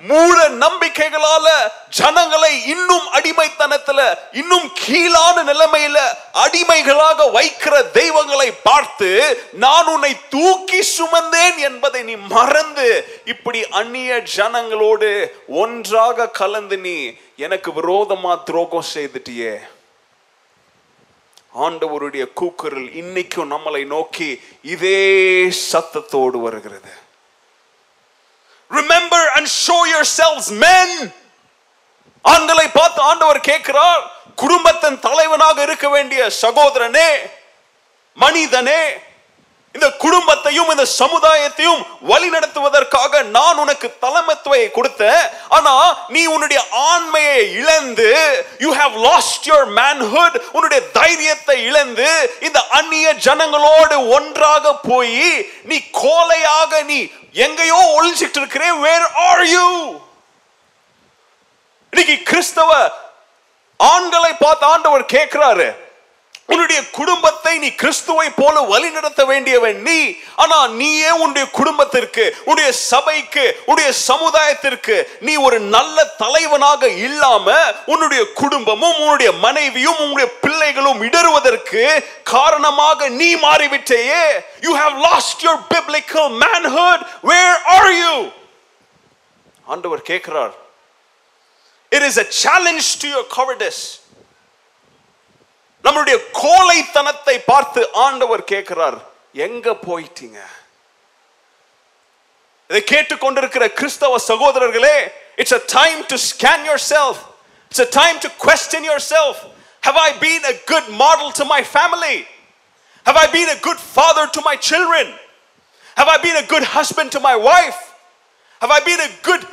மூட 0.04 0.50
நம்பிக்கைகளால 0.50 1.48
ஜனங்களை 1.90 2.66
இன்னும் 2.66 3.06
அடிமைத்தனத்துல 3.14 4.00
இன்னும் 4.32 4.72
கீழான 4.74 5.44
நிலைமையில 5.44 5.98
அடிமைகளாக 6.32 7.28
வைக்கிற 7.32 7.90
தெய்வங்களை 7.92 8.54
பார்த்து 8.64 9.10
நான் 9.54 9.86
உன்னை 9.86 10.14
தூக்கி 10.30 10.82
சுமந்தேன் 10.98 11.58
என்பதை 11.58 12.04
நீ 12.04 12.16
மறந்து 12.16 12.90
இப்படி 13.26 13.66
அந்நிய 13.70 14.24
ஜனங்களோடு 14.36 15.12
ஒன்றாக 15.48 16.28
கலந்து 16.28 16.78
நீ 16.78 16.98
எனக்கு 17.36 17.72
விரோதமா 17.72 18.44
துரோகம் 18.44 18.92
செய்துட்டியே. 18.94 19.54
ஆண்டவருடைய 21.54 22.34
கூக்குரல் 22.34 22.88
இன்னைக்கும் 23.02 23.52
நம்மளை 23.52 23.86
நோக்கி 23.86 24.42
இதே 24.62 25.02
சத்தத்தோடு 25.72 26.42
வருகிறது. 26.42 26.94
Remember 28.72 29.28
and 29.36 29.48
show 29.68 29.78
yourselves 30.18 30.52
men 30.54 31.14
ஆண்களை 32.22 32.68
பார்த்து 32.68 33.02
ஆண்டவர் 33.02 33.40
கேட்கிறார் 33.40 34.12
குடும்பத்தின் 34.36 35.00
தலைவனாக 35.00 35.62
இருக்க 35.62 35.90
வேண்டிய 35.90 36.30
சகோதரனே 36.42 37.10
மனிதனே 38.14 38.98
இந்த 39.76 39.88
குடும்பத்தையும் 40.04 40.70
இந்த 40.72 40.86
சமுதாயத்தையும் 41.00 41.80
வழி 42.10 42.28
நடத்துவதற்காக 42.30 43.22
நான் 43.36 43.62
உனக்கு 43.64 43.88
தலைமத்துவையை 44.04 44.68
கொடுத்தேன். 44.74 45.24
ஆனா 45.58 45.74
நீ 46.08 46.22
உன்னுடைய 46.34 46.62
ஆண்மையை 46.90 47.40
இழந்து 47.62 48.10
you 48.66 48.72
have 48.82 48.94
lost 49.08 49.48
your 49.50 49.68
manhood 49.80 50.38
உன்னுடைய 50.52 50.82
தைரியத்தை 51.00 51.58
இழந்து 51.70 52.10
இந்த 52.48 52.62
அந்நிய 52.80 53.14
ஜனங்களோடு 53.28 53.98
ஒன்றாக 54.18 54.76
போய் 54.90 55.30
நீ 55.64 55.80
கோலையாக 56.04 56.84
நீ 56.92 57.00
எங்கேயோ 57.46 57.80
ஒழிச்சிட்டு 57.98 58.40
இருக்கிறே. 58.42 58.70
வேர் 58.86 59.08
ஆர் 59.28 59.46
யூ 59.56 59.68
இன்னைக்கு 61.94 62.18
கிறிஸ்தவ 62.30 62.72
ஆண்களை 63.80 64.34
பார்த்து 64.34 64.66
ஆண்டவர் 64.66 65.12
கேட்கிறாரு. 65.16 65.68
உன்னுடைய 66.50 66.90
குடும்பத்தை 66.90 67.58
நீ 67.58 67.70
கிறிஸ்துவை 67.72 68.30
போல 68.30 68.62
வழிநடத்த 68.62 69.26
வேண்டியவன் 69.26 69.82
நீ. 69.82 70.00
ஆனா 70.36 70.68
நீயே 70.68 71.10
உன்னுடைய 71.10 71.50
குடும்பத்திற்கு 71.50 72.36
உன்னுடைய 72.46 72.72
சபைக்கு 72.72 73.46
உன்னுடைய 73.66 73.94
சமுதாயத்திற்கு 74.08 74.96
நீ 75.20 75.36
ஒரு 75.36 75.60
நல்ல 75.60 76.06
தலைவனாக 76.06 76.90
இல்லாம 77.08 77.56
உன்னுடைய 77.86 78.24
குடும்பமும் 78.34 78.98
உன்னுடைய 79.00 79.32
மனைவியும் 79.32 79.98
உன்னுடைய 79.98 80.28
பிள்ளைகளும் 80.42 81.02
இடறுவதற்கு 81.02 81.84
காரணமாக 82.24 83.10
நீ 83.10 83.36
மாறிவிட்டேயே. 83.36 84.24
You 84.62 84.78
have 84.78 84.96
lost 85.00 85.44
your 85.46 85.64
biblical 85.74 86.30
manhood 86.44 87.04
where 87.22 87.60
are 87.78 87.94
you 87.94 88.14
ஆண்டவர் 89.66 90.02
கேட்கிறார். 90.02 90.54
It 91.92 92.02
is 92.02 92.18
a 92.18 92.26
challenge 92.44 92.88
to 93.02 93.08
your 93.08 93.28
cowardice 93.40 93.84
நம்மளுடைய 95.86 96.18
கோழைத்தனத்தை 96.42 97.36
பார்த்து 97.52 97.82
ஆண்டவர் 98.06 98.44
கேட்கிறார் 98.52 98.98
எங்க 99.48 99.68
போயிட்டீங்க 99.88 100.40
இதை 102.70 102.82
கேட்டுக்கொண்டிருக்கிற 102.94 103.66
கிறிஸ்தவ 103.80 104.20
சகோதரர்களே 104.30 104.98
it's 105.42 105.56
a 105.60 105.64
time 105.80 106.00
to 106.12 106.18
scan 106.30 106.62
yourself 106.72 107.16
it's 107.72 107.82
a 107.88 107.92
time 108.02 108.18
to 108.26 108.30
question 108.46 108.82
yourself 108.92 109.36
have 109.88 109.98
i 110.08 110.10
been 110.28 110.44
a 110.54 110.56
good 110.72 110.88
model 111.04 111.30
to 111.40 111.46
my 111.54 111.62
family 111.78 112.18
have 113.06 113.18
i 113.24 113.28
been 113.38 113.50
a 113.58 113.60
good 113.68 113.80
father 113.98 114.26
to 114.36 114.42
my 114.50 114.56
children 114.70 115.08
have 116.00 116.10
i 116.16 116.18
been 116.28 116.38
a 116.44 116.48
good 116.54 116.66
husband 116.78 117.10
to 117.16 117.20
my 117.30 117.36
wife 117.50 117.82
have 118.62 118.72
i 118.78 118.80
been 118.90 119.02
a 119.10 119.12
good 119.30 119.44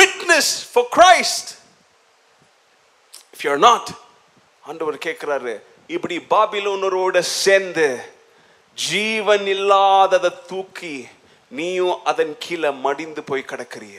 witness 0.00 0.46
for 0.72 0.82
christ 0.96 1.44
if 3.34 3.44
you're 3.44 3.62
not 3.70 3.84
ஆண்டவர் 4.64 4.98
கேட்கிறாரு 4.98 5.54
இப்படி 5.86 6.18
பாபிலோனரோட 6.30 7.18
சேர்ந்து 7.20 7.86
ஜீவன் 8.78 9.46
இல்லாததை 9.46 10.30
தூக்கி 10.46 11.08
நீயும் 11.50 12.00
அதன் 12.04 12.38
கீழே 12.38 12.70
மடிந்து 12.70 13.22
போய் 13.22 13.44
கிடக்கிறிய. 13.44 13.96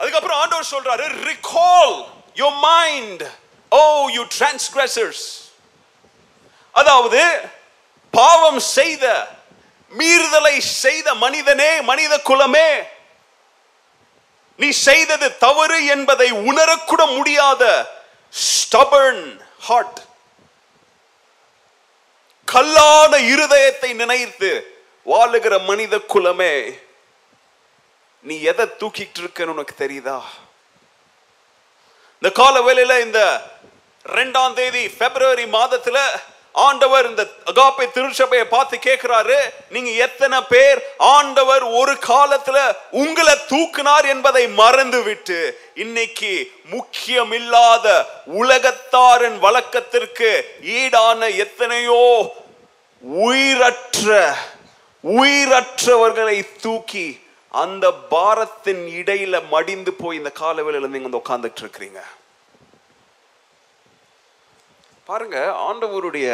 அதுக்கப்புறம் 0.00 0.38
ஆண்டவர் 0.38 0.72
சொல்றாரு 0.72 1.06
recall 1.24 1.94
your 2.34 2.58
mind 2.60 3.22
O 3.72 4.08
you 4.10 4.22
transgressors 4.38 5.24
அதாவது 6.74 7.22
பாவம் 8.14 8.60
செய்த 8.60 9.04
மீறுதலை 9.92 10.58
செய்த 10.58 11.14
மனிதனே 11.14 11.80
மனித 11.80 12.14
குலமே 12.18 12.68
நீ 14.58 14.70
செய்தது 14.80 15.28
தவறு 15.38 15.78
என்பதை 15.86 16.28
உணரக்கூட 16.46 17.02
முடியாத 17.16 17.62
ஸ்டபர்ன் 18.32 19.24
ஹார்ட் 19.60 20.00
கல்லான 22.48 23.12
இருதயத்தை 23.32 23.90
நினைத்து 23.94 24.50
வாழுகிற 25.06 25.54
மனித 25.64 25.98
குலமே 26.06 26.54
நீ 28.24 28.34
எதை 28.42 28.64
தூக்கிட்டு 28.80 29.20
இருக்கன்னு 29.20 29.54
உனக்கு 29.54 29.74
தெரியுதா? 29.78 30.16
இந்த 32.22 32.30
கால 32.32 32.60
வேலையில 32.60 33.00
இந்த 33.00 33.20
ரெண்டாம் 34.04 34.54
தேதி 34.54 34.82
பிப்ரவரி 34.98 35.46
மாதத்துல 35.48 35.98
ஆண்டவர் 36.56 37.06
இந்த 37.08 37.22
அகாப்பை 37.44 37.86
திருச்சபையை 37.90 38.44
பார்த்து 38.46 38.76
கேட்கிறாரு 38.78 39.38
நீங்க 39.68 39.90
எத்தனை 39.90 40.38
பேர் 40.42 40.78
ஆண்டவர் 40.98 41.64
ஒரு 41.80 41.94
காலத்துல 42.08 42.58
உங்களை 42.90 43.34
தூக்குனார் 43.52 44.06
என்பதை 44.06 44.48
மறந்து 44.48 45.02
விட்டு 45.02 45.38
இன்னைக்கு 45.74 46.32
முக்கியமில்லாத 46.70 47.86
உலகத்தாரின் 48.42 49.38
வழக்கத்திற்கு 49.38 50.30
ஈடான 50.78 51.28
எத்தனையோ 51.36 52.02
உயிரற்ற 53.26 54.10
உயிரற்றவர்களை 55.04 56.38
தூக்கி 56.60 57.06
அந்த 57.54 57.90
பாரத்தின் 57.92 58.84
இடையில 59.00 59.48
மடிந்து 59.48 59.92
போய் 59.92 60.16
இந்த 60.16 60.30
காலவேளையில 60.40 60.88
நீங்க 60.88 61.08
வந்து 61.08 61.22
உட்கார்ந்துட்டு 61.22 61.62
இருக்கிறீங்க. 61.64 62.00
பாருங்க 65.08 65.38
ஆண்டவருடைய 65.66 66.28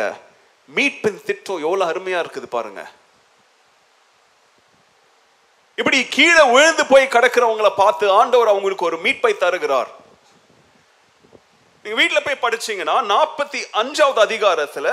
மீட்பின் 0.76 1.22
திட்டம் 1.28 1.62
எவ்வளவு 1.66 1.88
அருமையா 1.90 2.18
இருக்குது 2.22 2.48
பாருங்க. 2.56 2.82
இப்படி 5.80 5.98
கீழே 6.16 6.44
விழுந்து 6.54 6.84
போய் 6.92 7.12
கிடக்கிறவங்களை 7.14 7.72
பார்த்து 7.82 8.04
ஆண்டவர் 8.20 8.52
அவங்களுக்கு 8.52 8.88
ஒரு 8.88 8.98
மீட்பை 9.04 9.32
தருகிறார். 9.42 9.90
நீங்க 11.82 11.96
வீட்டில் 12.00 12.24
போய் 12.26 12.42
படிச்சீங்கன்னா 12.44 12.96
நாற்பத்தி 13.12 13.60
அஞ்சாவது 13.82 14.20
அதிகாரத்துல 14.26 14.88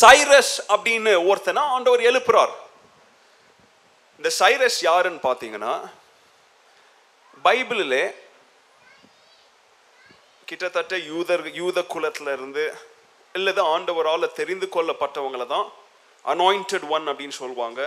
சைரஸ் 0.00 0.54
அப்படின்னு 0.74 1.12
ஒருத்தனா 1.30 1.64
ஆண்டவர் 1.76 2.06
எழுப்புறார். 2.10 2.54
இந்த 4.18 4.30
சைரஸ் 4.40 4.78
யாருன்னு 4.88 5.20
பார்த்தீங்கன்னா 5.28 5.74
பைபிளிலே 7.44 8.04
கிட்டத்தட்ட 10.48 10.94
யூதர் 11.10 11.44
யூத 11.60 11.78
குலத்துல 11.94 12.32
இருந்து 12.36 12.64
இல்லது 13.38 13.62
ஆண்டவரால் 13.74 14.34
தெரிந்து 14.38 14.66
கொள்ளப்பட்டவங்கள 14.74 15.44
தான் 15.54 15.66
அனாயிண்டட் 16.32 16.86
ஒன் 16.96 17.06
அப்படின்னு 17.10 17.36
சொல்லுவாங்க. 17.42 17.80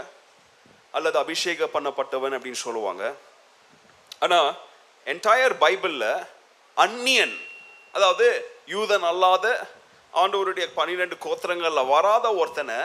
அல்லது 0.97 1.17
அபிஷேக 1.23 1.67
பண்ணப்பட்டவன் 1.75 2.35
அப்படின்னு 2.37 2.61
சொல்லுவாங்க. 2.65 3.03
ஆனால் 4.23 4.49
என்டையர் 5.11 5.55
பைபிளில் 5.63 6.11
அந்நியன் 6.77 7.35
அதாவது 7.95 8.27
யூதன் 8.73 9.05
அல்லாத 9.11 9.45
ஆண்டவருடைய 10.21 10.65
பன்னிரெண்டு 10.77 11.15
கோத்திரங்களில் 11.25 11.89
வராத 11.93 12.25
ஒருத்தனை 12.41 12.77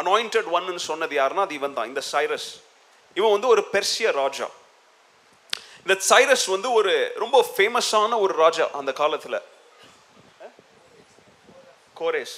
அனாயிண்டட் 0.00 0.50
ஒன்னு 0.56 0.82
சொன்னது 0.90 1.14
யாருன்னா 1.20 1.46
அது 1.46 1.58
இவன் 1.60 1.76
தான் 1.78 1.90
இந்த 1.92 2.02
சைரஸ். 2.12 2.50
இவன் 3.18 3.34
வந்து 3.36 3.52
ஒரு 3.54 3.62
பெர்சிய 3.74 4.10
ராஜா. 4.22 4.48
இந்த 5.86 6.00
சைரஸ் 6.08 6.50
வந்து 6.50 6.72
ஒரு 6.72 7.12
ரொம்ப 7.16 7.46
ஃபேமஸான 7.56 8.18
ஒரு 8.20 8.34
ராஜா 8.34 8.68
அந்த 8.72 8.92
காலத்தில். 8.92 9.42
கோரேஸ். 12.00 12.36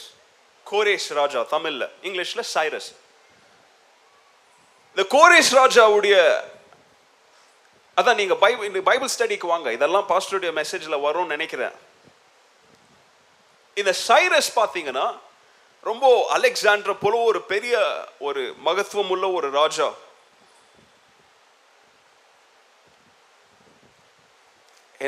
கோரேஸ் 0.71 1.09
ராஜா 1.09 1.41
தமிழ்ல. 1.41 1.91
இங்கிலீஷ்ல 2.03 2.43
சைரஸ் 2.55 2.91
இந்த 4.97 5.05
கோரேஸ் 5.17 5.55
ராஜாவுடைய 5.55 6.43
அதான் 7.97 8.15
நீங்க 8.15 8.35
பைபிள் 8.35 8.67
இந்த 8.67 8.81
பைபிள் 8.81 9.09
ஸ்டடிக்கு 9.19 9.47
வாங்க. 9.47 9.73
இதெல்லாம் 9.73 10.09
பாஸ்டருடைய 10.09 10.53
மெசேஜ்ல 10.61 10.97
வரும்னு 11.07 11.27
நினைக்கிறேன். 11.27 11.75
இந்த 13.75 13.95
சைரஸ் 14.09 14.51
பாத்தீங்கன்னா 14.57 15.19
ரொம்ப 15.81 16.27
அலெக்சாண்டர் 16.29 16.99
போல 16.99 17.17
ஒரு 17.17 17.43
பெரிய 17.43 18.05
ஒரு 18.19 18.55
மகத்துவம் 18.59 19.11
உள்ள 19.11 19.31
ஒரு 19.31 19.51
ராஜா. 19.51 19.93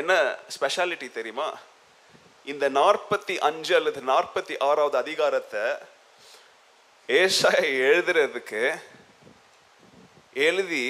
என்ன 0.01 0.13
ஸ்பெஷாலிட்டி 0.55 1.07
தெரியுமா? 1.17 1.49
இந்த 2.51 2.65
நாற்பத்தி 2.79 3.35
அஞ்சு 3.47 3.73
அல்லது 3.77 3.99
நாற்பத்தி 4.11 4.55
ஆறாவது 4.67 4.97
அதிகாரத்தை 5.03 5.63
ஏசாய 7.21 7.61
எழுதுறதுக்கு 7.89 8.61
எழுதி 10.47 10.85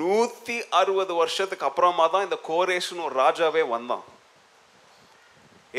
நூற்றி 0.00 0.56
அறுபது 0.80 1.12
வருஷத்துக்கு 1.20 1.68
அப்புறமா 1.68 2.06
தான் 2.14 2.26
இந்த 2.26 2.38
கோரேஷ்னு 2.48 3.06
ஒரு 3.08 3.16
ராஜாவே 3.24 3.62
வந்தான். 3.74 4.04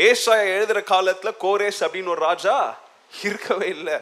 ஏசாயா 0.07 0.45
எழுதுற 0.57 0.79
காலத்தில் 0.93 1.39
கோரேஷ் 1.45 1.83
அப்படின்னு 1.85 2.13
ஒரு 2.15 2.21
ராஜா 2.29 2.55
இருக்கவே 3.23 3.67
இல்லை. 3.77 3.97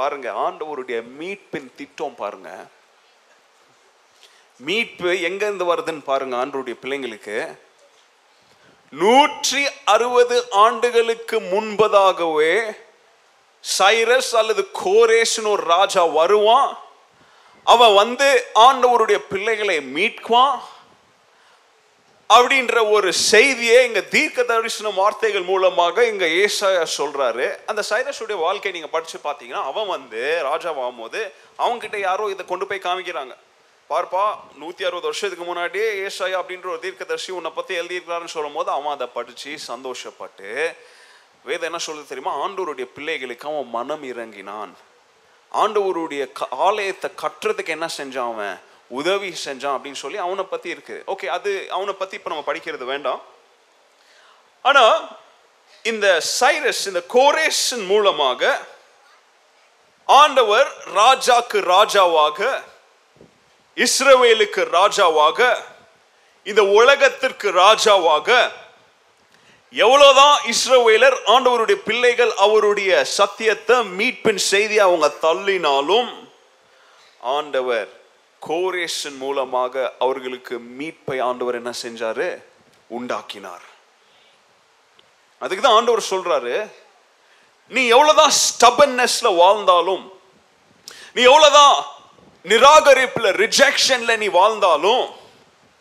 பாருங்க 0.00 0.28
ஆண்டவருடைய 0.46 0.98
மீட்பின் 1.18 1.70
திட்டம் 1.78 2.18
பாருங்க. 2.22 2.50
மீட்பு 4.56 5.08
எங்கேருந்து 5.08 5.64
வருதுன்னு 5.70 6.02
பாருங்க 6.04 6.36
ஆண்டருடைய 6.36 6.74
பிள்ளைங்களுக்கு. 6.82 7.58
நூற்றி 8.90 9.66
அறுபது 9.84 10.50
ஆண்டுகளுக்கு 10.50 11.40
முன்பதாகவே 11.40 12.76
சைரஸ் 13.78 14.34
அல்லது 14.34 14.68
கோரேஸ்னு 14.84 15.46
ஒரு 15.46 15.64
ராஜா 15.64 16.04
வருவான். 16.04 16.78
அவன் 17.64 17.94
வந்து 17.94 18.46
ஆண்டவருடைய 18.54 19.18
பிள்ளைகளை 19.28 19.78
மீட்குவான். 19.78 20.58
அப்படின்ற 22.34 22.90
ஒரு 22.90 23.12
செய்தியை 23.12 23.84
எங்க 23.84 24.00
தீர்க்க 24.00 24.42
தரிசன 24.42 24.90
வார்த்தைகள் 24.90 25.42
மூலமாக 25.42 26.04
எங்க 26.04 26.24
ஏசாயா 26.24 26.86
சொல்றாரு. 26.98 27.58
அந்த 27.66 27.82
சைரஸுடைய 27.90 28.36
வாழ்க்கையை 28.36 28.80
நீங்க 28.80 28.86
படிச்சு 28.86 29.18
பார்த்தீங்கன்னா 29.24 29.62
அவன் 29.62 29.86
வந்து 29.86 30.42
ராஜாவாகும் 30.44 30.98
போது 30.98 31.32
அவங்க 31.56 31.80
கிட்ட 31.80 31.98
யாரோ 31.98 32.30
இதை 32.30 32.46
கொண்டு 32.46 32.66
போய் 32.66 32.78
காமிக்கிறாங்க. 32.78 33.36
பார்ப்பா 33.90 34.34
நூத்தி 34.60 34.82
அறுபது 34.82 35.00
வருஷத்துக்கு 35.00 35.44
முன்னாடியே 35.44 35.92
ஏசாயா 35.92 36.42
அப்படின்ற 36.42 36.66
ஒரு 36.66 36.78
தீர்க்கதர்ஷி 36.82 37.30
உன்னை 37.30 37.50
பத்தி 37.50 37.78
எழுதியிருக்கிறாருன்னு 37.78 38.24
சொல்லும் 38.24 38.52
போது 38.52 38.70
அவன் 38.70 38.92
அதை 38.92 39.06
படிச்சு 39.06 39.58
சந்தோஷப்பட்டு 39.68 40.76
வேதம் 41.44 41.62
என்ன 41.62 41.78
சொல்றது 41.78 42.06
தெரியுமா? 42.06 42.38
ஆண்டவருடைய 42.38 42.84
பிள்ளைகளுக்கு 42.84 43.48
அவன் 43.48 43.68
மனம் 43.68 44.02
இறங்கினான். 44.02 44.76
ஆண்டவருடைய 45.52 46.32
க- 46.32 46.46
ஆலயத்தை 46.50 47.10
கட்டுறதுக்கு 47.22 47.66
என்ன 47.66 47.86
செஞ்சான் 47.96 48.32
அவன்? 48.32 48.60
உதவி 48.88 49.28
செஞ்சான் 49.44 49.78
அப்படின்னு 49.78 49.92
சொல்லி 49.92 50.16
அவனை 50.16 50.44
பத்தி 50.44 50.68
இருக்கு. 50.68 51.02
ஓகே 51.06 51.26
அது 51.26 51.66
அவனை 51.70 51.94
பத்தி 51.94 52.16
இப்ப 52.16 52.30
நம்ம 52.30 52.52
படிக்கிறது 52.52 52.84
வேண்டாம். 52.84 53.22
ஆனா 54.62 55.08
இந்த 55.82 56.22
சைரஸ் 56.40 56.86
இந்த 56.86 57.02
கோரேஷன் 57.08 57.86
மூலமாக 57.86 58.66
ஆண்டவர் 60.06 60.72
ராஜாக்கு 60.94 61.52
ராஜாவாக 61.52 62.62
இஸ்ரவேலுக்கு 63.76 64.64
ராஜாவாக 64.72 65.56
இந்த 66.44 66.64
உலகத்திற்கு 66.64 67.50
ராஜாவாக 67.50 68.50
எவ்வளவுதான் 69.70 70.40
இஸ்ரவேலர் 70.44 71.16
ஆண்டவருடைய 71.26 71.74
பிள்ளைகள் 71.74 72.32
அவருடைய 72.34 73.04
சத்தியத்தை 73.04 73.76
மீட்பின் 73.76 74.36
செய்தி 74.36 74.78
அவங்க 74.78 75.12
தள்ளினாலும் 75.22 76.26
ஆண்டவர் 77.20 77.88
கோரேஷன் 78.46 79.16
மூலமாக 79.16 79.94
அவர்களுக்கு 79.98 80.58
மீட்பை 80.58 81.20
ஆண்டவர் 81.20 81.54
என்ன 81.54 81.72
செஞ்சாரு? 81.82 82.42
உண்டாக்கினார். 82.88 83.64
அதுக்கு 85.38 85.64
தான் 85.64 85.72
ஆண்டவர் 85.72 86.04
சொல்றாரு 86.10 86.70
நீ 87.68 87.86
எவ்வளவுதான் 87.86 88.30
ஸ்டபன்னஸ்ல 88.30 89.36
வாழ்ந்தாலும் 89.36 90.12
நீ 91.14 91.22
எவ்வளவுதான் 91.22 91.86
நிராகரிப்புல 92.50 93.28
ரிஜெக்ஷன்ல 93.42 94.12
நீ 94.22 94.26
வாழ்ந்தாலும் 94.40 95.04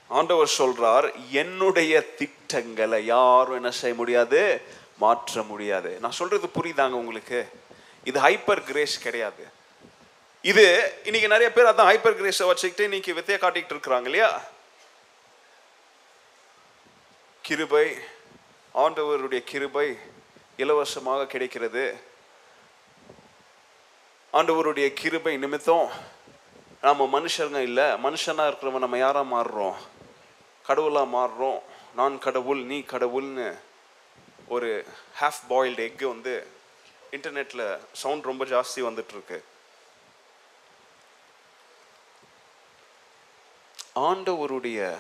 ஆண்டவர் 0.09 0.49
சொல்றார் 0.57 1.07
என்னுடைய 1.41 1.93
திட்டங்களை 2.19 2.99
யாரும் 3.05 3.55
என்ன 3.55 3.71
செய்ய 3.71 3.95
முடியாது 3.95 4.41
மாற்ற 5.03 5.43
முடியாது. 5.43 5.99
நான் 5.99 6.17
சொல்றது 6.19 6.47
புரியுதாங்க 6.57 6.95
உங்களுக்கு? 7.01 7.39
இது 8.09 8.17
ஹைப்பர் 8.19 8.63
கிரேஸ் 8.69 8.95
கிடையாது. 9.05 9.43
இது 10.51 10.65
இன்னைக்கு 11.07 11.31
நிறைய 11.33 11.49
பேர் 11.53 11.71
அதான் 11.71 11.91
ஹைப்பர் 11.91 12.17
கிரேஸை 12.19 12.47
வச்சுக்கிட்டு 12.49 12.87
இன்னைக்கு 12.89 13.15
வித்தைய 13.17 13.37
காட்டிக்கிட்டு 13.43 13.75
இருக்கிறாங்க 13.75 14.09
இல்லையா? 14.11 14.31
கிருபை 17.41 17.87
ஆண்டவருடைய 18.83 19.41
கிருபை 19.51 19.87
இலவசமாக 20.63 21.27
கிடைக்கிறது. 21.27 21.85
ஆண்டவருடைய 24.33 24.87
கிருபை 24.93 25.37
நிமித்தம் 25.37 25.89
நாம் 26.85 27.13
மனுஷங்க 27.13 27.57
இல்லை. 27.57 27.83
மனுஷனாக 27.83 28.47
இருக்கிறவன் 28.47 28.77
நம்ம 28.77 28.97
யாராக 28.97 29.35
மாறுறோம்? 29.35 29.75
கடவுளாக 30.63 31.17
மாறுறோம். 31.17 31.61
நான் 31.95 32.19
கடவுள் 32.19 32.63
நீ 32.63 32.79
கடவுள்னு 32.79 33.59
ஒரு 34.47 34.85
ஹாஃப் 35.19 35.41
பாயில்டு 35.49 35.77
எக் 35.77 36.01
வந்து 36.01 36.47
இன்டர்நெட்டில் 37.11 37.79
சவுண்ட் 37.91 38.23
ரொம்ப 38.23 38.45
ஜாஸ்தி 38.45 38.75
வந்துட்டுருக்கு. 38.75 39.43
ஆண்டவருடைய 43.95 44.97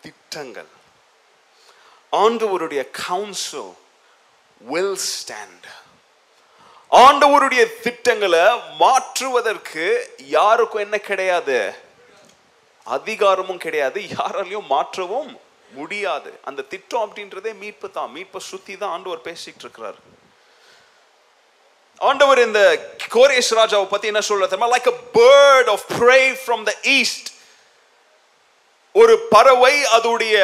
திட்டங்கள் 0.00 0.66
ஆண்டவருடைய 2.12 2.90
கவுன்சில் 2.90 3.74
will 4.70 4.96
ஸ்டாண்ட் 4.96 5.83
ஆண்டவருடைய 7.02 7.80
திட்டங்களை 7.82 8.44
மாற்றுவதற்கு 8.78 9.86
யாருக்கும் 10.36 10.80
என்ன 10.80 10.98
கிடையாது? 10.98 11.74
அதிகாரமும் 12.86 13.58
கிடையாது. 13.58 14.00
யாராலையும் 14.00 14.66
மாற்றவும் 14.66 15.40
முடியாது. 15.70 16.30
அந்த 16.44 16.62
திட்டம் 16.62 17.04
அப்படின்றதே 17.04 17.52
மீட்பு 17.54 17.90
தான். 17.90 18.12
மீட்பை 18.12 18.40
சுத்தி 18.40 18.76
தான் 18.76 18.90
ஆண்டவர் 18.90 19.26
பேசிட்டு 19.28 19.58
இருக்கிறார் 19.58 19.96
ஆண்டவர் 22.00 22.38
இந்த 22.38 22.60
கோரேஸ் 23.10 23.50
ராஜாவை 23.60 23.86
பத்தி 23.88 24.06
என்ன 24.06 24.22
சொல்ற 24.28 24.46
தெரியுமா? 24.46 24.76
Like 24.76 24.88
a 24.92 24.96
bird 25.18 25.70
of 25.74 25.84
prey 25.98 26.36
from 26.42 26.62
the 26.62 26.74
east 26.82 27.28
ஒரு 28.94 29.18
பறவை 29.30 29.74
அதோடைய 29.96 30.36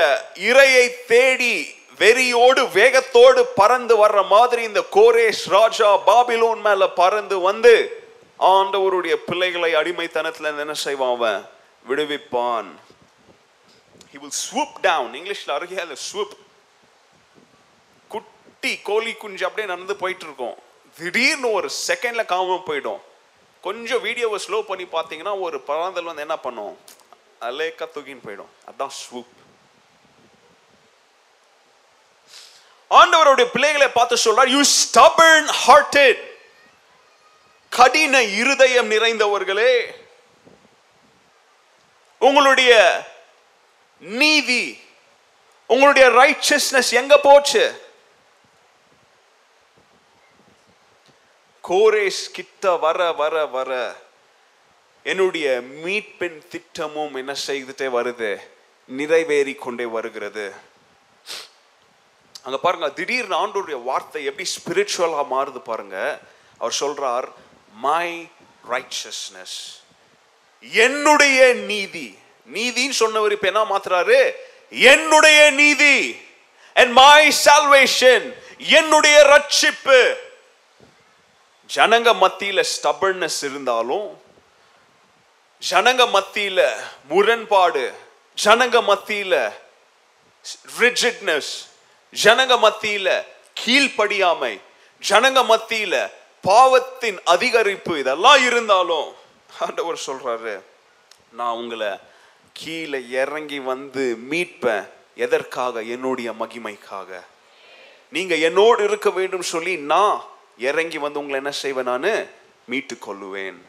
இரையை 0.50 1.06
தேடி 1.06 1.56
வெறியோடு 2.00 2.72
வேகத்தோடு 2.72 3.46
பறந்து 3.46 4.06
வர்ற 4.06 4.26
மாதிரி 4.26 4.62
இந்த 4.62 4.84
கோரேஷ் 4.92 5.48
ராஜா 5.48 5.98
பாபிலோன் 6.06 6.60
மேல 6.60 6.88
பறந்து 6.88 7.38
வந்து 7.38 8.02
ஆண்டவருடைய 8.38 9.14
பிள்ளைகளை 9.14 9.74
அடிமைத்தனத்துல 9.74 10.40
இருந்து 10.40 10.60
என்ன 10.60 10.74
செய்வான் 10.74 11.14
அவன்? 11.14 11.48
விடுவிப்பான். 11.88 12.70
He 14.12 14.18
will 14.22 14.34
swoop 14.44 14.72
down. 14.82 15.14
இங்கிலீஷ்ல 15.14 15.50
அருகே 15.50 15.80
அந்த 15.80 15.96
swoop. 16.12 16.28
குட்டி 18.08 18.78
கோழி 18.78 19.12
குஞ்சு 19.12 19.44
அப்படியே 19.44 19.68
நடந்து 19.68 19.96
போயிட்டு 19.96 20.24
இருக்கோம் 20.24 20.54
திடீர்னு 20.98 21.52
ஒரு 21.52 21.70
செகண்ட்ல 21.88 22.24
காம 22.24 22.62
போயிடும். 22.66 23.00
கொஞ்சம் 23.60 24.02
வீடியோவை 24.02 24.40
ஸ்லோ 24.46 24.62
பண்ணி 24.62 24.84
பார்த்தீங்கன்னா 24.84 25.40
ஒரு 25.40 25.60
பறந்தல் 25.60 26.04
வந்து 26.04 26.20
என்ன 26.20 26.36
பண்ணும்? 26.36 26.78
அலேக்கா 27.40 27.88
தூக்கின்னு 27.94 28.26
போயிடும். 28.26 28.52
அதான் 28.70 28.90
ஸ்வூப் 29.02 29.38
ஆண்டவருடைய 32.90 33.44
பிள்ளைகளை 33.44 33.88
பார்த்து 33.88 34.16
சொல்றார் 34.24 34.46
யூ 34.46 34.60
ஸ்டபர்ன் 34.60 35.48
hearted. 35.66 36.16
கடின 37.68 38.22
இருதயம் 38.22 38.90
நிறைந்தவர்களே 38.90 39.94
உங்களுடைய 42.18 42.72
நீதி 43.98 44.80
உங்களுடைய 45.66 46.08
ரைச்சஸ்னஸ் 46.08 46.92
எங்க 46.92 47.18
போச்சு? 47.18 47.82
கோரேஸ் 51.68 52.30
கிட்ட 52.32 52.76
வர 52.76 53.12
வர 53.12 53.46
வர 53.46 53.96
என்னுடைய 55.02 55.60
மீட்பின் 55.84 56.48
திட்டமும் 56.48 57.14
என்ன 57.14 57.34
செய்துட்டே 57.46 57.88
வருது? 57.98 58.40
நிறைவேறி 58.86 59.54
கொண்டே 59.54 59.84
வருகிறது. 59.84 60.68
அங்க 62.44 62.58
பாருங்கள் 62.58 62.92
திடீர்னு 62.92 63.36
ஆண்டோருடைய 63.42 63.78
வார்த்தை 63.82 64.24
எப்படி 64.24 64.46
ஸ்பிரிச்சுவலா 64.56 65.22
மாறுது 65.34 65.58
பாருங்க. 65.58 65.96
அவர் 66.58 66.72
சொல்கிறார் 66.72 67.28
மை 67.72 68.30
ரைச்சஸ்னஸ் 68.70 69.58
என்னுடைய 70.86 71.52
நீதி. 71.54 72.08
நீதின்னு 72.48 72.96
சொன்னவர் 73.02 73.32
இப்ப 73.32 73.46
என்ன 73.46 73.64
மாத்துறாரு? 73.64 74.20
என்னுடைய 74.70 75.50
நீதி 75.50 75.96
அண்ட் 76.76 76.92
மை 76.92 77.20
சால்வேஷன் 77.44 78.26
என்னுடைய 78.58 79.16
ரட்சிப்பு. 79.34 80.00
ஜனங்க 81.70 82.10
மத்தியில 82.24 82.60
ஸ்டபர்னஸ் 82.74 83.44
இருந்தாலும் 83.44 84.08
ஜனங்க 85.62 86.02
மத்தியில 86.16 86.60
முரண்பாடு 87.08 87.84
ஜனங்க 88.38 88.76
மத்தியில 88.90 89.34
ரிஜிட்னஸ் 90.80 91.52
ஜனங்க 92.12 92.56
மத்தியில 92.56 93.24
கீழ்ப்படியாமை 93.64 94.60
ஜனங்க 95.08 95.42
மத்தியில 95.42 96.10
பாவத்தின் 96.42 97.18
அதிகரிப்பு 97.26 97.98
இதெல்லாம் 97.98 98.42
இருந்தாலும் 98.42 99.12
ஆண்டவர் 99.60 100.00
சொல்றாரு 100.06 100.60
நான் 101.32 101.54
உங்களை 101.54 101.88
கீழே 102.52 103.08
இறங்கி 103.08 103.58
வந்து 103.58 104.18
மீட்பேன் 104.30 104.88
எதற்காக? 105.14 105.82
என்னுடைய 105.82 106.32
மகிமைக்காக. 106.32 107.20
நீங்க 108.10 108.34
என்னோடு 108.34 108.84
இருக்க 108.84 109.10
வேண்டும் 109.10 109.42
சொல்லி 109.42 109.76
நான் 109.76 110.24
இறங்கி 110.58 110.98
வந்து 110.98 111.18
உங்களை 111.18 111.40
என்ன 111.40 111.56
செய்வேன் 111.56 112.00
நான்? 112.00 112.26
மீட்டு 112.66 112.98
கொள்ளுவேன். 113.06 113.62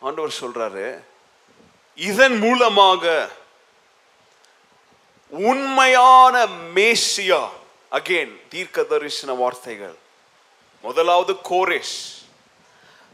ஆண்டவர் 0.00 0.34
சொல்றாரு 0.40 1.02
இதன் 1.94 2.38
மூலமாக 2.38 3.30
உண்மையான 5.28 6.46
மேசியா. 6.74 7.48
அகேன் 7.90 8.40
தீர்க்க 8.48 8.82
தரிசன 8.82 9.32
வார்த்தைகள். 9.32 9.94
முதலாவது 10.82 11.32
கோரேஷ் 11.32 12.24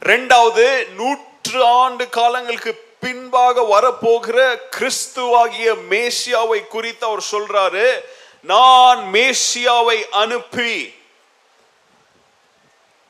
ரெண்டாவது 0.01 0.89
நூற்று 0.89 1.65
ஆண்டு 1.65 2.09
காலங்களுக்கு 2.09 2.85
பின்பாக 3.01 3.61
வரப்போகிற 3.61 4.61
கிறிஸ்துவாகிய 4.77 5.77
மேசியாவை 5.91 6.67
குறித்து 6.67 7.07
அவர் 7.07 7.25
சொல்றாரு. 7.31 8.01
நான் 8.41 8.99
மேசியாவை 9.13 10.09
அனுப்பி 10.11 10.95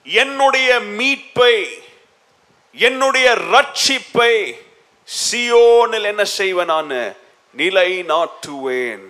என்னுடைய 0.05 0.81
மீட்பை 0.81 1.69
என்னுடைய 2.73 3.35
ரட்சிப்பை 3.35 4.55
சியோனில் 5.05 6.03
என்ன 6.03 6.25
செய்வேன் 6.25 6.65
நான்? 6.65 7.21
நிலை 7.53 8.03
நாட்டுவேன். 8.03 9.09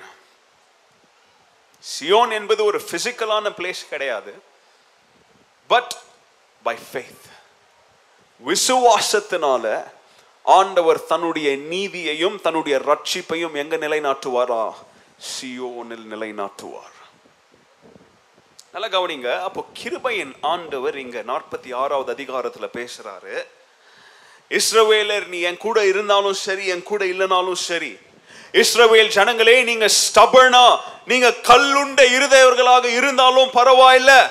சியோன் 1.79 2.33
என்பது 2.33 2.65
ஒரு 2.65 2.83
பிசிக்கலான 2.91 3.51
பிளேஸ் 3.51 3.89
கிடையாது. 3.89 4.43
பட் 5.67 5.97
பை 6.63 6.77
ஃபெய்த் 6.93 7.31
விசுவாசத்தினால 8.47 9.91
ஆண்டவர் 10.43 11.07
தன்னுடைய 11.07 11.57
நீதியையும் 11.57 12.41
தன்னுடைய 12.41 12.79
ரட்சிப்பையும் 12.79 13.55
எங்க 13.55 13.77
நிலைநாட்டுவாரா? 13.77 14.75
சியோனில் 15.19 16.07
நிலைநாட்டுவார். 16.11 16.97
நல்லா 18.73 19.01
கவனிங்க. 19.01 19.41
அப்போ 19.41 19.65
கிருபையின் 19.83 20.35
ஆண்டவர் 20.41 20.99
இங்க 20.99 21.23
நாற்பத்தி 21.23 21.75
ஆறாவது 21.75 22.23
அதிகாரத்துல 22.23 22.69
பேசுறாரு. 22.73 23.47
இஸ்ரவேலர் 24.49 25.27
நீ 25.27 25.41
என் 25.41 25.57
கூட 25.57 25.87
இருந்தாலும் 25.87 26.35
சரி 26.35 26.67
என் 26.67 26.83
கூட 26.83 27.05
இல்லைனாலும் 27.05 27.61
சரி 27.71 27.99
இஸ்ரவேல் 28.53 29.09
ஜனங்களே 29.09 29.63
நீங்க 29.63 29.87
ஸ்டபர்னா 29.87 30.79
நீங்க 31.07 31.29
கல்லுண்ட 31.29 32.01
இருதயவர்களாக 32.19 32.85
இருந்தாலும் 32.85 33.51
பரவாயில்ல. 33.51 34.31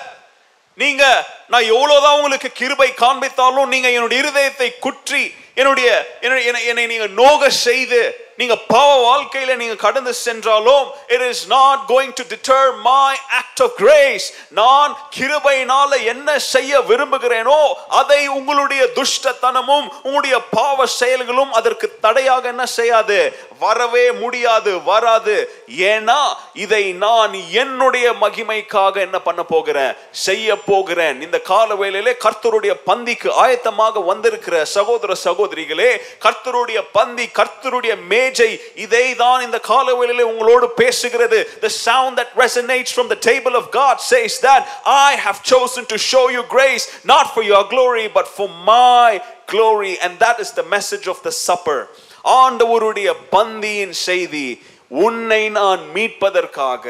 நீங்க 0.76 1.28
நான் 1.47 1.63
எவ்வளவுதான் 1.63 2.15
உங்களுக்கு 2.15 2.51
கிருபை 2.51 2.93
காண்பித்தாலும் 2.97 3.65
நீங்க 3.65 3.89
என்னுடைய 3.89 4.24
இருதயத்தை 4.24 4.80
குற்றி 4.80 5.34
என்னுடைய 5.55 6.17
என்னை- 6.22 6.45
என்னை- 6.45 6.65
என்னை 6.65 6.86
நீங்க 6.86 7.07
நோக 7.07 7.49
செய்து 7.49 8.31
நீங்க 8.42 8.56
பாவ 8.74 8.92
வாழ்க்கையில 9.08 9.56
நீங்க 9.56 9.76
கடந்து 9.76 10.14
சென்றாலும் 10.14 10.88
it 11.08 11.26
is 11.30 11.44
not 11.48 11.82
going 11.88 12.14
to 12.20 12.24
deter 12.34 12.70
my 12.88 13.16
act 13.39 13.62
of 13.62 13.76
grace 13.76 14.26
நான் 14.50 14.94
கிருபையினால 15.18 16.04
என்ன 16.04 16.39
செய்ய 16.39 16.80
விரும்புகிறேனோ 16.89 17.60
அதை 18.00 18.28
உங்களுடைய 18.28 18.84
துஷ்டத்தனமும் 18.96 19.88
உங்களுடைய 20.04 20.38
பாவ 20.52 20.86
செயல்களும் 20.86 21.52
அதற்கு 21.52 21.88
தடையாக 22.02 22.48
என்ன 22.48 22.66
செய்யாது? 22.66 23.20
வரவே 23.60 24.12
முடியாது 24.12 24.72
வராது. 24.84 25.36
ஏன்னா 25.92 26.20
இதை 26.54 26.84
நான் 27.04 27.34
என்னுடைய 27.34 28.08
மகிமைக்காக 28.22 28.96
என்ன 29.06 29.18
பண்ண 29.20 29.42
போகிறேன்? 29.44 29.94
செய்ய 30.12 30.56
போகிறேன். 30.70 31.22
இந்த 31.22 31.39
கால 31.39 31.76
வேளையிலே 31.76 32.16
கர்த்தருடைய 32.26 32.74
பந்திக்கு 32.86 33.30
ஆயத்தமாக 33.44 34.04
வந்திருக்கிற 34.06 34.66
சகோதர 34.66 35.14
சகோதரிகளே 35.24 35.92
கர்த்தருடைய 36.26 36.80
பந்தி 36.92 37.28
கர்த்தருடைய 37.39 37.96
மேஜை 38.32 38.50
இதை 38.84 39.06
தான் 39.22 39.42
இந்த 39.46 39.58
காலவெளியிலே 39.72 40.26
உங்களோடு 40.32 40.68
பேசுகிறது. 40.82 41.40
The 41.66 41.72
sound 41.88 42.12
that 42.20 42.30
resonates 42.44 42.92
from 42.98 43.08
the 43.14 43.20
table 43.30 43.56
of 43.62 43.66
God 43.72 43.96
says 44.12 44.34
that 44.48 44.62
I 44.86 45.12
have 45.26 45.40
chosen 45.44 45.84
to 45.92 45.98
show 45.98 46.26
you 46.36 46.44
grace 46.58 46.86
not 47.14 47.26
for 47.36 47.44
your 47.52 47.64
glory 47.74 48.08
but 48.18 48.28
for 48.38 48.48
my 48.74 49.10
glory 49.54 49.94
and 50.04 50.14
that 50.24 50.38
is 50.44 50.52
the 50.60 50.66
message 50.76 51.08
of 51.14 51.20
the 51.28 51.34
supper. 51.48 51.80
ஆண்டவருடைய 52.42 53.10
பந்தியின் 53.36 53.96
செய்தி 54.08 54.48
உன்னை 55.06 55.44
நான் 55.60 55.84
மீட்பதற்காக 55.96 56.86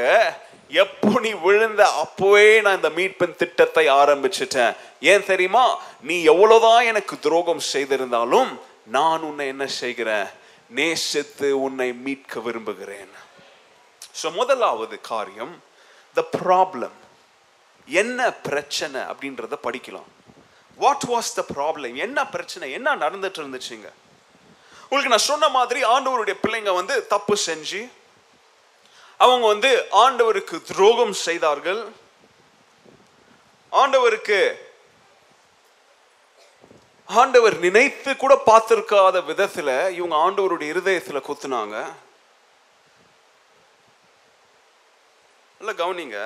எப்போ 0.83 1.11
நீ 1.25 1.31
விழுந்த 1.45 1.81
அப்போவே 2.03 2.49
நான் 2.65 2.77
இந்த 2.79 2.91
மீட்பின் 2.97 3.39
திட்டத்தை 3.41 3.85
ஆரம்பிச்சிட்டேன். 4.01 4.75
ஏன் 5.11 5.25
தெரியுமா? 5.31 5.65
நீ 6.09 6.17
எவ்வளவுதான் 6.33 6.83
எனக்கு 6.91 7.15
துரோகம் 7.25 7.63
செய்திருந்தாலும் 7.71 8.51
நான் 8.97 9.25
உன்னை 9.29 9.47
என்ன 9.53 9.65
செய்கிறேன்? 9.81 10.27
நேசித்து 10.79 11.47
உன்னை 11.65 11.87
மீட்க 12.05 12.39
விரும்புகிறேன். 12.47 13.13
ஸோ 14.19 14.27
முதலாவது 14.39 14.95
காரியம் 15.11 15.53
த 16.15 16.21
ப்ராப்ளம் 16.37 16.97
என்ன 17.87 18.19
பிரச்சனை 18.47 18.99
அப்படின்றத 19.11 19.57
படிக்கலாம். 19.67 20.09
வாட் 20.83 21.05
வாஸ் 21.11 21.31
த 21.39 21.43
ப்ராப்ளம் 21.53 21.95
என்ன 22.05 22.19
பிரச்சனை? 22.35 22.65
என்ன 22.77 22.95
நடந்துட்டு 23.03 23.41
இருந்துச்சுங்க 23.41 23.89
உங்களுக்கு 24.83 25.13
நான் 25.13 25.29
சொன்ன 25.31 25.49
மாதிரி 25.57 25.79
ஆண்டவருடைய 25.93 26.35
பிள்ளைங்க 26.43 26.71
வந்து 26.79 26.95
தப்பு 27.13 27.35
செஞ்சு 27.47 27.81
அவங்க 29.23 29.45
வந்து 29.53 29.71
ஆண்டவருக்கு 30.03 30.57
துரோகம் 30.69 31.15
செய்தார்கள். 31.27 31.81
ஆண்டவருக்கு 33.81 34.39
ஆண்டவர் 37.19 37.55
நினைத்து 37.65 38.11
கூட 38.15 38.33
பார்த்திருக்காத 38.47 39.17
விதத்தில் 39.29 39.73
இவங்க 39.97 40.15
ஆண்டவருடைய 40.25 40.67
இருதயத்தில் 40.73 41.25
குத்துனாங்க. 41.27 41.77
நல்லா 45.59 45.73
கவனிங்க. 45.81 46.19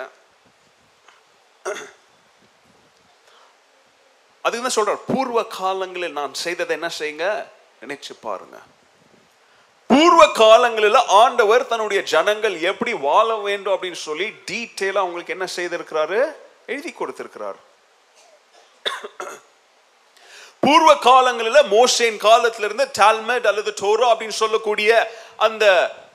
அதுக்கு 4.45 4.63
தான் 4.65 4.77
சொல்றார் 4.77 5.05
பூர்வ 5.11 5.39
காலங்களில் 5.59 6.17
நான் 6.19 6.33
செய்ததை 6.45 6.73
என்ன 6.79 6.89
செய்யுங்க? 6.99 7.27
நினைச்சு 7.81 8.13
பாருங்க. 8.25 8.57
பூர்வ 9.89 10.21
காலங்களில் 10.41 10.99
ஆண்டவர் 11.21 11.67
தன்னுடைய 11.71 12.01
ஜனங்கள் 12.13 12.55
எப்படி 12.71 12.93
வாழ 13.07 13.27
வேண்டும் 13.47 13.73
அப்படின்னு 13.75 14.01
சொல்லி 14.07 14.27
டீட்டெயிலாக 14.51 15.03
அவங்களுக்கு 15.03 15.35
என்ன 15.37 15.47
செய்திருக்கிறாரு? 15.57 16.21
எழுதி 16.73 16.91
கொடுத்திருக்கிறார். 16.91 17.59
பூர்வ 20.65 20.97
காலங்களில் 20.97 21.69
மோசேன் 21.71 22.17
காலத்திலிருந்து 22.17 22.91
டால்மெட் 22.99 23.47
அல்லது 23.47 23.73
டோரோ 23.81 24.05
அப்படின்னு 24.11 24.37
சொல்லக்கூடிய 24.43 25.17
அந்த 25.37 25.65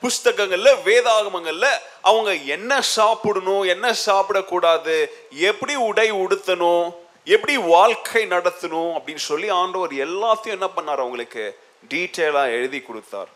புஸ்தகங்களில் 0.01 0.79
வேதாகமங்களில் 0.85 1.79
அவங்க 2.01 2.33
என்ன 2.33 2.81
சாப்பிடணும் 2.81 3.61
என்ன 3.61 3.95
சாப்பிடக்கூடாது 4.05 5.07
எப்படி 5.29 5.75
உடை 5.75 6.11
உடுத்தணும் 6.11 6.93
எப்படி 7.25 7.57
வாழ்க்கை 7.57 8.27
நடத்தணும் 8.27 8.91
அப்படின்னு 8.97 9.23
சொல்லி 9.29 9.49
ஆண்டவர் 9.49 9.91
எல்லாத்தையும் 9.91 10.57
என்ன 10.59 10.65
பண்ணார் 10.65 11.03
அவங்களுக்கு? 11.05 11.59
டீட்டெயிலாக 11.89 12.55
எழுதி 12.57 12.79
கொடுத்தார். 12.79 13.29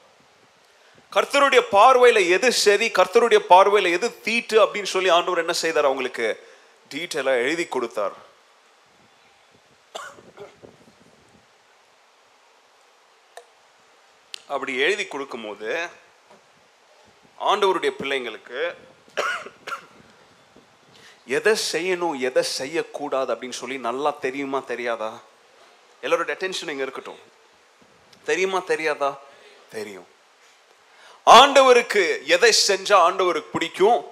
கர்த்தருடைய 1.13 1.61
பார்வையில் 1.69 2.29
எது 2.29 2.51
சரி 2.51 2.87
கர்த்தருடைய 2.87 3.37
பார்வையில் 3.37 3.91
எது 3.91 4.21
தீட்டு 4.21 4.65
அப்படின்னு 4.65 4.93
சொல்லி 4.95 5.09
ஆண்டவர் 5.09 5.39
என்ன 5.39 5.53
செய்தார் 5.53 5.85
அவங்களுக்கு? 5.85 6.43
டீட்டெயிலாக 6.95 7.43
எழுதி 7.45 7.65
கொடுத்தார். 7.65 8.24
அப்படி 14.47 14.73
எழுதி 14.85 15.05
கொடுக்கும்போது 15.05 15.69
ஆண்டவருடைய 17.51 17.91
பிள்ளைங்களுக்கு 17.99 18.59
எதை 21.37 21.53
செய்யணும் 21.71 22.17
எதை 22.19 22.43
செய்யக்கூடாது 22.43 23.29
அப்படின்னு 23.33 23.59
சொல்லி 23.61 23.77
நல்லா 23.77 24.11
தெரியுமா 24.25 24.59
தெரியாதா? 24.71 25.11
எல்லாரோட 26.03 26.33
அட்டென்ஷன் 26.35 26.71
இங்கே 26.73 26.85
இருக்கட்டும். 26.87 27.21
தெரியுமா 28.29 28.59
தெரியாதா? 28.59 29.09
தெரியும். 29.69 30.07
ஆண்டவருக்கு 31.37 32.03
எதை 32.35 32.51
செஞ்சா 32.67 32.97
ஆண்டவருக்கு 33.07 33.55
பிடிக்கும்? 33.55 34.05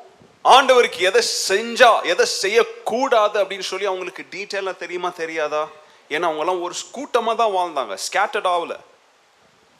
ஆண்டவருக்கு 0.53 1.01
எதை 1.09 1.21
செஞ்சா 1.49 1.91
எதை 2.13 2.25
செய்யக்கூடாது 2.25 3.37
அப்படின்னு 3.43 3.67
சொல்லி 3.71 3.85
அவங்களுக்கு 3.85 4.25
டீட்டெயிலாக 4.31 4.81
தெரியுமா 4.83 5.09
தெரியாதா? 5.09 5.63
ஏன்னா 6.09 6.25
அவங்கெல்லாம் 6.29 6.61
ஒரு 6.61 6.75
கூட்டமாக 6.91 7.37
தான் 7.41 7.55
வாழ்ந்தாங்க 7.59 7.97
ஸ்கேட்டர்ட் 8.07 8.49
ஆகலை. 8.55 8.79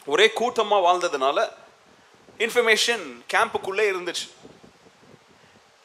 ஒரே 0.06 0.32
கூட்டமாக 0.40 0.86
வாழ்ந்ததுனால 0.88 1.38
இன்ஃபர்மேஷன் 2.38 3.04
கேம்புக்குள்ளே 3.34 3.86
இருந்துச்சு. 3.92 4.28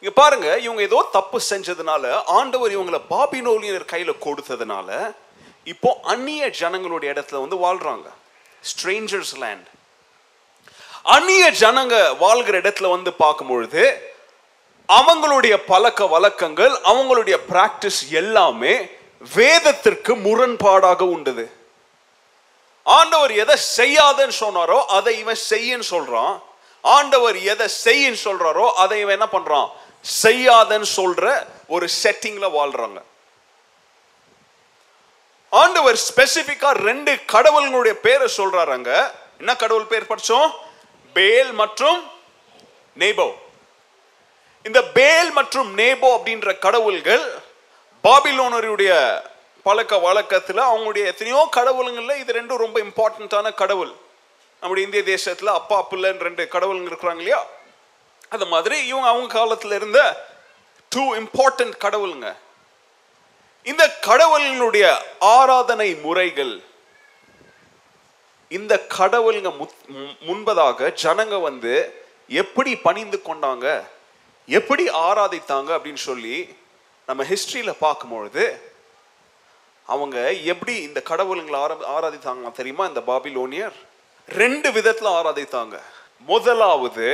இங்கே 0.01 0.13
பாருங்க 0.15 0.59
இவங்க 0.59 0.83
ஏதோ 0.83 1.09
தப்பு 1.13 1.41
செஞ்சதுனால 1.51 2.05
ஆண்டவர் 2.25 2.75
இவங்களை 2.77 3.01
பாபினோலியர் 3.15 3.85
கையில் 3.85 4.23
கொடுத்ததுனால 4.27 5.15
இப்போ 5.65 5.91
அந்நிய 6.03 6.51
ஜனங்களுடைய 6.61 7.13
இடத்துல 7.15 7.41
வந்து 7.45 7.57
வாழ்றாங்க. 7.65 8.07
ஸ்ட்ரேஞ்சர்ஸ் 8.71 9.35
லேண்ட் 9.43 9.67
அந்நிய 11.03 11.45
ஜனங்க 11.61 12.17
வாழ்கிற 12.19 12.59
இடத்துல 12.59 12.89
வந்து 12.91 13.13
பார்க்கும்பொழுது 13.13 13.83
அவங்களுடைய 14.89 15.55
பழக்க 15.67 16.07
வழக்கங்கள் 16.07 16.75
அவங்களுடைய 16.91 17.37
பிராக்டிஸ் 17.51 18.01
எல்லாமே 18.11 18.75
வேதத்திற்கு 19.35 20.13
முரண்பாடாக 20.17 21.01
உண்டது. 21.17 21.45
ஆண்டவர் 22.97 23.33
எதை 23.43 23.57
செய்யாதன்னு 23.77 24.37
சொன்னாரோ 24.41 24.79
அதை 24.99 25.13
இவன் 25.19 25.41
செய்யன்னு 25.51 25.87
சொல்றான். 25.91 26.35
ஆண்டவர் 26.83 27.37
எதை 27.53 27.67
செய்யன்னு 27.85 28.21
சொல்றாரோ 28.25 28.67
அதை 28.83 28.97
இவன் 29.01 29.17
என்ன 29.19 29.29
பண்றான்? 29.33 29.69
செய்யாதன்னு 30.23 30.89
சொல்ற 30.97 31.25
ஒரு 31.75 31.87
செட்டிங்ல 32.03 32.47
வாழ்றாங்க. 32.59 33.01
ஆண்டவர் 35.51 35.99
ஸ்பெசிபிக்கா 36.09 36.71
ரெண்டு 36.89 37.13
கடவுள்களுடைய 37.33 37.95
பேரை 38.07 38.29
சொல்றாருங்க 38.37 38.93
என்ன 39.39 39.57
கடவுள் 39.57 39.91
பேர் 39.93 40.11
படிச்சோம்? 40.11 40.51
பேல் 41.13 41.53
மற்றும் 41.53 42.01
நேபோ. 42.99 43.27
இந்த 44.63 44.81
பேல் 44.83 45.31
மற்றும் 45.31 45.69
நேபோ 45.79 46.09
அப்படின்ற 46.17 46.59
கடவுள்கள் 46.59 47.27
பாபிலோனருடைய 48.05 48.93
பழக்க 49.69 49.99
வழக்கத்தில் 49.99 50.59
அவங்களுடைய 50.59 51.05
எத்தனையோ 51.05 51.49
கடவுளுங்களில் 51.57 52.17
இது 52.17 52.33
ரெண்டும் 52.33 52.57
ரொம்ப 52.57 52.81
இம்பார்ட்டண்ட்டான 52.81 53.55
கடவுள். 53.55 53.93
நம்முடைய 54.61 54.89
இந்திய 54.89 55.03
தேசத்தில் 55.03 55.49
அப்பா 55.49 55.85
பிள்ளைன்னு 55.91 56.19
ரெண்டு 56.19 56.49
கடவுளுங்க 56.53 56.93
இருக்கிறாங்க 56.93 57.17
இல்லையா? 57.17 57.47
அது 58.29 58.47
மாதிரி 58.47 58.87
இவங்க 58.87 59.09
அவங்க 59.09 59.35
காலத்தில் 59.35 59.73
இருந்த 59.73 60.27
டூ 60.89 61.15
இம்பார்ட்டன்ட் 61.15 61.73
கடவுளுங்க. 61.81 62.37
இந்த 63.63 63.97
கடவுளினுடைய 64.01 64.99
ஆராதனை 65.19 65.95
முறைகள் 65.95 66.63
இந்த 68.49 68.87
கடவுளுங்க 68.99 69.53
முத்- 69.61 69.93
மு- 69.93 70.17
முன்பதாக 70.27 70.97
ஜனங்க 71.03 71.43
வந்து 71.43 72.03
எப்படி 72.29 72.77
பணிந்து 72.77 73.23
கொண்டாங்க 73.25 73.85
எப்படி 74.47 74.89
ஆராதித்தாங்க 74.89 75.79
அப்படின்னு 75.79 75.95
சொல்லி 75.95 76.57
நம்ம 77.07 77.25
ஹிஸ்ட்ரியில் 77.25 77.79
பார்க்கும்பொழுது 77.79 78.68
அவங்க 79.95 80.17
எப்படி 80.53 80.75
இந்த 80.89 81.01
கடவுளுங்களை 81.11 81.59
ஆரா 81.65 81.77
ஆராதித்தாங்க 81.97 82.51
தெரியுமா? 82.59 82.85
இந்த 82.91 83.03
பாபிலோனியர். 83.11 83.77
ரெண்டு 84.29 84.69
விதத்துல 84.77 85.09
ஆராதித்தாங்க. 85.19 85.77
முதலாவது 86.31 87.07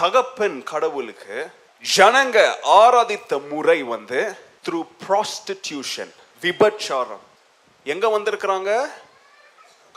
தகப்பன் 0.00 0.58
கடவுளுக்கு 0.72 1.36
ஜனங்க 1.84 2.38
ஆராதித்த 2.82 3.32
முறை 3.52 3.78
வந்து 3.94 4.20
த்ரூ 4.66 4.80
ப்ராஸ்டிடியூஷன் 5.04 6.12
விபச்சாரம். 6.44 7.24
எங்க 7.92 8.06
வந்திருக்கிறாங்க? 8.16 8.70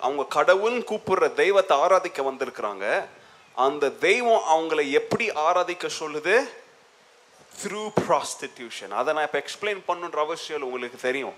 அவங்க 0.05 0.23
கடவுள்னு 0.37 0.83
கூப்பிடுற 0.91 1.27
தெய்வத்தை 1.41 1.73
ஆராதிக்க 1.83 2.21
வந்திருக்கிறாங்க. 2.29 2.85
அந்த 3.67 3.85
தெய்வம் 4.07 4.47
அவங்கள 4.53 4.81
எப்படி 5.01 5.27
ஆராதிக்க 5.47 5.89
சொல்லுது? 6.01 6.35
த்ரூ 7.61 7.83
ப்ராஸ்டிடியூஷன் 8.01 8.93
அதை 8.99 9.13
நான் 9.15 9.27
இப்போ 9.29 9.39
எக்ஸ்பிளைன் 9.43 9.81
பண்ணுன்ற 9.89 10.19
அவசியம் 10.27 10.57
இல்லை, 10.57 10.69
உங்களுக்கு 10.69 10.99
தெரியும். 11.09 11.37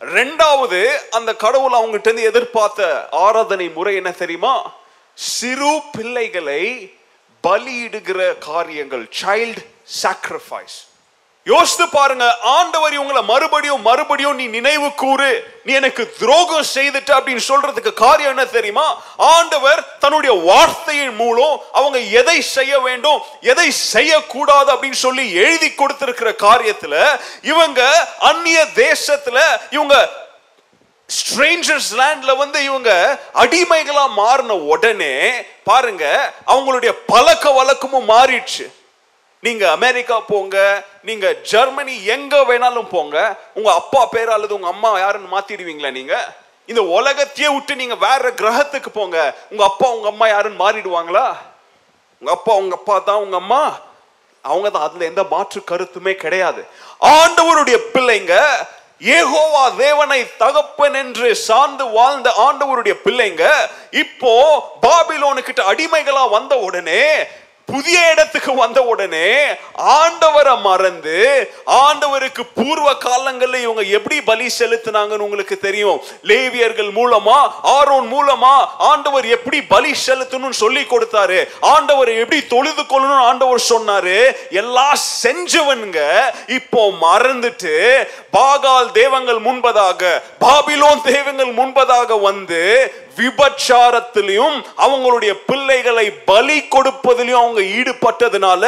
ரெண்டாவது 0.00 0.80
அந்த 1.10 1.36
கடவுள் 1.36 1.72
அவங்ககிட்ட 1.72 2.08
இருந்து 2.08 2.22
எதிர்பார்த்த 2.22 2.82
ஆராதனை 3.18 3.68
முறை 3.68 3.94
என்ன 3.94 4.10
தெரியுமா? 4.10 4.54
சிறு 5.18 5.82
பிள்ளைகளை 5.92 6.62
பலியிடுகிற 7.44 8.38
காரியங்கள் 8.38 9.08
சைல்ட் 9.22 9.60
சாக்ரிஃபைஸ் 10.02 10.76
யோசித்து 11.48 11.88
பாருங்க 11.88 12.24
ஆண்டவர் 12.52 12.96
இவங்களை 12.96 13.22
மறுபடியும் 13.24 13.82
மறுபடியும் 13.82 14.36
நீ 14.36 14.46
நினைவு 14.46 14.94
கூறு 14.94 15.28
நீ 15.64 15.72
எனக்கு 15.72 16.04
துரோகம் 16.18 16.70
செய்துட்ட 16.74 17.10
அப்படின்னு 17.18 17.44
சொல்றதுக்கு 17.48 17.92
காரியம் 17.92 18.30
என்ன 18.30 18.44
தெரியுமா? 18.44 18.86
ஆண்டவர் 19.16 19.80
தன்னுடைய 19.98 20.32
வார்த்தையின் 20.42 21.14
மூலம் 21.14 21.62
அவங்க 21.72 21.98
எதை 22.20 22.40
செய்ய 22.56 22.78
வேண்டும் 22.78 23.20
எதை 23.42 23.70
செய்யக்கூடாது 23.70 24.72
அப்படின்னு 24.74 25.00
சொல்லி 25.06 25.32
எழுதி 25.34 25.74
கொடுத்திருக்கிற 25.74 26.30
காரியத்துல 26.38 26.94
இவங்க 27.42 27.80
அந்நிய 28.18 28.66
தேசத்துல 28.76 29.38
இவங்க 29.70 29.96
ஸ்ட்ரேஞ்சர்ஸ் 31.08 31.92
லேண்ட்ல 31.98 32.36
வந்து 32.36 32.64
இவங்க 32.64 32.90
அடிமைகளா 33.34 34.04
மாறின 34.14 34.54
உடனே 34.72 35.14
பாருங்க 35.64 36.04
அவங்களுடைய 36.46 36.92
பழக்க 37.06 37.50
வழக்கமும் 37.50 38.10
மாறிடுச்சு. 38.10 38.66
நீங்க 39.42 39.64
அமெரிக்கா 39.70 40.16
போங்க 40.30 40.56
நீங்க 41.04 41.26
ஜெர்மனி 41.50 41.94
எங்க 42.06 42.36
வேணாலும் 42.44 42.88
போங்க 42.88 43.16
உங்க 43.56 43.70
அப்பா 43.74 44.00
பேர் 44.06 44.28
அல்லது 44.28 44.54
உங்க 44.54 44.68
அம்மா 44.68 44.90
யாருன்னு 44.98 45.34
மாத்திடுவீங்களா 45.34 45.90
நீங்க? 45.90 46.14
இந்த 46.68 46.82
உலகத்தையே 46.96 47.48
விட்டு 47.52 47.74
நீங்க 47.76 47.96
வேற 48.06 48.30
கிரகத்துக்கு 48.40 48.90
போங்க. 48.90 49.18
உங்க 49.50 49.62
அப்பா 49.64 49.86
உங்க 49.90 50.08
அம்மா 50.08 50.26
யாருன்னு 50.28 50.62
மாறிடுவாங்களா? 50.64 51.26
உங்க 52.22 52.32
அப்பா 52.32 52.54
உங்க 52.54 52.74
அப்பா 52.74 52.96
தான் 53.00 53.22
உங்க 53.24 53.36
அம்மா. 53.36 53.62
அவங்க 54.44 54.68
தான் 54.70 54.86
அதுல 54.86 55.04
எந்த 55.04 55.22
மாற்று 55.30 55.60
கருத்துமே 55.64 56.12
கிடையாது. 56.24 56.60
ஆண்டவருடைய 57.14 57.78
பிள்ளைங்க 57.94 58.34
ஏகோவா 59.16 59.64
தேவனை 59.78 60.20
தகப்பன் 60.38 60.94
என்று 60.94 61.34
சார்ந்து 61.46 61.84
வாழ்ந்த 61.88 62.28
ஆண்டவருடைய 62.46 62.94
பிள்ளைங்க 63.04 63.44
இப்போ 64.02 64.32
பாபிலோனு 64.82 65.42
கிட்ட 65.42 65.62
அடிமைகளா 65.64 66.24
வந்த 66.30 66.54
உடனே 66.58 67.02
புதிய 67.72 67.98
இடத்துக்கு 68.12 68.52
வந்த 68.54 68.78
உடனே 68.92 69.28
ஆண்டவரை 70.00 70.54
மறந்து 70.68 71.16
ஆண்டவருக்கு 71.84 72.42
பூர்வ 72.58 72.88
காலங்களில் 73.06 73.64
இவங்க 73.64 73.82
எப்படி 73.98 74.16
பலி 74.30 74.46
செலுத்தினாங்கன்னு 74.58 75.26
உங்களுக்கு 75.26 75.56
தெரியும். 75.66 75.98
லேவியர்கள் 76.30 76.90
மூலமா 76.98 77.38
ஆரோன் 77.76 78.08
மூலமா 78.14 78.54
ஆண்டவர் 78.90 79.26
எப்படி 79.36 79.58
பலி 79.74 79.92
செலுத்தணும்னு 80.06 80.62
சொல்லி 80.64 80.84
கொடுத்தாரு. 80.92 81.38
ஆண்டவர் 81.74 82.12
எப்படி 82.22 82.40
தொழுது 82.54 82.82
கொள்ளணும் 82.82 83.26
ஆண்டவர் 83.30 83.62
சொன்னாரு. 83.72 84.18
எல்லாம் 84.62 84.96
செஞ்சவனுங்க 85.22 86.00
இப்போ 86.58 86.82
மறந்துட்டு 87.06 87.74
பாகால் 88.38 88.90
தேவங்கள் 89.00 89.40
முன்பதாக 89.48 90.14
பாபிலோன் 90.44 91.04
தேவங்கள் 91.12 91.52
முன்பதாக 91.60 92.20
வந்து 92.28 92.62
விபச்சாரத்திலையும் 93.18 94.56
அவங்களுடைய 94.78 95.32
பிள்ளைகளை 95.46 96.06
பலி 96.24 96.58
கொடுப்பதிலையும் 96.68 97.40
அவங்க 97.40 97.62
ஈடுபட்டதுனால 97.74 98.64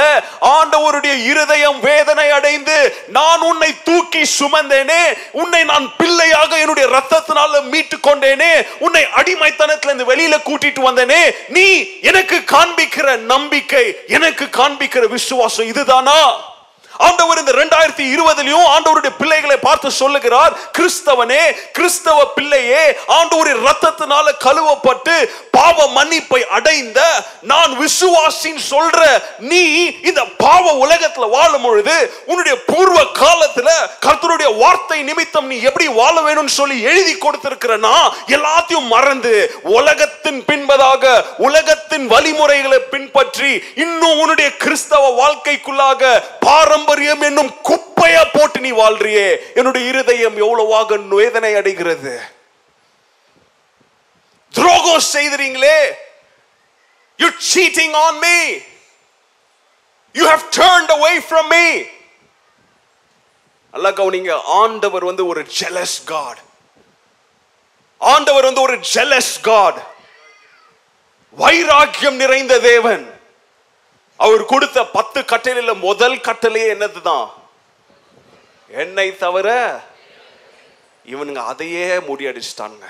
ஆண்டவருடைய 0.51 1.15
இருதயம் 1.31 1.79
வேதனை 1.81 2.29
அடைந்து 2.31 2.77
நான் 3.11 3.43
உன்னை 3.43 3.71
தூக்கி 3.85 4.23
சுமந்தேனே 4.33 5.03
உன்னை 5.33 5.63
நான் 5.65 5.89
பிள்ளையாக 5.97 6.59
என்னுடைய 6.59 6.89
ரத்தத்தினால 6.89 7.63
மீட்டு 7.71 7.97
கொண்டேனே 8.01 8.53
உன்னை 8.79 9.05
அடிமைத்தனத்துல 9.15 9.91
இருந்து 9.91 10.11
வெளியில 10.13 10.37
கூட்டிட்டு 10.43 10.83
வந்தேனே 10.83 11.23
நீ 11.49 11.67
எனக்கு 12.03 12.39
காண்பிக்கிற 12.53 13.17
நம்பிக்கை 13.27 13.85
எனக்கு 14.11 14.45
காண்பிக்கிற 14.57 15.05
விசுவாசம் 15.09 15.67
இதுதானா? 15.67 16.21
ஆண்டவர் 17.01 17.41
இந்த 17.41 17.53
ரெண்டாயிரத்தி 17.55 18.05
இருபதுலயும் 18.15 18.67
ஆண்டவருடைய 18.73 19.13
பிள்ளைகளை 19.21 19.57
பார்த்து 19.61 19.91
சொல்லுகிறார் 20.01 20.55
கிறிஸ்தவனே 20.77 21.43
கிறிஸ்தவ 21.77 22.19
பிள்ளையே 22.35 22.83
ஆண்டவரின் 23.17 23.63
ரத்தத்தினால 23.67 24.35
கழுவப்பட்டு 24.45 25.15
பாவ 25.57 25.87
மன்னிப்பை 25.95 26.41
அடைந்த 26.57 27.01
நான் 27.51 27.73
விசுவாசின்னு 27.81 28.65
சொல்ற 28.67 29.01
நீ 29.51 29.63
இந்த 30.11 30.23
பாவ 30.43 30.75
உலகத்துல 30.85 31.29
வாழும் 31.31 31.65
பொழுது 31.67 31.97
உன்னுடைய 32.31 32.57
பூர்வ 32.69 32.99
காலத்துல 33.21 33.69
கர்த்தருடைய 34.05 34.51
வார்த்தை 34.61 34.99
நிமித்தம் 35.03 35.49
நீ 35.51 35.57
எப்படி 35.63 35.87
வாழ 35.95 36.17
வேணும்னு 36.21 36.55
சொல்லி 36.55 36.77
எழுதி 36.91 37.15
கொடுத்திருக்கிறனா 37.17 37.95
எல்லாத்தையும் 38.35 38.89
மறந்து 38.89 39.35
உலகத்தின் 39.75 40.41
பின்பதாக 40.51 41.05
உலகத்தின் 41.47 42.07
வழிமுறைகளை 42.11 42.81
பின்பற்றி 42.93 43.51
இன்னும் 43.85 44.19
உன்னுடைய 44.21 44.49
கிறிஸ்தவ 44.61 45.05
வாழ்க்கைக்குள்ளாக 45.21 46.03
பாரம்பரியம் 46.91 47.27
என்னும் 47.29 47.51
குப்பையா 47.69 48.23
போட்டு 48.33 48.59
நீ 48.65 48.71
வாழ்றியே. 48.79 49.27
என்னுடைய 49.59 49.83
இருதயம் 49.91 50.37
எவ்வளவாக 50.45 50.97
வேதனை 51.19 51.51
அடைகிறது. 51.61 52.15
துரோகம் 54.55 55.05
செய்துறீங்களே 55.13 55.79
you 57.23 57.29
cheating 57.53 57.95
on 58.07 58.19
me 58.25 58.39
you 60.15 60.25
have 60.33 60.45
turned 60.59 60.91
away 60.97 61.13
from 61.29 61.49
me 61.55 61.67
நல்லா 63.75 63.93
கவனிங்க. 64.01 64.33
ஆண்டவர் 64.63 65.09
வந்து 65.11 65.27
ஒரு 65.33 65.45
ஜெலஸ் 65.61 65.99
காட் 66.13 66.43
ஆண்டவர் 68.01 68.49
வந்து 68.49 68.65
ஒரு 68.67 68.77
ஜெலஸ் 68.95 69.35
காட் 69.49 69.81
வைராக்கியம் 71.39 72.21
நிறைந்த 72.25 72.55
தேவன். 72.71 73.07
அவர் 74.25 74.43
கொடுத்த 74.53 74.79
பத்து 75.13 75.37
கட்டளையில 75.37 75.79
முதல் 75.79 76.17
கட்டளையே 76.17 76.69
என்னதுதான்? 76.69 77.33
என்னை 78.69 79.17
தவிர 79.17 79.49
இவனுங்க 81.07 81.47
அதையே 81.47 81.97
முடியடிச்சிட்டானுங்க 81.97 82.89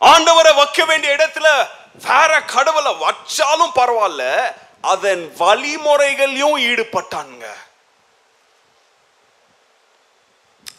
ஆண்டவரை 0.00 0.56
வைக்க 0.56 0.84
வேண்டிய 0.84 1.16
இடத்துல 1.16 1.68
வேற 2.06 2.42
கடவுளை 2.42 2.92
வச்சாலும் 2.92 3.74
பரவாயில்ல 3.74 4.54
அதன் 4.80 5.34
வழிமுறைகளையும் 5.38 6.58
ஈடுபட்டானுங்க. 6.58 7.46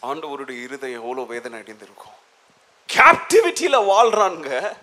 ஆண்டவருடைய 0.02 0.62
இருதயம் 0.62 1.00
எவ்வளவு 1.00 1.26
வேதனை 1.26 1.58
அடைந்திருக்கும். 1.58 2.18
கேப்டிவிட்டியில 2.92 3.76
வாழ்றானுங்க. 3.92 4.76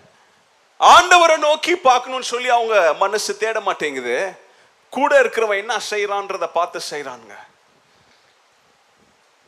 ஆண்டவரை 0.80 1.36
நோக்கி 1.36 1.76
பார்க்கணும்னு 1.76 2.24
சொல்லி 2.24 2.48
அவங்க 2.48 2.94
மனசு 2.94 3.36
தேட 3.36 3.60
மாட்டேங்குது. 3.60 4.48
கூட 4.90 5.22
இருக்கிறவன் 5.22 5.56
என்ன 5.56 5.76
செய்யறான்றத 5.90 6.46
பார்த்து 6.46 6.80
செய்யறானுங்க 6.90 7.36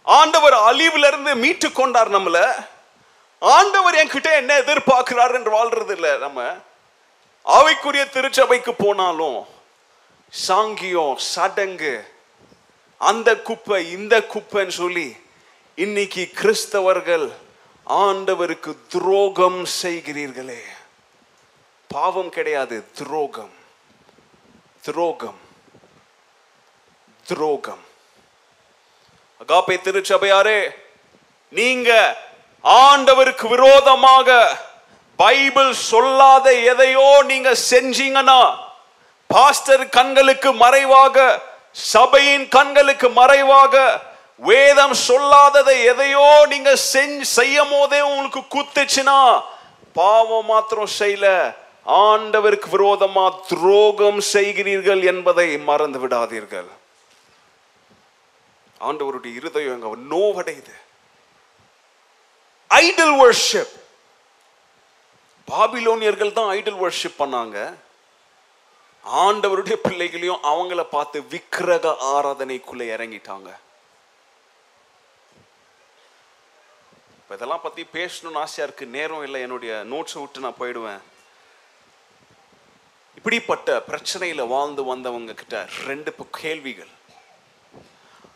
ஆண்டவர் 0.03 0.55
அழிவுல 0.55 1.07
இருந்து 1.07 1.37
மீட்டு 1.37 1.73
கொண்டார் 1.73 2.11
நம்மள. 2.11 2.67
ஆண்டவர் 3.39 3.95
என்கிட்ட 3.95 4.33
என்ன 4.33 4.59
எதிர்பார்க்கிறார் 4.59 5.35
என்று 5.35 5.51
வாழ்றது 5.59 5.91
இல்லை 5.91 6.19
நம்ம. 6.19 6.57
அவைக்குரிய 7.45 8.09
திருச்சபைக்கு 8.09 8.75
போனாலும் 8.75 9.47
சாங்கியம் 10.47 11.17
சடங்கு 11.17 11.95
அந்த 12.97 13.37
குப்பை 13.37 13.91
இந்த 13.91 14.21
குப்பைன்னு 14.21 14.75
சொல்லி 14.83 15.17
இன்னைக்கு 15.75 16.31
கிறிஸ்தவர்கள் 16.35 17.33
ஆண்டவருக்கு 17.87 18.77
துரோகம் 18.89 19.67
செய்கிறீர்களே. 19.83 20.61
பாவம் 21.89 22.31
கிடையாது 22.31 22.85
துரோகம். 22.95 23.55
துரோகம். 24.87 25.41
துரோகம். 27.27 27.83
அகாப்பை 29.43 29.77
திருச்சபையாரே 29.85 30.61
நீங்க 31.53 31.91
ஆண்டவருக்கு 32.65 33.47
விரோதமாக 33.55 34.29
பைபிள் 35.19 35.73
சொல்லாத 35.91 36.47
எதையோ 36.73 37.07
நீங்க 37.31 37.51
செஞ்சீங்கன்னா 37.71 38.41
பாஸ்டர் 39.31 39.87
கண்களுக்கு 39.99 40.53
மறைவாக 40.65 41.17
சபையின் 41.93 42.49
கண்களுக்கு 42.49 43.11
மறைவாக 43.21 43.75
வேதம் 44.51 44.97
சொல்லாததை 45.09 45.79
எதையோ 45.93 46.29
நீங்க 46.53 46.71
செஞ்சு 46.93 47.27
செய்யும் 47.39 47.73
போதே 47.75 48.01
உங்களுக்கு 48.01 48.43
குத்துச்சுன்னா 48.55 49.19
பாவம் 49.93 50.49
மாத்திரம் 50.53 50.95
செய்யல. 50.99 51.27
ஆண்டவருக்கு 51.87 52.67
விரோதமா 52.73 53.41
துரோகம் 53.49 54.21
செய்கிறீர்கள் 54.33 55.05
என்பதை 55.05 55.59
மறந்து 55.59 56.09
விடாதீர்கள். 56.09 56.67
ஆண்டவருடைய 58.81 59.35
இருதயம் 59.35 59.83
எங்க 59.83 60.17
நோவடையுது. 60.17 60.81
ஐடல் 62.69 63.19
வர்ஷிப் 63.23 63.81
பாபிலோனியர்கள் 65.51 66.33
தான் 66.33 66.57
ஐடல் 66.57 66.83
வர்ஷிப் 66.85 67.19
பண்ணாங்க. 67.19 67.75
ஆண்டவருடைய 69.07 69.73
பிள்ளைகளையும் 69.73 70.43
அவங்கள 70.43 70.83
பார்த்து 70.83 71.23
விக்கிரக 71.23 71.97
ஆராதனைக்குள்ள 72.01 72.83
இறங்கிட்டாங்க. 72.95 73.55
இதெல்லாம் 77.31 77.61
பத்தி 77.61 77.87
பேசணும்னு 77.93 78.35
ஆசையா 78.35 78.65
இருக்கு. 78.65 78.87
நேரம் 78.87 79.23
இல்லை. 79.23 79.41
என்னுடைய 79.41 79.75
நோட்ஸை 79.75 80.21
விட்டு 80.21 80.41
நான் 80.41 80.59
போயிடுவேன். 80.61 81.01
இப்படிப்பட்ட 83.17 83.83
பிரச்சனையில 83.89 84.47
வாழ்ந்து 84.49 84.85
வந்தவங்க 84.85 85.35
கிட்ட 85.35 85.69
ரெண்டு 85.87 86.11
கேள்விகள். 86.41 86.91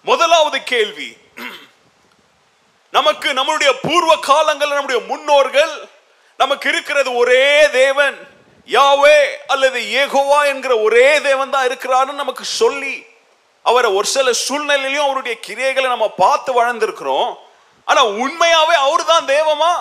முதலாவது 0.04 0.62
கேள்வி 0.62 1.16
நமக்கு 2.92 3.28
நம்மளுடைய 3.32 3.70
பூர்வ 3.82 4.12
காலங்கள் 4.18 4.68
நம்முடைய 4.68 5.00
முன்னோர்கள் 5.06 5.88
நமக்கு 6.36 6.68
இருக்கிறது 6.68 7.14
ஒரே 7.14 7.68
தேவன் 7.68 8.16
யாவே 8.68 9.18
அல்லது 9.46 9.80
ஏகோவா 9.80 10.46
என்கிற 10.46 10.80
ஒரே 10.80 11.20
தேவன் 11.20 11.50
தான் 11.50 11.66
இருக்கிறான்னு 11.68 12.12
நமக்கு 12.12 12.44
சொல்லி 12.44 13.06
அவரை 13.62 13.92
ஒரு 13.92 14.06
சில 14.06 14.32
சூழ்நிலையிலும் 14.32 15.04
அவருடைய 15.04 15.38
கிரியைகளை 15.46 15.88
நம்ம 15.88 16.08
பார்த்து 16.08 16.50
வளர்ந்துருக்கிறோம். 16.62 17.30
ஆனா 17.84 18.04
உண்மையாவே 18.06 18.76
அவரு 18.86 19.04
தான் 19.04 19.26
தேவமா? 19.26 19.72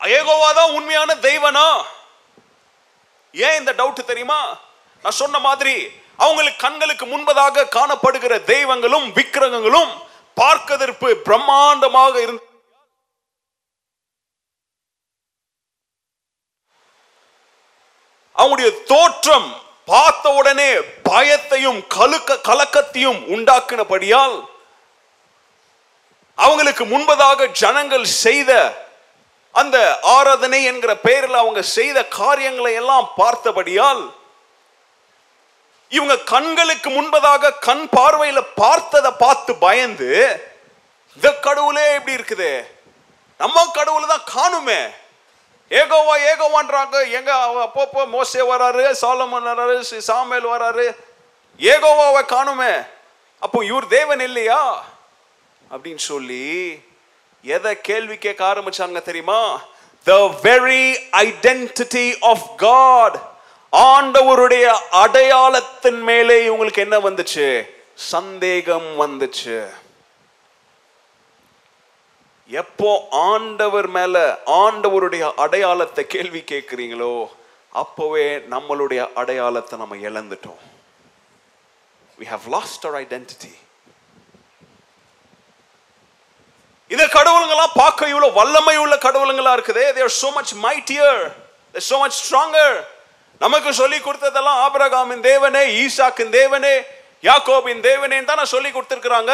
ஏகோவா 0.00 0.54
தான் 0.54 0.72
உண்மையான 0.72 1.14
தெய்வனா 1.14 1.66
ஏன் 3.34 3.56
இந்த 3.56 3.72
டவுட் 3.72 4.10
தெரியுமா? 4.10 4.40
நான் 5.04 5.20
சொன்ன 5.22 5.38
மாதிரி 5.38 5.74
அவங்களுக்கு 6.18 6.60
கண்களுக்கு 6.60 7.06
முன்பதாக 7.06 7.68
காணப்படுகிற 7.76 8.34
தெய்வங்களும் 8.44 9.06
விக்கிரகங்களும் 9.12 9.92
பார்க்கதற்கு 10.36 11.08
பிரம்மாண்டமாக 11.26 12.14
இருந்த 12.22 12.42
அவங்களுடைய 18.36 18.70
தோற்றம் 18.84 19.48
பார்த்த 19.88 20.30
உடனே 20.30 20.70
பயத்தையும் 21.08 21.80
கலுக்க 21.94 22.40
கலக்கத்தையும் 22.40 23.20
உண்டாக்கினபடியால் 23.34 24.36
அவங்களுக்கு 26.38 26.84
முன்பதாக 26.84 27.46
ஜனங்கள் 27.52 28.06
செய்த 28.16 28.52
அந்த 29.60 29.98
ஆராதனை 30.02 30.64
என்கிற 30.64 30.96
பெயரில் 30.96 31.34
அவங்க 31.34 31.62
செய்த 31.62 31.98
காரியங்களை 32.04 32.72
எல்லாம் 32.74 33.10
பார்த்தபடியால் 33.16 34.02
இவங்க 35.88 36.16
கண்களுக்கு 36.18 36.90
முன்பதாக 36.90 37.58
கண் 37.60 37.88
பார்வையில 37.96 38.40
பார்த்ததை 38.54 39.10
பார்த்து 39.10 39.54
பயந்து 39.54 40.10
இந்த 41.14 41.28
கடவுளே 41.34 41.84
எப்படி 41.92 42.16
இருக்குது. 42.16 42.50
நம்ம 43.38 43.66
கடவுள் 43.72 44.10
தான் 44.12 44.28
காணுமே. 44.36 44.80
ஏகோவா 45.70 46.14
ஏகோவான்றாங்க. 46.32 47.10
எங்க 47.10 47.30
அவ 47.34 47.64
அப்பப்போ 47.64 48.06
மோசே 48.06 48.40
வராரு 48.40 48.84
சாலமன் 49.00 49.48
வராரு 49.50 49.76
சாமேல் 50.08 50.46
வராரு. 50.46 50.86
ஏகோவாவை 51.58 52.22
காணுமே. 52.34 52.86
அப்போ 53.40 53.64
இவர் 53.64 53.86
தேவன் 53.86 54.20
இல்லையா? 54.20 54.84
அப்படின்னு 55.70 56.04
சொல்லி 56.10 56.44
எதை 57.54 57.80
கேள்வி 57.80 58.16
கேட்க 58.18 58.44
ஆரம்பிச்சாங்க 58.44 59.02
தெரியுமா? 59.02 59.40
The 60.04 60.12
very 60.42 60.84
identity 61.12 62.06
of 62.20 62.46
God 62.56 63.16
ஆண்டவருடைய 63.72 64.66
அடையாளத்தின் 64.90 66.00
மேலே 66.00 66.36
இவங்களுக்கு 66.48 66.84
என்ன 66.84 66.98
வந்துச்சு? 66.98 67.68
சந்தேகம் 67.94 68.88
வந்துச்சு. 69.00 69.56
எப்போ 72.48 73.08
ஆண்டவர் 73.10 73.86
மேல 73.86 74.38
ஆண்டவருடைய 74.46 75.32
அடையாளத்தை 75.34 76.06
கேள்வி 76.06 76.40
கேட்கிறீங்களோ 76.40 77.14
அப்போவே 77.74 78.26
நம்மளுடைய 78.54 79.12
அடையாளத்தை 79.12 79.78
நம்ம 79.78 79.96
இழந்துட்டோம். 79.96 80.62
We 82.18 82.26
have 82.34 82.44
lost 82.50 82.80
our 82.84 82.96
identity. 83.06 83.54
இந்த 86.88 87.04
கடவுளுங்கெல்லாம் 87.06 87.78
பார்க்க 87.82 88.08
இவ்வளவு 88.08 88.32
வல்லமை 88.32 88.76
உள்ள 88.76 88.96
கடவுளுங்களா 88.96 89.52
இருக்குதே 89.56 89.86
they're 89.96 90.12
so 90.22 90.28
much 90.34 90.52
mightier 90.66 91.22
so 91.88 91.96
much 91.98 92.18
stronger 92.18 92.76
நமக்கு 93.38 93.70
சொல்லி 93.74 93.98
கொடுத்ததெல்லாம் 93.98 94.60
ஆபிரகாமின் 94.66 95.24
தேவனே 95.30 95.62
ஈசாக்கின் 95.82 96.34
தேவனே 96.40 96.74
யாக்கோபின் 97.22 97.82
தேவனே 97.88 98.24
தானே 98.24 98.44
சொல்லி 98.44 98.70
கொடுத்திருக்கிறாங்க. 98.70 99.32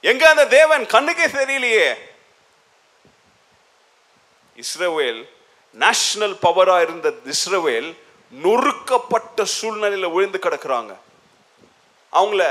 எங்க 0.00 0.22
அந்த 0.28 0.46
தேவன்? 0.46 0.84
கண்ணுக்கே 0.86 1.26
தெரியலையே. 1.40 1.88
இஸ்ரோவேல் 4.62 5.20
நேஷனல் 5.72 6.36
பவரா 6.42 6.76
இருந்த 6.80 7.08
இஸ்ரவேல் 7.34 7.88
நொறுக்கப்பட்ட 8.32 9.44
சூழ்நிலையில 9.60 10.12
விழுந்து 10.12 10.38
கிடக்குறாங்க. 10.38 10.92
அவங்கள 12.12 12.42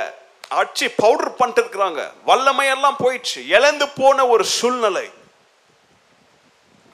ஆட்சி 0.49 0.89
பவுடர் 0.89 1.35
பண்ணிட்டு 1.35 1.63
இருக்கிறாங்க 1.63 2.11
வல்லமை 2.25 2.67
எல்லாம் 2.67 2.95
போயிடுச்சு. 2.99 3.47
இழந்து 3.47 3.89
போன 3.89 4.27
ஒரு 4.27 4.45
சூழ்நிலை. 4.45 5.09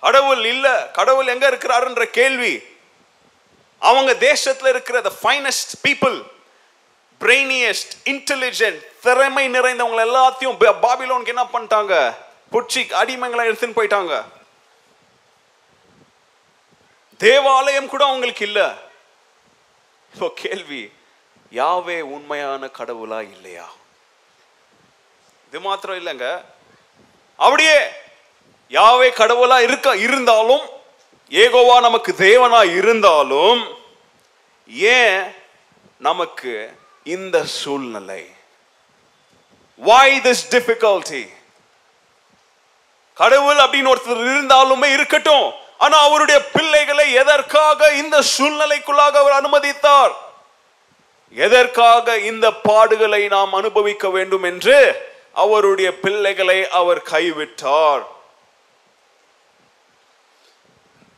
கடவுள் 0.02 0.46
இல்ல 0.46 0.90
கடவுள் 0.94 1.28
எங்க 1.28 1.52
இருக்கிறாருன்ற 1.52 2.04
கேள்வி. 2.04 2.64
அவங்க 3.80 4.14
தேசத்துல 4.14 4.68
இருக்கிற 4.68 5.02
the 5.02 5.12
finest 5.24 5.74
people 5.88 6.24
brainiest 7.20 7.94
intelligent 8.04 8.86
திறமை 9.02 9.50
நிறைந்தவங்க 9.50 10.02
எல்லாத்தையும் 10.06 10.76
பாபிலோனுக்கு 10.82 11.28
என்ன 11.28 11.44
பண்ணிட்டாங்க? 11.44 12.16
புட்சி 12.52 12.94
அடிமைங்களை 12.94 13.48
எடுத்துன்னு 13.48 13.78
போயிட்டாங்க. 13.78 14.24
தேவாலயம் 17.18 17.88
கூட 17.88 18.06
அவங்களுக்கு 18.06 18.46
இல்ல. 18.46 18.74
இப்போ 20.14 20.32
கேள்வி 20.36 20.92
யாவே 21.56 22.02
உண்மையான 22.02 22.66
கடவுளா 22.66 23.32
இல்லையா? 23.32 23.72
இது 25.48 25.60
மாத்திரம் 25.60 26.06
இல்லைங்க. 26.06 26.42
அப்படியே 27.36 27.78
யாவே 28.70 29.10
கடவுளா 29.10 29.60
இருக்க 29.60 29.98
இருந்தாலும் 29.98 30.62
ஏகோவா 31.30 31.82
நமக்கு 31.82 32.16
தேவனா 32.18 32.76
இருந்தாலும் 32.78 33.78
ஏன் 34.68 35.36
நமக்கு 35.98 36.78
இந்த 37.04 37.44
சூழ்நிலை? 37.46 38.30
Why 39.76 40.20
this 40.24 40.46
difficulty? 40.52 41.32
கடவுள் 43.14 43.56
அப்படின்னு 43.56 43.94
ஒருத்தர் 43.94 44.26
இருந்தாலுமே 44.28 44.94
இருக்கட்டும் 44.94 45.54
ஆனா 45.78 45.98
அவருடைய 45.98 46.48
பிள்ளைகளை 46.48 47.14
எதற்காக 47.14 47.94
இந்த 47.94 48.24
சூழ்நிலைக்குள்ளாக 48.38 49.12
அவர் 49.12 49.32
அனுமதித்தார்? 49.32 50.25
எதற்காக 51.30 52.18
இந்த 52.18 52.52
பாடுகளை 52.52 53.28
நாம் 53.28 53.54
அனுபவிக்க 53.54 54.10
வேண்டும் 54.10 54.44
என்று 54.44 55.08
அவருடைய 55.34 56.00
பிள்ளைகளை 56.00 56.70
அவர் 56.70 57.02
கைவிட்டார். 57.12 58.02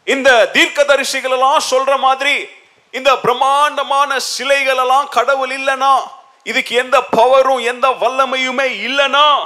இந்த 0.03 0.47
தீர்க்க 0.47 0.83
தரிசிகள் 0.83 1.31
எல்லாம் 1.31 1.61
சொல்ற 1.71 1.97
மாதிரி 1.97 2.47
இந்த 2.91 3.17
பிரம்மாண்டமான 3.17 4.19
சிலைகள் 4.19 4.77
எல்லாம் 4.77 5.09
கடவுள் 5.09 5.49
இல்லனா 5.49 6.01
இதுக்கு 6.43 6.75
எந்த 6.75 7.03
பவரும் 7.17 7.63
எந்த 7.63 7.89
வல்லமையுமே 7.89 8.67
இல்லனா 8.87 9.45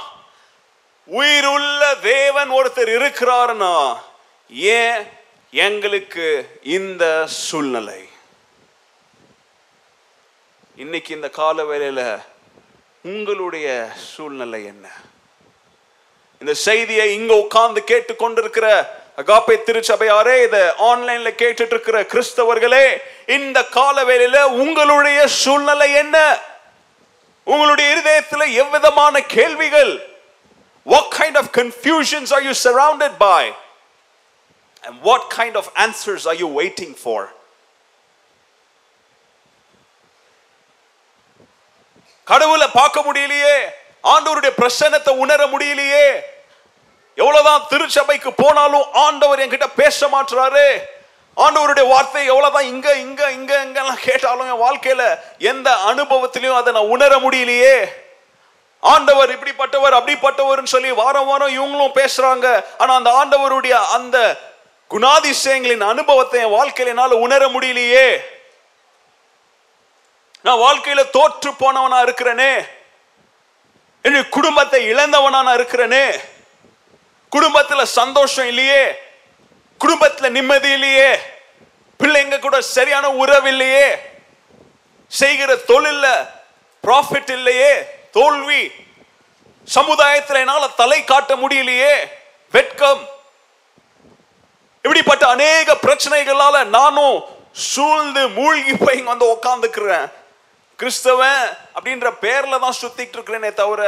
உயிருள்ள 1.05 1.95
தேவன் 1.95 2.51
ஒருத்தர் 2.51 2.91
இருக்கிறாருன்னா 2.97 3.97
ஏன் 4.49 5.07
எங்களுக்கு 5.51 6.59
இந்த 6.64 7.24
சூழ்நிலை? 7.28 8.09
இன்னைக்கு 10.82 11.15
இந்த 11.15 11.29
கால 11.29 11.63
வேலையில் 11.63 12.05
உங்களுடைய 13.01 13.67
சூழ்நிலை 14.15 14.65
என்ன? 14.65 14.86
இந்த 16.39 16.53
செய்தியை 16.53 17.13
இங்க 17.13 17.34
உட்கார்ந்து 17.36 17.84
கேட்டு 17.84 18.15
கொண்டிருக்கிற 18.15 18.67
அகாப்பை 19.17 19.55
திருச்சபையாரே 19.65 20.43
இதை 20.43 20.59
ஆன்லைன்ல 20.89 21.29
கேட்டுட்டு 21.41 21.75
இருக்கிற 21.75 22.03
கிறிஸ்தவர்களே 22.03 22.86
இந்த 23.27 23.65
கால 23.65 24.03
வேலையில 24.03 24.43
உங்களுடைய 24.43 25.27
சூழ்நிலை 25.27 25.93
என்ன? 25.93 26.17
உங்களுடைய 27.43 27.91
இருதயத்தில் 27.91 28.55
எவ்விதமான 28.63 29.21
கேள்விகள்? 29.36 29.93
What 30.86 31.07
kind 31.11 31.36
of 31.38 31.51
confusions 31.51 32.32
are 32.32 32.41
you 32.41 32.53
surrounded 32.65 33.13
by? 33.19 33.43
And 34.84 34.95
what 35.03 35.29
kind 35.39 35.55
of 35.55 35.65
answers 35.75 36.25
are 36.25 36.38
you 36.41 36.47
waiting 36.61 36.93
for? 36.95 37.19
கடவுளை 42.24 42.67
பார்க்க 42.74 43.03
முடியலையே 43.07 43.55
ஆண்டவருடைய 44.03 44.51
பிரசனத்தை 44.61 45.09
உணர 45.24 45.45
முடியலையே. 45.45 46.07
எவ்வளவுதான் 47.15 47.65
திருச்சபைக்கு 47.69 48.34
போனாலும் 48.34 48.86
ஆண்டவர் 48.93 49.39
என்கிட்ட 49.39 49.67
பேச 49.76 50.07
மாட்டுறாரு 50.07 50.67
ஆண்டவருடைய 51.38 51.88
வார்த்தை 51.88 52.26
எவ்வளவுதான் 52.26 52.65
இங்க 52.65 52.93
இங்க 52.93 53.32
இங்க 53.32 53.61
இங்கெல்லாம் 53.63 53.99
கேட்டாலும் 54.01 54.49
என் 54.51 54.63
வாழ்க்கையில 54.63 55.03
எந்த 55.38 55.69
அனுபவத்திலையும் 55.91 56.59
அதை 56.59 56.74
நான் 56.74 56.93
உணர 56.95 57.17
முடியலையே. 57.17 57.76
ஆண்டவர் 58.80 59.32
இப்படிப்பட்டவர் 59.36 59.97
அப்படிப்பட்டவர்னு 59.99 60.74
சொல்லி 60.76 60.91
வாரம் 60.91 61.26
வாரம் 61.26 61.55
இவங்களும் 61.57 61.97
பேசுறாங்க. 61.99 62.63
ஆனா 62.78 62.95
அந்த 62.95 63.11
ஆண்டவருடைய 63.19 63.72
அந்த 63.97 64.17
குணாதிசயங்களின் 64.89 65.89
அனுபவத்தை 65.93 66.39
என் 66.41 66.55
வாழ்க்கையில 66.57 66.93
என்னால 66.93 67.15
உணர 67.15 67.47
முடியலையே. 67.47 68.07
நான் 70.43 70.57
வாழ்க்கையில 70.57 71.09
தோற்று 71.09 71.51
போனவனா 71.51 71.91
இருக்கிறனே. 71.91 72.67
என் 74.01 74.29
குடும்பத்தை 74.29 74.93
இழந்தவனா 74.93 75.29
நான் 75.29 75.47
இருக்கிறனே. 75.47 76.19
குடும்பத்துல 77.31 77.83
சந்தோஷம் 77.83 78.47
இல்லையே. 78.47 78.91
குடும்பத்துல 79.79 80.29
நிம்மதி 80.29 80.69
இல்லையே. 80.69 81.19
பிள்ளைங்க 81.99 82.39
கூட 82.39 82.61
சரியான 82.61 83.11
உறவு 83.11 83.47
இல்லையே. 83.47 83.95
செய்கிற 85.07 85.55
தொழில 85.55 86.29
ப்ராஃபிட் 86.83 87.29
இல்லையே. 87.29 87.85
தோல்வி. 88.11 88.71
சமுதாயத்தில் 89.63 90.35
என்னால் 90.35 90.75
தலை 90.75 91.03
காட்ட 91.03 91.35
முடியலையே. 91.35 92.11
வெட்கம். 92.51 93.09
இப்படிப்பட்ட 94.75 95.27
அநேக 95.27 95.73
பிரச்சனைகளால 95.73 96.65
நானும் 96.65 97.23
சூழ்ந்து 97.51 98.27
மூழ்கி 98.27 98.73
போய் 98.73 98.97
இங்க 98.97 99.13
வந்து 99.13 99.25
உக்காந்துக்கிறேன். 99.25 100.19
கிறிஸ்தவன் 100.82 101.43
அப்படின்ற 101.75 102.09
பேர்ல 102.23 102.59
தான் 102.59 102.79
சுத்திட்டு 102.82 103.17
இருக்கிறேனே 103.17 103.53
தவிர 103.53 103.82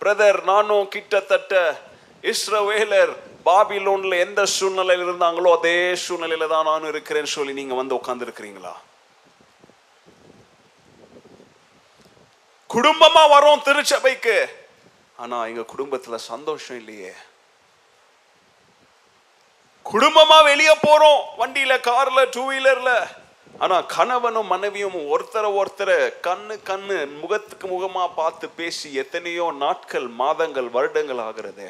பிரதர் 0.00 0.42
நானும் 0.44 0.88
கிட்டத்தட்ட 0.88 1.52
இஸ்ரவேலர் 2.24 3.12
பாபிலோன்ல 3.46 4.18
எந்த 4.18 4.46
சூழ்நிலையில 4.54 5.06
இருந்தாங்களோ 5.06 5.48
அதே 5.58 5.76
சூழ்நிலையில 6.04 6.48
தான் 6.48 6.64
நானும் 6.64 6.90
இருக்கிறேன்னு 6.92 7.34
சொல்லி 7.34 7.52
நீங்க 7.52 7.74
வந்து 7.74 7.94
உட்கார்ந்து 7.94 8.26
இருக்கிறீங்களா 8.26 8.74
குடும்பமா 12.70 13.22
வரோம் 13.30 13.64
திருச்சபைக்கு. 13.64 14.36
ஆனா 15.18 15.36
எங்க 15.46 15.62
குடும்பத்துல 15.72 16.16
சந்தோஷம் 16.30 16.76
இல்லையே. 16.76 17.12
குடும்பமா 19.86 20.38
வெளியே 20.44 20.74
போறோம் 20.86 21.20
வண்டியில 21.38 21.74
கார்ல 21.80 22.20
டூ 22.30 22.42
வீலர்ல 22.50 22.90
ஆனா 23.62 23.76
கணவனும் 23.80 24.50
மனைவியும் 24.52 24.96
ஒருத்தரை 25.12 25.50
ஒருத்தரை 25.60 25.98
கண்ணு 26.26 26.54
கண்ணு 26.68 26.96
முகத்துக்கு 27.20 27.66
முகமா 27.74 28.04
பார்த்து 28.14 28.48
பேசி 28.48 28.88
எத்தனையோ 29.02 29.52
நாட்கள் 29.64 30.06
மாதங்கள் 30.20 30.68
வருடங்கள் 30.76 31.18
ஆகிறது. 31.18 31.68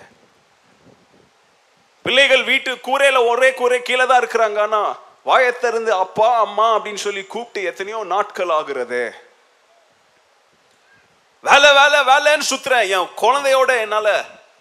பிள்ளைகள் 2.05 2.45
வீட்டு 2.45 2.71
கூரையில 2.87 3.19
ஒரே 3.29 3.51
கூரை 3.53 3.83
கீழே 3.83 4.07
தான் 4.07 4.21
இருக்கிறாங்க. 4.23 4.59
ஆனா 4.67 4.83
வாயத்திறந்து 5.27 5.93
அப்பா 6.05 6.31
அம்மா 6.47 6.67
அப்படின்னு 6.77 7.05
சொல்லி 7.05 7.23
கூப்பிட்டு 7.25 7.69
எத்தனையோ 7.71 8.01
நாட்கள் 8.15 8.57
ஆகுறது. 8.59 9.05
வேலை 11.45 11.71
வேலை 11.81 12.01
வேலைன்னு 12.11 12.51
சுத்துறேன் 12.51 12.89
என் 12.97 13.15
குழந்தையோட 13.23 13.71
என்னால 13.85 14.09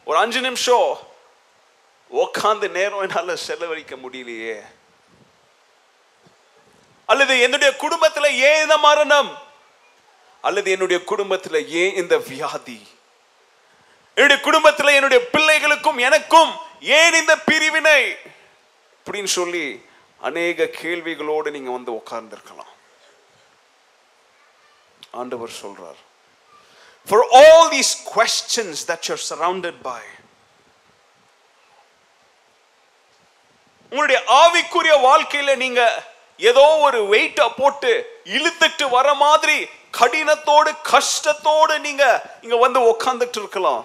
ஒரு 0.05 0.17
அஞ்சு 0.17 0.39
நிமிஷம் 0.41 0.88
உக்காந்து 2.11 2.67
நேரம் 2.78 3.01
என்னால 3.01 3.36
செலவழிக்க 3.47 3.95
முடியலையே. 3.95 4.57
அல்லது 7.06 7.39
என்னுடைய 7.39 7.76
குடும்பத்தில் 7.76 8.34
ஏன் 8.34 8.62
இந்த 8.62 8.78
மரணம்? 8.78 9.38
அல்லது 10.41 10.72
என்னுடைய 10.72 11.04
குடும்பத்தில் 11.04 11.70
ஏன் 11.70 11.95
இந்த 11.95 12.18
வியாதி? 12.18 12.88
என்னுடைய 14.16 14.43
குடும்பத்துல 14.43 14.93
என்னுடைய 14.93 15.28
பிள்ளைகளுக்கும் 15.32 15.99
எனக்கும் 15.99 16.56
ஏன் 16.82 17.14
இந்த 17.14 17.38
பிரிவினை? 17.38 18.16
அப்படின்னு 19.06 19.24
சொல்லி 19.24 19.86
அநேக 20.20 20.64
கேள்விகளோடு 20.64 21.51
நீங்க 21.51 21.72
வந்து 21.72 21.91
உட்கார்ந்திருக்கலாம். 21.91 22.72
ஆண்டவர் 25.12 25.49
சொல்றார் 25.62 26.01
for 27.10 27.26
all 27.34 27.70
these 27.70 27.93
questions 28.16 28.86
that 28.88 28.99
you're 29.08 29.24
surrounded 29.30 29.74
by 29.84 30.01
உங்களுடைய 33.89 34.22
ஆவிக்குரிய 34.28 34.93
வாழ்க்கையில 35.10 35.56
நீங்க 35.56 36.04
ஏதோ 36.40 36.66
ஒரு 36.86 37.00
வெயிட்டை 37.14 37.48
போட்டு 37.58 37.92
இழுத்துட்டு 38.38 38.86
வர 38.90 39.14
மாதிரி 39.24 39.58
கடினத்தோடு 40.00 40.72
கஷ்டத்தோடு 40.92 41.76
நீங்க 41.80 42.06
இங்க 42.42 42.56
வந்து 42.66 42.80
உக்காந்துட்டு 42.92 43.40
இருக்கலாம். 43.42 43.84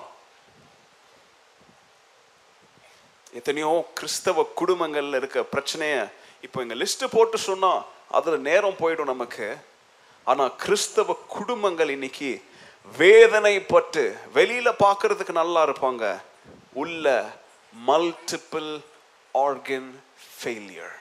எத்தனையோ 3.38 3.72
கிறிஸ்தவ 3.98 4.46
குடும்பங்கள்ல 4.60 5.18
இருக்க 5.20 5.40
பிரச்சனைய 5.54 5.96
இப்போ 6.40 6.62
இங்க 6.62 6.74
லிஸ்ட் 6.74 7.04
போட்டு 7.16 7.38
சொன்னா 7.38 7.72
அதுல 8.18 8.36
நேரம் 8.50 8.80
போயிடும் 8.82 9.12
நமக்கு. 9.14 9.48
ஆனா 10.24 10.44
கிறிஸ்தவ 10.64 11.16
குடும்பங்கள் 11.36 11.90
இன்னைக்கு 11.96 12.30
வேதனைப்பட்டு 12.98 14.02
வெளியில 14.34 14.68
பார்க்கறதுக்கு 14.84 15.32
நல்லா 15.42 15.62
இருப்பாங்க. 15.66 16.04
உள்ள 16.72 17.06
மல்டிபிள் 17.86 18.70
ஆர்கன் 19.34 19.90
ஃபெயிலியர் 20.36 20.96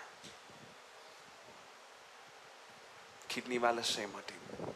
கிட்னி 3.37 3.59
வேலை 3.67 3.83
செய்ய 3.93 4.07
மாட்டேங்குது. 4.15 4.73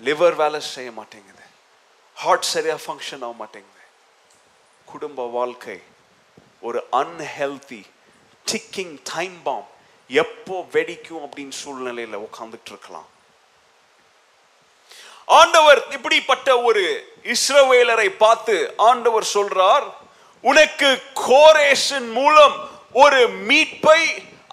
லிவர் 0.00 0.36
வேலை 0.42 0.60
செய்ய 0.74 0.90
மாட்டேங்குது. 0.98 1.44
ஹார்ட் 2.16 2.50
சரியாக 2.52 2.80
ஃபங்க்ஷன் 2.84 3.24
ஆக 3.28 3.34
மாட்டேங்குது. 3.42 3.84
குடும்ப 4.88 5.26
வாழ்க்கை 5.38 5.78
ஒரு 6.68 6.80
அன்ஹெல்தி 7.00 7.82
டிக்கிங் 8.46 8.94
டைம் 9.14 9.36
பாம் 9.42 9.68
எப்போ 10.10 10.56
வெடிக்கும் 10.72 11.22
அப்படின்னு 11.26 11.54
சூழ்நிலையில் 11.62 12.22
உட்காந்துட்டு 12.26 12.70
இருக்கலாம் 12.72 13.08
ஆண்டவர் 15.38 15.80
இப்படிப்பட்ட 15.96 16.48
ஒரு 16.68 16.84
இஸ்ரவேலரை 17.34 18.08
பார்த்து 18.24 18.56
ஆண்டவர் 18.88 19.26
சொல்றார் 19.36 19.86
உனக்கு 20.44 20.88
கோரேஷன் 21.26 22.08
மூலம் 22.18 22.56
ஒரு 23.04 23.20
மீட்பை 23.50 24.00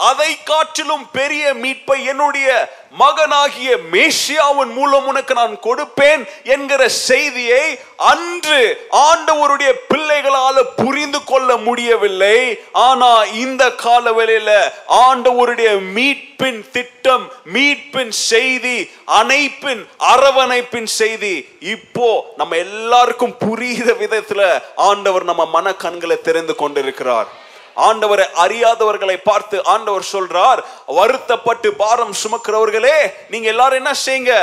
அதை 0.10 0.32
காட்டிலும் 0.52 1.06
பெரிய 1.12 1.54
மீட்பை 1.64 1.98
என்னுடைய 2.12 2.50
மகனாகிய 2.92 3.78
மேசியாவின் 3.92 4.72
மூலம் 4.78 5.08
உனக்கு 5.08 5.34
நான் 5.34 5.56
கொடுப்பேன் 5.64 6.22
என்கிற 6.44 6.82
செய்தியை 6.88 7.80
அன்று 8.12 8.60
ஆண்டவருடைய 8.92 9.72
பிள்ளைகளால 9.92 10.64
புரிந்து 10.76 11.24
கொள்ள 11.24 11.58
முடியவில்லை. 11.58 12.60
ஆனா 12.72 13.24
இந்த 13.24 13.72
கால 13.72 14.12
வேளையில 14.12 14.52
ஆண்டவருடைய 14.88 15.70
மீட்பின் 15.96 16.62
திட்டம் 16.72 17.26
மீட்பின் 17.54 18.12
செய்தி 18.12 18.78
அணைப்பின் 19.20 19.88
அரவணைப்பின் 19.98 20.90
செய்தி 21.00 21.48
இப்போ 21.60 22.34
நம்ம 22.38 22.56
எல்லாருக்கும் 22.56 23.38
புரிகிற 23.46 23.90
விதத்துல 24.04 24.62
ஆண்டவர் 24.76 25.24
நம்ம 25.24 25.46
மன 25.46 25.74
கண்களை 25.74 26.22
திறந்து 26.22 26.56
கொண்டிருக்கிறார். 26.56 27.39
ஆண்டவரை 27.88 28.26
அறியாதவர்களை 28.36 29.18
பார்த்து 29.24 29.66
ஆண்டவர் 29.66 30.06
சொல்றார் 30.12 30.60
வருத்தப்பட்டு 30.86 31.74
பாரம் 31.74 32.14
சுமக்கிறவர்களே 32.24 32.98
நீங்க 33.30 33.48
எல்லாரும் 33.48 33.78
என்ன 33.78 33.94
செய்யுங்க? 34.06 34.34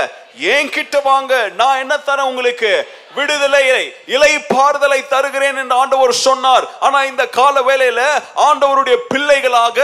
என்கிட்ட 0.53 1.03
வாங்க 1.03 1.49
நான் 1.57 1.79
என்ன 1.79 1.95
தரேன் 2.07 2.31
உங்களுக்கு? 2.31 2.73
விடுதலையை 3.17 3.83
இலை 4.15 4.33
பாறுதலை 4.53 5.01
தருகிறேன் 5.09 5.59
என்று 5.63 5.75
ஆண்டவர் 5.77 6.15
சொன்னார். 6.27 6.65
ஆனா 6.87 6.99
இந்த 7.11 7.25
கால 7.39 7.55
வேளையில 7.69 8.01
ஆண்டவருடைய 8.47 8.97
பிள்ளைகளாக 9.13 9.79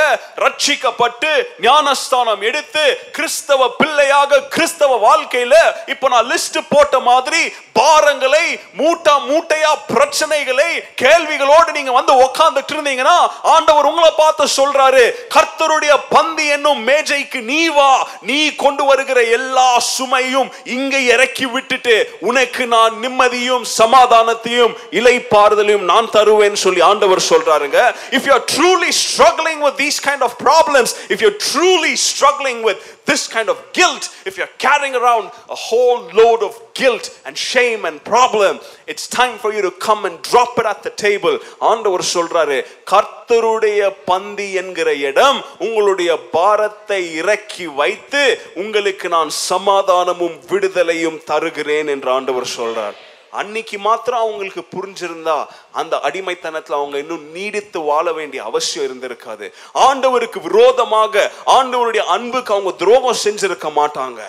ரட்சிக்கப்பட்டு 0.44 1.30
ஞானஸ்தானம் 1.66 2.42
எடுத்து 2.48 2.84
கிறிஸ்தவ 3.16 3.68
பிள்ளையாக 3.80 4.40
கிறிஸ்தவ 4.54 4.98
வாழ்க்கையில 5.06 5.54
இப்ப 5.92 6.08
நான் 6.08 6.30
லிஸ்ட் 6.32 6.58
போட்ட 6.72 7.00
மாதிரி 7.10 7.42
பாரங்களை 7.78 8.44
மூட்டா 8.80 9.14
மூட்டையா 9.28 9.72
பிரச்சனைகளை 9.92 10.68
கேள்விகளோடு 11.02 11.70
நீங்க 11.78 11.92
வந்து 11.98 12.14
உட்கார்ந்துட்டு 12.24 12.74
இருந்தீங்கன்னா 12.74 13.16
ஆண்டவர் 13.54 13.88
உங்களை 13.90 14.10
பார்த்து 14.14 14.46
சொல்றாரு 14.58 15.04
கர்த்தருடைய 15.36 15.94
பந்தி 16.14 16.46
என்னும் 16.56 16.82
மேஜைக்கு 16.90 17.40
நீ 17.50 17.60
வா 17.76 17.90
நீ 18.30 18.38
கொண்டு 18.64 18.84
வருகிற 18.84 19.20
எல்லா 19.38 19.68
சுமையும் 19.90 20.50
இங்க 20.76 20.94
இறக்கி 21.14 21.46
விட்டுட்டு 21.54 21.96
உனக்கு 22.28 22.62
நான் 22.74 22.94
நிம்மதியும் 23.22 23.64
சமாதானத்தையும் 23.80 24.72
இலைப்பாறுதலையும் 24.98 25.84
நான் 25.90 26.08
தருவேன் 26.16 26.56
சொல்லி 26.64 26.80
ஆண்டவர் 26.90 27.22
சொல்றாருங்க 27.30 27.78
if 28.16 28.26
you 28.28 28.32
are 28.38 28.46
truly 28.54 28.90
struggling 29.02 29.62
with 29.66 29.78
these 29.82 30.00
kind 30.08 30.24
of 30.28 30.36
problems 30.46 30.94
if 31.12 31.22
you 31.22 31.28
are 31.32 31.40
truly 31.50 31.92
struggling 32.08 32.62
with 32.68 32.82
this 33.04 33.28
kind 33.28 33.48
of 33.48 33.58
guilt, 33.72 34.08
if 34.24 34.36
you're 34.38 34.54
carrying 34.58 34.94
around 34.94 35.26
a 35.48 35.54
whole 35.56 36.02
load 36.12 36.42
of 36.42 36.58
guilt 36.74 37.10
and 37.26 37.36
shame 37.36 37.84
and 37.84 38.02
problem, 38.04 38.60
it's 38.86 39.06
time 39.08 39.38
for 39.38 39.52
you 39.52 39.62
to 39.62 39.72
come 39.72 40.04
and 40.04 40.22
drop 40.22 40.58
it 40.58 40.66
at 40.66 40.82
the 40.82 40.90
table. 40.98 41.36
ஆண்டவர் 41.70 42.04
சொல்றாரு 42.14 42.58
கர்த்தருடைய 42.92 43.80
பந்தி 44.10 44.48
என்கிற 44.54 44.88
இடம் 45.10 45.38
உங்களுடைய 45.58 46.12
பாரத்தை 46.32 47.00
இறக்கி 47.20 47.66
வைத்து 47.80 48.24
உங்களுக்கு 48.54 49.08
நான் 49.08 49.32
சமாதானமும் 49.48 50.36
விடுதலையும் 50.52 51.22
தருகிறேன் 51.24 51.90
என்று 51.96 52.10
ஆண்டவர் 52.10 52.54
சொல்றார் 52.58 52.98
அன்னைக்கு 53.32 53.78
மாத்திரம் 53.78 54.20
அவங்களுக்கு 54.20 54.62
புரிஞ்சிருந்தா 54.76 55.46
அந்த 55.72 56.00
அடிமைத்தனத்தில் 56.02 56.76
அவங்க 56.76 56.98
இன்னும் 56.98 57.30
நீடித்து 57.30 57.80
வாழ 57.80 58.12
வேண்டிய 58.12 58.44
அவசியம் 58.44 58.86
இருந்திருக்காது. 58.88 59.52
ஆண்டவருக்கு 59.74 60.40
விரோதமாக 60.40 61.30
ஆண்டவருடைய 61.46 62.04
அன்புக்கு 62.16 62.54
அவங்க 62.54 62.72
துரோகம் 62.76 63.22
செஞ்சிருக்க 63.24 63.70
மாட்டாங்க. 63.80 64.20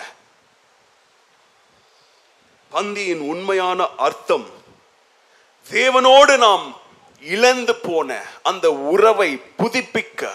பந்தியின் 2.72 3.20
உண்மையான 3.32 3.88
அர்த்தம் 3.96 4.46
தேவனோடு 5.70 6.36
நாம் 6.36 6.76
இழந்து 7.20 7.74
போன 7.74 8.22
அந்த 8.42 8.72
உறவை 8.72 9.30
புதுப்பிக்க 9.58 10.30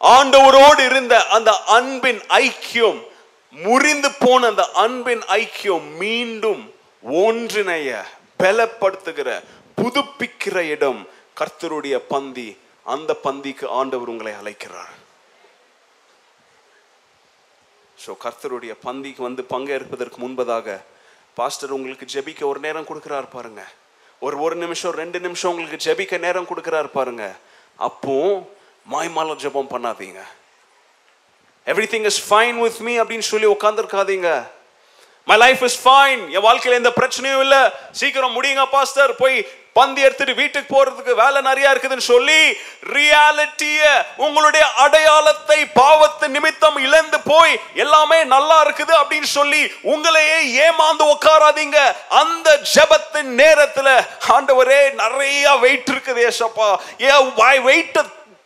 ஆண்டவரோடு 0.00 0.84
இருந்த 0.84 1.26
அந்த 1.26 1.50
அன்பின் 1.76 2.20
ஐக்கியம் 2.28 3.00
முறிந்து 3.50 4.10
போன 4.18 4.46
அந்த 4.46 4.64
அன்பின் 4.84 5.22
ஐக்கியம் 5.40 5.88
மீண்டும் 6.02 6.73
ஒன்றிணைய 7.04 7.88
பலப்படுத்துகிற 8.42 9.30
புதுப்பிக்கிற 9.78 10.56
இடம் 10.74 11.00
கர்த்தருடைய 11.40 11.96
பந்தி. 12.12 12.48
அந்த 12.94 13.10
பந்திக்கு 13.26 13.66
ஆண்டவர் 13.78 14.12
உங்களை 14.12 14.32
அழைக்கிறார். 14.40 14.94
ஸோ 18.04 18.10
கர்த்தருடைய 18.24 18.72
பந்திக்கு 18.86 19.22
வந்து 19.28 19.42
பங்கேற்பதற்கு 19.54 20.18
முன்பதாக 20.24 20.76
பாஸ்டர் 21.34 21.76
உங்களுக்கு 21.76 22.06
ஜெபிக்க 22.14 22.42
ஒரு 22.50 22.60
நேரம் 22.66 22.88
கொடுக்கிறார் 22.90 23.28
பாருங்க. 23.36 23.62
ஒரு 24.18 24.36
ஒரு 24.44 24.56
நிமிஷம் 24.64 24.96
ரெண்டு 25.02 25.18
நிமிஷம் 25.20 25.50
உங்களுக்கு 25.52 25.84
ஜெபிக்க 25.86 26.18
நேரம் 26.26 26.48
கொடுக்கிறார் 26.50 26.88
பாருங்க. 26.98 27.24
அப்போ 27.88 28.16
மாய்மால 28.92 29.36
ஜெபம் 29.44 29.72
பண்ணாதீங்க. 29.74 30.20
Everything 31.66 32.06
is 32.10 32.22
fine 32.28 32.58
with 32.64 32.82
me 32.86 32.94
அப்படின்னு 33.02 33.26
சொல்லி 33.32 33.48
உட்காந்துருக்காதீங்க 33.56 34.30
மை 35.30 35.36
லைஃப் 35.44 35.62
இஸ் 35.68 35.80
ஃபைன் 35.84 36.22
என் 36.36 36.46
வாழ்க்கையில் 36.46 36.80
எந்த 36.80 36.90
பிரச்சனையும் 37.00 37.44
இல்லை. 37.44 37.62
சீக்கிரம் 38.00 38.34
முடியுங்க 38.36 38.64
பாஸ்டர். 38.70 39.12
போய் 39.20 39.36
பந்தி 39.78 40.00
எடுத்துட்டு 40.06 40.34
வீட்டுக்கு 40.40 40.68
போறதுக்கு 40.74 41.12
வேலை 41.20 41.38
நிறைய 41.46 41.70
இருக்குதுன்னு 41.74 42.04
சொல்லி 42.08 42.40
ரியாலிட்டிய 42.96 43.80
உங்களுடைய 44.24 44.64
அடையாளத்தை 44.84 45.56
பாவத்து 45.78 46.26
நிமித்தம் 46.34 46.76
இழந்து 46.86 47.18
போய் 47.30 47.54
எல்லாமே 47.84 48.18
நல்லா 48.34 48.58
இருக்குது 48.66 48.94
அப்படின்னு 49.00 49.30
சொல்லி 49.38 49.62
உங்களையே 49.92 50.38
ஏமாந்து 50.66 51.04
உட்காராதீங்க. 51.14 51.78
அந்த 52.22 52.48
ஜபத்தின் 52.74 53.32
நேரத்துல 53.42 53.88
ஆண்டவரே 54.36 54.82
நிறைய 55.02 55.54
வெயிட் 55.64 55.90
இருக்குது 55.94 56.22
ஏசப்பா. 56.30 56.68
ஏன் 57.10 57.32
வெயிட்டை 57.68 58.04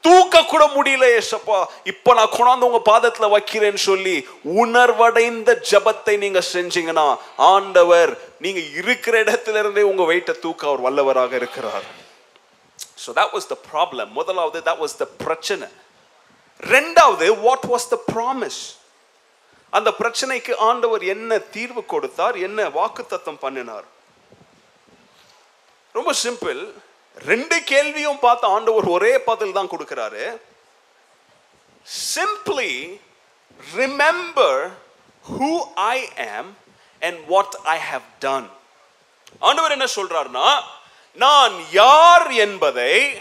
தூக்க 0.09 0.43
கூட 0.51 0.65
முடியல 0.75 1.07
ஏசப்பா. 1.21 1.59
இப்ப 1.93 2.15
நான் 2.19 2.35
கொண்டாந்து 2.35 2.69
உங்க 2.71 2.81
பாதத்துல 2.91 3.27
வைக்கிறேன்னு 3.35 3.81
சொல்லி 3.91 4.17
உணர்வடைந்த 4.63 5.51
ஜபத்தை 5.71 6.15
நீங்க 6.25 6.41
செஞ்சீங்கன்னா 6.53 7.07
ஆண்டவர் 7.53 8.13
நீங்க 8.45 8.61
இருக்கிற 8.81 9.15
இடத்துல 9.25 9.61
இருந்தே 9.63 9.83
உங்க 9.91 10.03
வெயிட்ட 10.11 10.33
தூக்க 10.45 10.69
அவர் 10.71 10.85
வல்லவராக 10.87 11.33
இருக்கிறார். 11.41 11.87
So 13.05 13.09
that 13.19 13.35
was 13.37 13.53
the 13.53 13.57
problem 13.69 14.11
முதலாவது 14.19 14.59
தட் 14.69 14.83
வாஸ் 14.85 14.99
த 15.03 15.07
பிரச்சனை. 15.25 15.69
ரெண்டாவது 16.75 17.27
வாட் 17.47 17.67
வாஸ் 17.73 17.89
த 17.95 17.99
ப்ராமிஸ் 18.13 18.61
அந்த 19.79 19.91
பிரச்சனைக்கு 20.01 20.53
ஆண்டவர் 20.69 21.03
என்ன 21.15 21.39
தீர்வு 21.55 21.83
கொடுத்தார்? 21.93 22.37
என்ன 22.47 22.69
வாக்குத்தத்தம் 22.79 23.43
பண்ணினார்? 23.45 23.87
ரொம்ப 25.97 26.11
சிம்பிள் 26.25 26.61
ரெண்டு 27.27 27.65
கேள்வியும் 27.65 28.19
பார்த்து 28.19 28.47
ஆண்டவர் 28.47 28.85
ஒரே 28.89 29.19
பதில் 29.19 29.53
தான் 29.53 29.71
கொடுக்கிறாரு. 29.71 30.39
Simply 32.15 33.01
remember 33.77 34.71
who 35.25 35.59
I 35.75 36.09
am 36.17 36.57
and 37.03 37.27
what 37.27 37.57
I 37.63 37.79
have 37.79 38.03
done 38.19 38.49
ஆண்டவர் 39.39 39.71
என்ன 39.71 39.85
சொல்றாருன்னா 39.97 40.61
நான் 41.17 41.65
யார் 41.71 42.31
என்பதை 42.33 43.21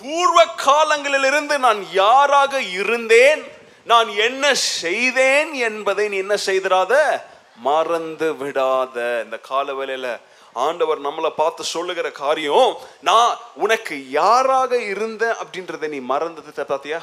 பூர்வ 0.00 0.46
காலங்களிலிருந்து 0.66 1.58
நான் 1.58 1.86
யாராக 1.92 2.62
இருந்தேன் 2.62 3.52
நான் 3.84 4.08
என்ன 4.08 4.54
செய்தேன் 4.54 5.54
என்பதை 5.54 6.08
நீ 6.08 6.16
என்ன 6.16 6.36
செய்திராத? 6.36 7.22
மறந்து 7.58 8.34
விடாத 8.34 9.22
இந்த 9.24 9.38
கால 9.38 9.72
வேலையில 9.72 10.20
ஆண்டவர் 10.54 11.00
நம்மளை 11.00 11.30
பார்த்து 11.36 11.64
சொல்லுகிற 11.64 12.10
காரியம் 12.10 12.76
நான் 13.00 13.36
உனக்கு 13.54 14.10
யாராக 14.10 14.82
இருந்தேன்? 14.82 15.34
அப்படின்றத 15.34 15.88
நீ 15.88 15.98
மறந்துட்ட 15.98 16.64
பாத்தியா? 16.64 17.02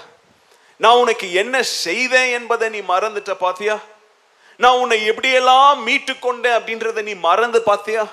நான் 0.78 0.95
உனக்கு 0.95 1.34
என்ன 1.34 1.64
செய்தேன் 1.64 2.32
என்பதை 2.32 2.69
நீ 2.69 2.80
மறந்துட்ட 2.80 3.34
பாத்தியா? 3.34 3.80
நான் 4.56 4.78
உன்னை 4.78 5.10
எப்படியெல்லாம் 5.10 5.84
மீட்டு 5.84 6.19
கொண்டேன்? 6.19 6.57
அப்படின்றத 6.60 7.02
நீ 7.02 7.14
மறந்து 7.14 7.61
பாத்தியா? 7.61 8.06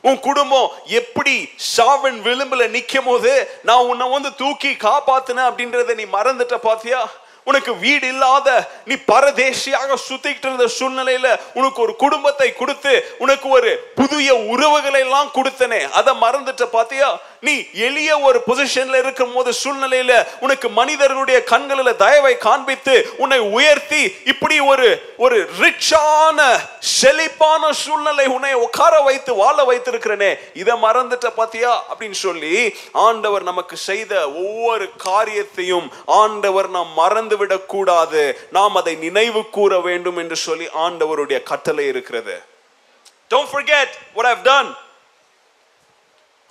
உன் 0.00 0.20
குடும்பம் 0.20 0.70
எப்படி 0.84 1.48
சாவன் 1.76 2.22
விளிம்புல 2.22 2.68
நிக்கும் 2.68 3.04
போது 3.04 3.60
நான் 3.62 3.86
உன்னை 3.86 4.08
வந்து 4.08 4.34
தூக்கி 4.34 4.68
காப்பாத்தின 4.68 5.44
அப்படின்றத 5.50 5.94
நீ 5.94 6.04
மறந்துட்ட 6.04 6.56
பாத்தியா? 6.56 7.10
உனக்கு 7.44 7.76
வீடு 7.76 8.06
இல்லாத 8.08 8.48
நீ 8.84 8.94
பரதேசியாக 8.94 9.96
சுத்திக்கிட்டு 10.08 10.48
இருந்த 10.50 10.68
சூழ்நிலையில 10.78 11.38
உனக்கு 11.54 11.82
ஒரு 11.82 11.96
குடும்பத்தை 11.96 12.52
கொடுத்து 12.52 13.14
உனக்கு 13.18 13.48
ஒரு 13.48 13.92
புதிய 13.94 14.34
உறவுகளை 14.34 15.00
எல்லாம் 15.00 15.30
கொடுத்தனே. 15.34 15.90
அதை 15.90 16.14
மறந்துட்ட 16.20 16.64
பாத்தியா? 16.64 17.20
நீ 17.44 17.66
எளிய 17.72 18.18
ஒரு 18.18 18.42
பொசிஷன்ல 18.46 18.98
இருக்கும் 18.98 19.32
போது 19.32 19.52
சூழ்நிலையில 19.64 20.26
உனக்கு 20.40 20.68
மனிதர்களுடைய 20.68 21.44
கண்களில் 21.44 21.96
தயவை 21.96 22.38
காண்பித்து 22.38 23.14
உன்னை 23.16 23.38
உயர்த்தி 23.38 24.16
இப்படி 24.24 24.60
ஒரு 24.60 25.14
ஒரு 25.16 25.48
ரிச்சான 25.60 26.58
செழிப்பான 26.78 27.72
சூழ்நிலை 27.72 28.26
உன்னை 28.26 28.52
உட்கார 28.52 29.00
வைத்து 29.00 29.34
வாழ 29.34 29.64
வைத்திருக்கிறனே 29.64 30.38
இதை 30.54 30.74
மறந்துட்ட 30.82 31.30
பாத்தியா? 31.30 31.84
அப்படின்னு 31.94 32.10
சொல்லி 32.10 32.74
ஆண்டவர் 32.92 33.42
நமக்கு 33.42 33.76
செய்த 33.76 34.30
ஒவ்வொரு 34.30 34.90
காரியத்தையும் 34.96 35.92
ஆண்டவர் 36.06 36.68
நாம் 36.68 36.92
மறந்து 36.94 37.66
கூடாது. 37.66 38.48
நாம் 38.52 38.74
அதை 38.74 38.94
நினைவு 38.94 39.50
கூற 39.50 39.80
வேண்டும் 39.80 40.16
என்று 40.16 40.36
சொல்லி 40.36 40.66
ஆண்டவருடைய 40.66 41.42
கட்டளை 41.42 41.86
இருக்கிறது. 41.86 42.42
Don't 43.30 43.46
forget 43.52 43.88
what 44.16 44.26
I've 44.26 44.44
done. 44.44 44.74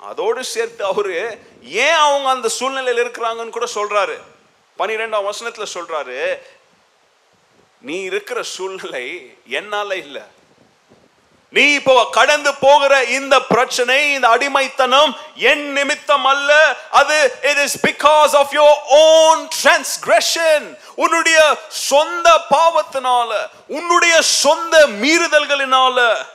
அதோடு 0.04 0.44
சேர்த்து 0.44 0.86
அவரு 0.86 1.40
ஏன் 1.62 1.98
அவங்க 2.06 2.30
அந்த 2.30 2.48
சூழ்நிலையில் 2.48 3.04
இருக்கிறாங்கன்னு 3.06 3.50
கூட 3.50 3.66
சொல்றாரு. 3.76 4.18
பனிரெண்டாம் 4.80 5.30
வசனத்துல 5.30 5.66
சொல்றாரு 5.74 6.40
நீ 7.82 8.02
இருக்கிற 8.02 8.44
சூழ்நிலை 8.44 9.36
என்னால 9.48 9.96
இல்ல. 9.96 10.28
நீ 11.50 11.74
இப்போ 11.74 12.08
கடந்து 12.12 12.54
போகிற 12.56 13.04
இந்த 13.04 13.42
பிரச்சனை 13.42 14.14
இந்த 14.14 14.28
அடிமைத்தனம் 14.28 15.16
என் 15.36 15.72
நிமித்தம் 15.72 16.26
அல்ல. 16.26 16.78
அது 16.92 17.38
it 17.42 17.58
is 17.58 17.86
because 17.86 18.36
of 18.36 18.54
your 18.54 18.80
own 18.88 19.48
transgression 19.64 20.78
உன்னுடைய 20.96 21.58
சொந்த 21.68 22.46
பாவத்தினால 22.50 23.50
உன்னுடைய 23.68 24.22
சொந்த 24.22 24.88
மீறுதல்களினால 24.88 26.26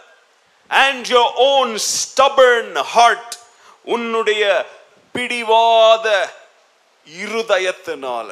and 0.69 1.07
your 1.07 1.33
own 1.35 1.79
stubborn 1.95 2.83
heart 2.83 3.38
உன்னுடைய 3.95 4.43
பிடிவாத 5.15 6.07
இருதயத்தினால 7.07 8.31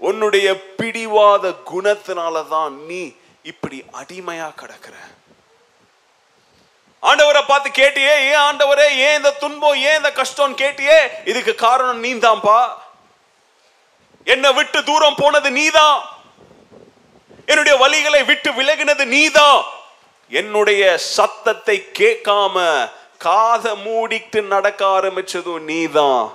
உன்னுடைய 0.00 0.48
பிடிவாத 0.76 1.48
குணத்தினால 1.70 2.48
தான் 2.48 2.74
நீ 2.86 3.00
இப்படி 3.42 3.78
அடிமையா 4.00 4.48
கிடக்குற. 4.60 4.94
ஆண்டவரை 7.02 7.42
பார்த்து 7.46 7.68
கேட்டியே 7.82 8.14
ஏன் 8.30 8.42
ஆண்டவரே 8.48 8.86
ஏன் 9.06 9.16
இந்த 9.16 9.30
துன்பம் 9.32 9.78
ஏன் 9.88 9.96
இந்த 9.96 10.12
கஷ்டம் 10.12 10.56
கேட்டியே? 10.56 10.98
இதுக்கு 11.24 11.54
காரணம் 11.54 12.04
நீதான்பா 12.04 12.58
என்னை 14.26 14.52
விட்டு 14.52 14.84
தூரம் 14.84 15.14
போனது 15.14 15.50
நீதான். 15.50 16.00
என்னுடைய 17.46 17.74
வழிகளை 17.84 18.24
விட்டு 18.24 18.50
விலகினது 18.52 19.04
நீதான். 19.04 19.60
என்னுடைய 20.28 20.82
சத்தத்தை 20.98 21.76
கேட்காம 21.98 22.56
காதை 23.24 23.72
மூடிட்டு 23.72 24.42
நடக்க 24.42 24.86
ஆரம்பிச்சதும் 24.86 25.60
நீதான். 25.60 26.32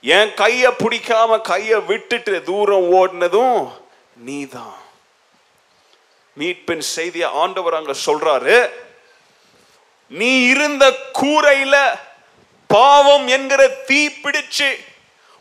என் 0.00 0.32
கைய 0.36 0.64
பிடிக்காம 0.78 1.38
கைய 1.48 1.84
விட்டுட்டு 1.84 2.42
தூரம் 2.42 2.86
ஓடினதும் 2.98 3.70
நீதான். 4.16 4.76
மீட்பின் 6.38 6.84
செய்திய 6.96 7.24
ஆண்டவர் 7.32 7.74
அங்க 7.74 7.94
சொல்றாரு. 8.06 8.70
நீ 10.06 10.42
இருந்த 10.42 10.84
கூரையில 11.20 11.98
பாவம் 12.66 13.26
என்கிற 13.28 13.68
தீ 13.68 14.08
பிடிச்சு 14.08 14.68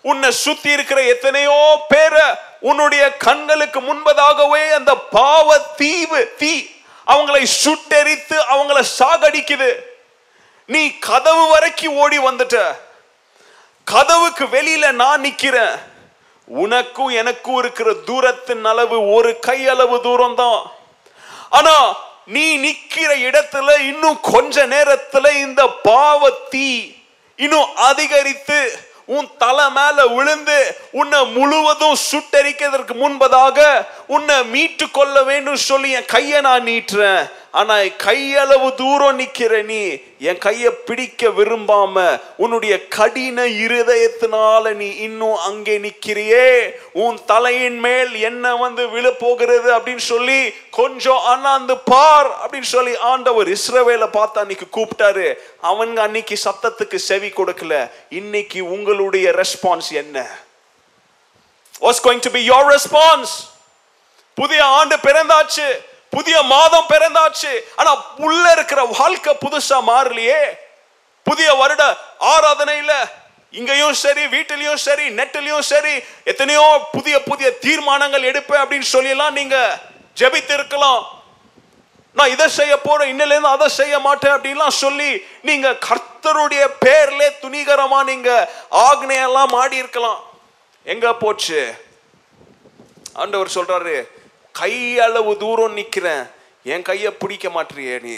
உன்னை 0.02 0.32
சுத்தி 0.32 0.72
இருக்கிற 0.72 1.04
எத்தனையோ 1.04 1.86
பேரை 1.88 2.28
உன்னுடைய 2.60 3.18
கண்களுக்கு 3.18 3.82
முன்பதாகவே 3.82 4.64
அந்த 4.72 4.96
பாவ 4.96 5.60
தீவு 5.60 6.34
தீ 6.38 6.54
அவங்களை 7.08 7.46
சுட்டெரித்து 7.64 8.38
அவங்கள 8.54 8.84
சாகடிக்குது. 9.00 9.87
நீ 10.70 10.98
கதவு 11.00 11.48
வரைக்கும் 11.48 11.98
ஓடி 11.98 12.18
வந்துட்ட. 12.20 12.58
கதவுக்கு 13.88 14.46
வெளியில 14.46 14.92
நான் 14.92 15.24
நிக்கிறேன். 15.24 15.76
உனக்கும் 16.48 17.10
எனக்கும் 17.10 17.58
இருக்கிற 17.58 17.94
தூரத்தின் 17.94 18.66
அளவு 18.66 18.98
ஒரு 19.14 19.40
கை 19.40 19.68
அளவு 19.68 20.02
தூரம் 20.02 20.36
தான் 20.36 20.60
ஆனா 21.50 21.76
நீ 22.26 22.58
நிக்கிற 22.58 23.12
இடத்துல 23.30 23.70
இன்னும் 23.80 24.20
கொஞ்ச 24.22 24.66
நேரத்துல 24.68 25.26
இந்த 25.36 25.64
பாவத்தி 25.84 26.70
இன்னும் 27.40 27.76
அதிகரித்து 27.76 28.60
உன் 29.06 29.28
தலை 29.38 29.72
மேல 29.72 30.06
விழுந்து 30.08 30.58
உன்னை 30.92 31.26
முழுவதும் 31.26 31.98
சுட்டரிக்கிறதற்கு 32.12 32.96
முன்பதாக 33.04 33.60
உன்னை 34.08 34.46
மீட்டு 34.46 34.92
கொள்ள 34.92 35.24
வேண்டும் 35.24 35.56
சொல்லி 35.56 35.92
என் 35.92 36.06
கையை 36.06 36.42
நான் 36.42 36.66
நீட்டுறேன். 36.66 37.30
ஆனா 37.52 37.76
கையளவு 37.78 38.76
தூரம் 38.76 39.20
நிக்கிற 39.20 39.64
நீ. 39.64 39.98
என் 40.20 40.38
கையை 40.38 40.72
பிடிக்க 40.86 41.28
விரும்பாம 41.28 42.20
உன்னுடைய 42.38 42.88
கடின 42.88 43.46
இருதயத்தினால 43.46 44.74
நீ 44.74 44.90
இன்னும் 44.90 45.36
அங்கே 45.36 45.78
நிக்கிறியே 45.78 46.74
உன் 46.92 47.20
தலையின் 47.26 47.80
மேல் 47.80 48.14
என்ன 48.16 48.56
வந்து 48.56 48.86
விழப்போகிறது 48.88 49.70
அப்படின்னு 49.78 50.06
சொல்லி 50.12 50.54
கொஞ்சம் 50.72 51.20
அண்ணாந்து 51.26 51.78
பார் 51.78 52.30
அப்படின்னு 52.44 52.72
சொல்லி 52.76 52.98
ஆண்டவர் 52.98 53.48
இஸ்ரவேலை 53.48 54.12
பார்த்து 54.12 54.40
அன்னைக்கு 54.40 54.68
கூப்பிட்டாரு. 54.78 55.34
அவங்க 55.62 56.02
அன்னைக்கு 56.02 56.38
சத்தத்துக்கு 56.46 56.96
செவி 56.96 57.30
கொடுக்கல. 57.30 57.92
இன்னைக்கு 58.10 58.72
உங்களுடைய 58.72 59.30
ரெஸ்பான்ஸ் 59.30 59.92
என்ன? 59.92 60.28
What's 61.82 62.04
going 62.04 62.20
to 62.22 62.32
be 62.32 62.50
your 62.50 62.76
response 62.76 63.36
புதிய 64.38 64.66
ஆண்டு 64.78 64.96
பிறந்தாச்சு 65.00 65.68
புதிய 66.14 66.42
மாதம் 66.46 66.90
பிறந்தாச்சு 66.90 67.52
ஆனா 67.76 67.92
உள்ள 68.20 68.52
இருக்கிற 68.52 68.82
வாழ்க்கை 68.94 69.34
புதுசா 69.36 69.78
மாறலையே. 69.90 70.42
புதிய 71.26 71.50
வருட 71.54 71.84
ஆராதனையில 72.28 72.92
இங்கேயும் 73.54 73.94
சரி 73.96 74.24
வீட்டிலையும் 74.28 74.80
சரி 74.80 75.06
நெட்டிலையும் 75.10 75.66
சரி 75.66 75.94
எத்தனையோ 76.24 76.64
புதிய 76.92 77.16
புதிய 77.22 77.50
தீர்மானங்கள் 77.58 78.24
எடுப்பேன் 78.24 78.62
அப்படின்னு 78.64 78.90
சொல்லிலாம் 78.94 79.34
நீங்க 79.34 79.58
ஜெபித்து 80.18 80.54
இருக்கலாம் 80.54 81.04
நான் 82.16 82.30
இதை 82.30 82.48
செய்ய 82.50 82.76
போறேன் 82.78 83.10
இன்னில 83.10 83.34
இருந்து 83.34 83.48
அதை 83.48 83.68
செய்ய 83.70 84.00
மாட்டேன் 84.00 84.36
அப்படின்லாம் 84.36 84.78
சொல்லி 84.78 85.10
நீங்க 85.42 85.68
கர்த்தருடைய 85.88 86.64
பேர்ல 86.86 87.24
துணிகரமா 87.42 88.04
நீங்க 88.04 88.30
ஆக்னையெல்லாம் 88.88 89.52
மாடி 89.52 89.78
இருக்கலாம் 89.78 90.22
எங்க 90.86 91.14
போச்சு? 91.16 91.60
ஆண்டவர் 93.16 93.56
சொல்றாரு 93.56 93.96
கை 94.60 94.74
அளவு 95.06 95.32
தூரம் 95.44 95.78
நிற்கிறேன் 95.80 96.26
என் 96.74 96.88
கையை 96.90 97.12
பிடிக்க 97.22 97.48
மாட்டியே 97.58 97.96
நீ. 98.08 98.18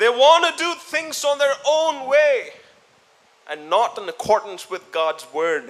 They 0.00 0.10
want 0.24 0.42
to 0.48 0.52
do 0.64 0.70
things 0.92 1.18
on 1.30 1.36
their 1.42 1.56
own 1.78 1.96
way 2.14 2.34
and 3.50 3.60
not 3.74 3.98
in 4.00 4.06
accordance 4.14 4.64
with 4.72 4.84
God's 4.98 5.24
word. 5.40 5.66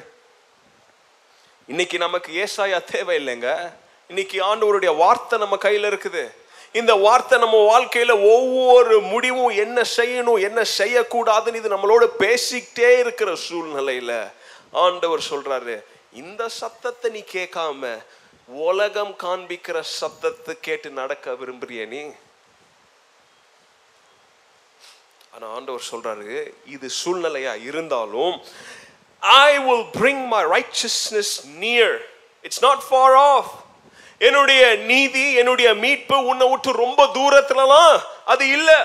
இன்னைக்கு 1.73 1.97
நமக்கு 2.05 2.31
ஏசாயா 2.45 2.79
தேவையில்லைங்க. 2.95 3.51
இன்னைக்கு 4.11 4.39
ஆண்டவருடைய 4.49 4.93
வார்த்தை 5.03 5.37
நம்ம 5.43 5.57
கையில் 5.57 5.89
இருக்குது. 5.91 6.25
இந்த 6.81 6.93
வார்த்தை 7.07 7.37
நம்ம 7.39 7.59
வாழ்க்கையில 7.71 8.13
ஒவ்வொரு 8.35 8.97
முடிவும் 9.13 9.53
என்ன 9.65 9.79
செய்யணும் 9.97 10.41
என்ன 10.49 10.61
செய்யக்கூடாதுன்னு 10.79 11.61
இது 11.61 11.75
நம்மளோட 11.75 12.05
பேசிக்கிட்டே 12.23 12.91
இருக்கிற 13.05 13.33
சூழ்நிலையில 13.49 14.13
ஆண்டவர் 14.85 15.29
சொல்றாரு. 15.31 15.77
இந்த 16.13 16.49
சத்தத்தை 16.49 17.11
நீ 17.11 17.25
கேட்காம 17.33 18.03
உலகம் 18.49 19.15
காண்பிக்கிற 19.19 19.81
சத்தத்தை 19.81 20.61
கேட்டு 20.61 20.91
நடக்க 20.91 21.33
விரும்புறிய 21.33 21.87
நீ? 21.87 22.11
ஆனா 25.31 25.47
ஆண்டவர் 25.47 25.83
சொல்றாரு 25.91 26.53
இது 26.65 26.91
சூழ்நிலையா 27.05 27.63
இருந்தாலும் 27.63 28.43
I 29.21 29.59
will 29.59 29.87
bring 30.01 30.27
my 30.27 30.45
righteousness 30.45 31.45
near 31.47 31.99
it's 32.43 32.63
not 32.63 32.89
far 32.89 33.15
off 33.15 33.61
என்னுடைய 34.19 34.75
நீதி 34.77 35.33
என்னுடைய 35.35 35.75
மீட்பு 35.75 36.25
உன்னை 36.25 36.49
விட்டு 36.49 36.73
ரொம்ப 36.73 37.07
தூரத்துலலாம் 37.07 38.03
அது 38.25 38.49
இல்லை. 38.49 38.77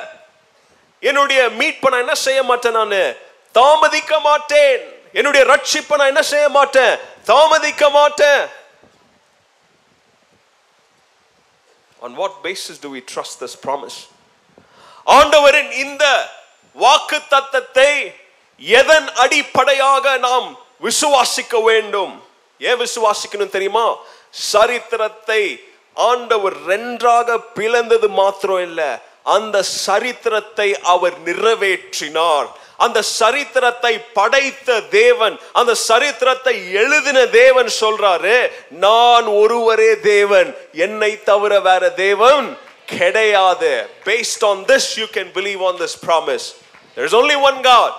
என்னுடைய 1.00 1.50
மீட்பை 1.50 1.90
நான் 1.90 2.00
என்ன 2.00 2.16
செய்ய 2.16 2.44
மாட்டேன் 2.44 2.72
நான்? 2.72 3.16
தாமதிக்க 3.52 4.20
மாட்டேன். 4.20 4.97
என்னுடைய 5.14 5.46
ரட்சிப்பை 5.54 5.96
நான் 5.98 6.08
என்ன 6.08 6.22
செய்ய 6.22 6.50
மாட்டேன்? 6.50 7.00
தாமதிக்க 7.26 7.90
மாட்டேன். 7.90 8.50
On 12.00 12.16
what 12.16 12.44
basis 12.44 12.78
do 12.78 12.90
we 12.90 13.02
trust 13.02 13.40
this 13.40 13.56
promise? 13.58 13.98
ஆண்டவரின் 15.06 15.72
இந்த 15.72 16.30
வாக்கு 16.76 17.22
தத்தத்தை 17.30 17.92
எதன் 18.60 19.14
அடிப்படையாக 19.14 20.18
நாம் 20.18 20.48
விசுவாசிக்க 20.82 21.64
வேண்டும்? 21.64 22.14
ஏன் 22.60 22.80
விசுவாசிக்கணும் 22.86 23.56
தெரியுமா? 23.56 23.98
சரித்திரத்தை 24.32 25.42
ஆண்டவர் 25.94 26.56
ரெண்டாக 26.66 27.38
பிளந்தது 27.56 28.10
மாத்திரம் 28.10 28.62
இல்ல 28.62 28.82
அந்த 29.24 29.64
சரித்திரத்தை 29.64 30.80
அவர் 30.82 31.16
நிறைவேற்றினார். 31.22 32.48
அந்த 32.86 33.00
சரித்திரத்தை 33.02 33.94
படைத்த 34.18 34.80
தேவன் 34.82 35.36
அந்த 35.60 35.74
சரித்திரத்தை 35.90 36.56
எழுதின 36.82 37.20
தேவன் 37.26 37.70
சொல்றாரு 37.82 38.36
நான் 38.86 39.28
ஒருவரே 39.42 39.92
தேவன் 40.00 40.50
என்னை 40.86 41.12
தவிர 41.30 41.60
வேற 41.70 41.84
தேவன் 41.90 42.48
கிடையாது. 42.96 43.72
Based 44.10 44.44
on 44.50 44.62
this 44.72 44.90
you 45.00 45.06
can 45.16 45.32
believe 45.38 45.64
on 45.70 45.80
this 45.84 45.98
promise 46.06 46.46
there 46.96 47.08
is 47.10 47.18
only 47.22 47.38
one 47.50 47.60
God 47.62 47.96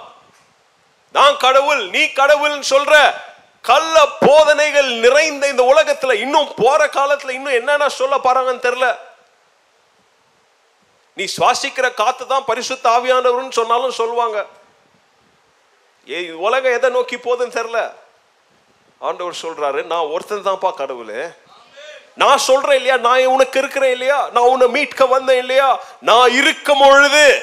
நான் 1.19 1.37
கடவுள் 1.47 1.83
நீ 1.97 2.05
கடவுள்னு 2.21 2.69
சொல்ற 2.75 2.95
கள்ள 3.69 3.95
போதனைகள் 4.27 4.89
நிறைந்த 5.05 5.45
இந்த 5.53 5.63
உலகத்துல 5.73 6.13
இன்னும் 6.25 6.51
போற 6.63 6.81
காலத்துல 6.87 7.35
இன்னும் 7.39 7.59
என்னென்ன 7.61 7.89
சொல்ல 7.89 8.17
போறாங்கன்னு 8.27 8.65
தெரியல. 8.67 8.89
நீ 11.17 11.25
சுவாசிக்கிற 11.37 11.87
காத்து 11.95 12.25
தான் 12.27 12.45
பரிசுத்த 12.45 12.85
ஆவியானவர்னு 12.97 13.59
சொன்னாலும் 13.61 13.99
சொல்லுவாங்க. 14.01 14.39
ஏ 16.11 16.31
உலகம் 16.31 16.73
எதை 16.73 16.91
நோக்கி 16.91 17.17
போகுதுன்னு 17.17 17.57
தெரில 17.59 17.93
ஆண்டவர் 18.99 19.39
சொல்றாரு 19.43 19.85
நான் 19.85 20.07
ஒருத்தன் 20.07 20.47
தான்ப்பா 20.47 20.75
கடவுள். 20.75 21.31
நான் 22.15 22.39
சொல்றேன் 22.39 22.75
இல்லையா? 22.75 22.97
நான் 22.97 23.27
உனக்கு 23.27 23.59
இருக்கிறேன் 23.59 23.91
இல்லையா? 23.91 24.29
நான் 24.33 24.45
உன்னை 24.45 24.69
மீட்க 24.69 25.07
வந்தேன் 25.07 25.39
இல்லையா? 25.39 25.81
நான் 26.01 26.33
இருக்கும் 26.33 26.79
பொழுது 26.79 27.43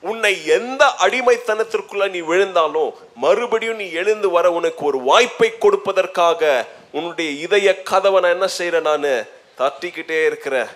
உன்னை 0.00 0.46
எந்த 0.46 0.94
அடிமைத்தனத்திற்குள்ள 0.98 2.10
நீ 2.10 2.18
விழுந்தாலும் 2.18 2.94
மறுபடியும் 3.14 3.76
நீ 3.76 3.90
எழுந்து 3.92 4.30
வர 4.30 4.52
உனக்கு 4.52 4.84
ஒரு 4.84 4.98
வாய்ப்பை 4.98 5.52
கொடுப்பதற்காக 5.60 6.66
உன்னுடைய 6.92 7.30
இதய 7.30 7.82
கதவை 7.82 8.20
நான் 8.20 8.30
என்ன 8.30 8.48
செய்யறேன் 8.58 8.98
நான்? 8.98 9.26
தட்டிக்கிட்டே 9.58 10.26
இருக்கிறேன். 10.26 10.66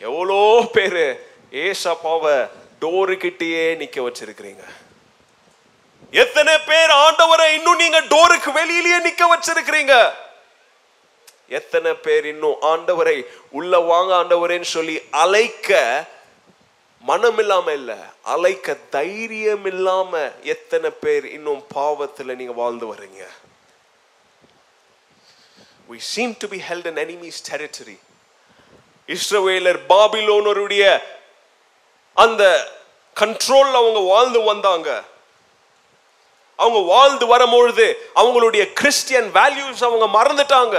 எவ்வளோ 0.00 0.68
பேரு 0.72 1.26
ஏசப்பாவை 1.52 2.46
டோருக்கிட்டேயே 2.80 3.76
நிற்க 3.76 4.00
வச்சிருக்கிறீங்க. 4.00 4.64
எத்தனை 6.22 6.58
பேர் 6.58 6.90
ஆண்டவரை 6.90 7.46
இன்னும் 7.54 7.76
நீங்க 7.76 8.00
டோருக்கு 8.00 8.50
வெளியிலேயே 8.58 8.98
நிக்க 9.06 9.22
வச்சிருக்கிறீங்க? 9.32 10.12
எத்தனை 11.48 11.94
பேர் 11.94 12.26
இன்னும் 12.26 12.56
ஆண்டவரை 12.62 13.26
உள்ள 13.50 13.78
வாங்க 13.78 14.12
ஆண்டவரேன்னு 14.14 14.68
சொல்லி 14.76 15.02
அழைக்க 15.10 15.70
மனம் 17.00 17.38
இல்லாம 17.38 17.72
இல்ல 17.72 17.96
அழைக்க 18.22 18.74
தைரியம் 18.74 19.64
இல்லாம 19.64 20.30
எத்தனை 20.42 20.90
பேர் 20.90 21.26
இன்னும் 21.26 21.66
பாவத்துல 21.74 22.34
நீங்க 22.34 22.52
வாழ்ந்து 22.52 22.86
வர்றீங்க? 22.86 23.22
We 25.88 25.98
seem 26.16 26.30
to 26.38 26.48
be 26.48 26.60
held 26.68 26.86
in 26.86 26.96
enemy's 26.96 27.38
territory. 27.50 27.98
இஸ்ரவேலர் 29.06 29.78
பாபிலோனருடைய 29.88 31.02
அந்த 32.14 32.72
கண்ட்ரோல்ல 33.20 33.78
அவங்க 33.80 33.98
வாழ்ந்து 33.98 34.42
வந்தாங்க. 34.42 35.04
அவங்க 36.56 36.78
வாழ்ந்து 36.78 37.26
வரும்பொழுது 37.26 38.10
அவங்களுடைய 38.14 38.72
கிறிஸ்டியன் 38.72 39.30
வேல்யூஸ் 39.32 39.84
அவங்க 39.84 40.06
மறந்துட்டாங்க. 40.18 40.76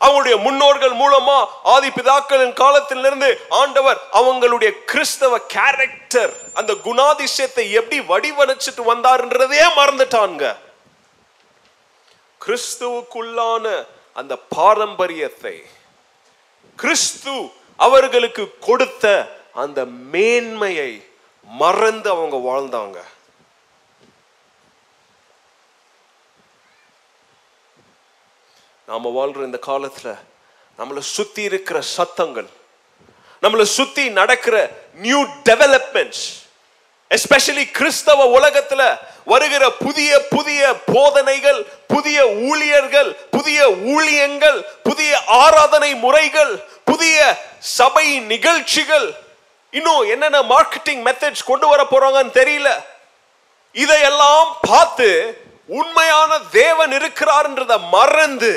அவங்களுடைய 0.00 0.40
முன்னோர்கள் 0.40 0.92
மூலமா 0.92 1.46
ஆதி 1.62 1.88
பிதாக்களின் 1.88 2.52
காலத்திலிருந்து 2.52 3.40
ஆண்டவர் 3.48 4.00
அவங்களுடைய 4.12 4.70
கிறிஸ்தவ 4.84 5.38
கேரக்டர் 5.38 6.32
அந்த 6.54 6.72
குணாதிசயத்தை 6.84 7.70
எப்படி 7.70 8.00
வடிவமைச்சிட்டு 8.00 8.82
வந்தாருன்றதையே 8.92 9.66
மறந்துட்டாங்க. 9.76 10.56
கிறிஸ்துவுக்குள்ளான 12.44 13.86
அந்த 14.14 14.36
பாரம்பரியத்தை 14.48 15.62
கிறிஸ்து 16.76 17.50
அவர்களுக்கு 17.76 18.56
கொடுத்த 18.60 19.04
அந்த 19.54 19.84
மேன்மையை 19.84 21.04
மறந்து 21.44 22.10
அவங்க 22.10 22.36
வாழ்ந்தாங்க. 22.36 22.98
நாம் 28.88 29.12
வாழ்கிற 29.12 29.44
இந்த 29.44 29.58
காலத்தில் 29.58 30.12
நம்மளை 30.78 30.98
சுற்றி 30.98 31.42
இருக்கிற 31.42 31.80
சத்தங்கள் 31.80 32.48
நம்மளை 33.42 33.62
சுற்றி 33.62 34.10
நடக்கிற 34.10 34.56
நியூ 34.94 35.22
டெவலப்மெண்ட்ஸ் 35.44 36.24
எஸ்பெஷலி 37.10 37.70
கிறிஸ்தவ 37.70 38.40
உலகத்துல 38.40 38.98
வருகிற 39.24 39.70
புதிய 39.70 40.26
புதிய 40.30 40.74
போதனைகள் 40.92 41.60
புதிய 41.86 42.26
ஊழியர்கள் 42.26 43.10
புதிய 43.30 43.68
ஊழியங்கள் 43.68 44.58
புதிய 44.82 45.24
ஆராதனை 45.26 45.94
முறைகள் 45.94 46.54
புதிய 46.84 47.18
சபை 47.58 48.20
நிகழ்ச்சிகள் 48.20 49.08
இன்னும் 49.70 50.08
என்னென்ன 50.08 50.42
மார்க்கெட்டிங் 50.42 51.04
மெத்தட்ஸ் 51.04 51.44
கொண்டு 51.44 51.66
வர 51.66 51.82
போறாங்கன்னு 51.82 52.38
தெரியல. 52.40 52.68
இதையெல்லாம் 53.72 54.56
பார்த்து 54.60 55.08
உண்மையான 55.68 56.38
தேவன் 56.52 56.92
இருக்கிறார்ன்றத 56.92 57.78
மறந்து 57.90 58.52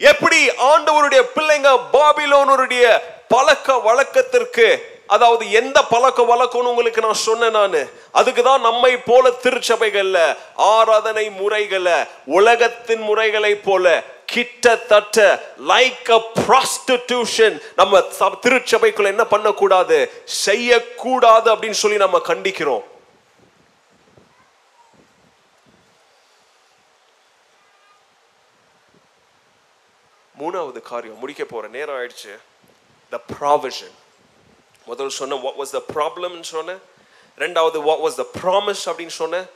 எப்படி 0.00 0.38
ஆண்டவருடைய 0.70 1.22
பிள்ளைங்க 1.34 1.70
பாபிலோனருடைய 1.92 2.84
பழக்க 3.28 3.76
வழக்கத்திற்கு 3.78 4.66
அதாவது 5.06 5.50
எந்த 5.50 5.78
பழக்க 5.82 6.22
வழக்கம்னு 6.22 6.70
உங்களுக்கு 6.72 7.02
நான் 7.02 7.24
சொன்னேன் 7.28 7.50
நான் 7.50 7.76
அதுக்கு 8.10 8.42
தான் 8.42 8.60
நம்மை 8.60 8.96
போல 8.96 9.30
திருச்சபைகள்ல 9.44 10.18
ஆராதனை 10.56 11.30
முறைகளை 11.30 11.96
உலகத்தின் 12.38 13.02
முறைகளை 13.02 13.54
போல 13.54 14.02
கிட்டத்தட்ட 14.26 15.18
லைக் 15.68 16.10
அ 16.10 16.20
ப்ராஸ்டிடியூஷன் 16.38 17.56
நம்ம 17.76 18.00
திருச்சபைக்குள்ள 18.44 19.06
என்ன 19.06 19.24
பண்ணக்கூடாது? 19.24 19.98
செய்யக்கூடாது 20.26 21.54
அப்படின்னு 21.54 21.80
சொல்லி 21.82 21.96
நம்ம 21.96 22.20
கண்டிக்கிறோம். 22.28 22.82
மூணாவது 30.42 30.80
காரியம் 30.90 31.20
முடிக்க 31.22 31.42
போற 31.52 31.64
நேரம் 31.76 31.98
ஆயிடுச்சு. 32.00 32.32
த 33.12 33.18
ப்ராவிஷன் 33.34 33.96
முதல் 34.90 35.12
சொன்ன 35.18 35.38
வாட் 35.44 35.58
வாஸ் 35.60 35.74
த 35.78 35.82
ப்ராப்ளம்னு 35.94 36.48
சொன்னேன் 36.54 36.80
ரெண்டாவது 37.42 37.78
வாட் 37.88 38.02
வாஸ் 38.04 38.18
த 38.22 38.26
ப்ராமிஸ் 38.40 38.84
அப்படின்னு 38.90 39.16
சொன்னேன் 39.22 39.46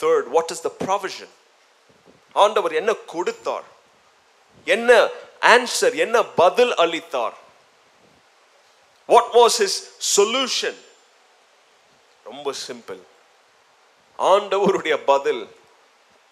third 0.00 0.28
what 0.36 0.52
is 0.54 0.64
the 0.68 0.70
provision 0.84 1.32
ஆண்டவர் 2.44 2.74
என்ன 2.80 2.90
கொடுத்தார்? 3.12 3.66
என்ன 4.66 4.90
ஆன்சர் 5.54 5.94
என்ன 6.04 6.16
பதில் 6.42 6.74
அளித்தார்? 6.84 7.36
வாட் 9.08 9.30
வாஸ் 9.38 9.56
his 9.62 9.74
சொல்யூஷன் 10.16 10.78
ரொம்ப 12.28 12.52
சிம்பிள் 12.66 13.00
ஆண்டவருடைய 14.18 14.96
பதில் 15.12 15.42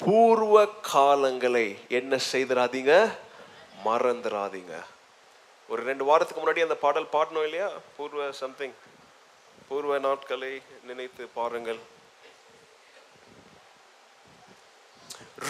பூர்வ 0.00 0.56
காலங்களை 0.92 1.66
என்ன 1.98 2.18
செய்திடாதீங்க 2.32 2.92
மறந்துடாதீங்க 3.86 4.74
ஒரு 5.68 5.80
ரெண்டு 5.88 6.04
வாரத்துக்கு 6.04 6.40
முன்னாடி 6.42 6.66
அந்த 6.66 6.76
பாடல் 6.84 7.12
பாடணும் 7.12 7.46
இல்லையா? 7.46 7.68
பூர்வ 7.96 8.30
சம்திங் 8.40 8.76
பூர்வ 9.68 9.98
நாட்களை 10.06 10.52
நினைத்து 10.88 11.24
பாருங்கள். 11.34 11.80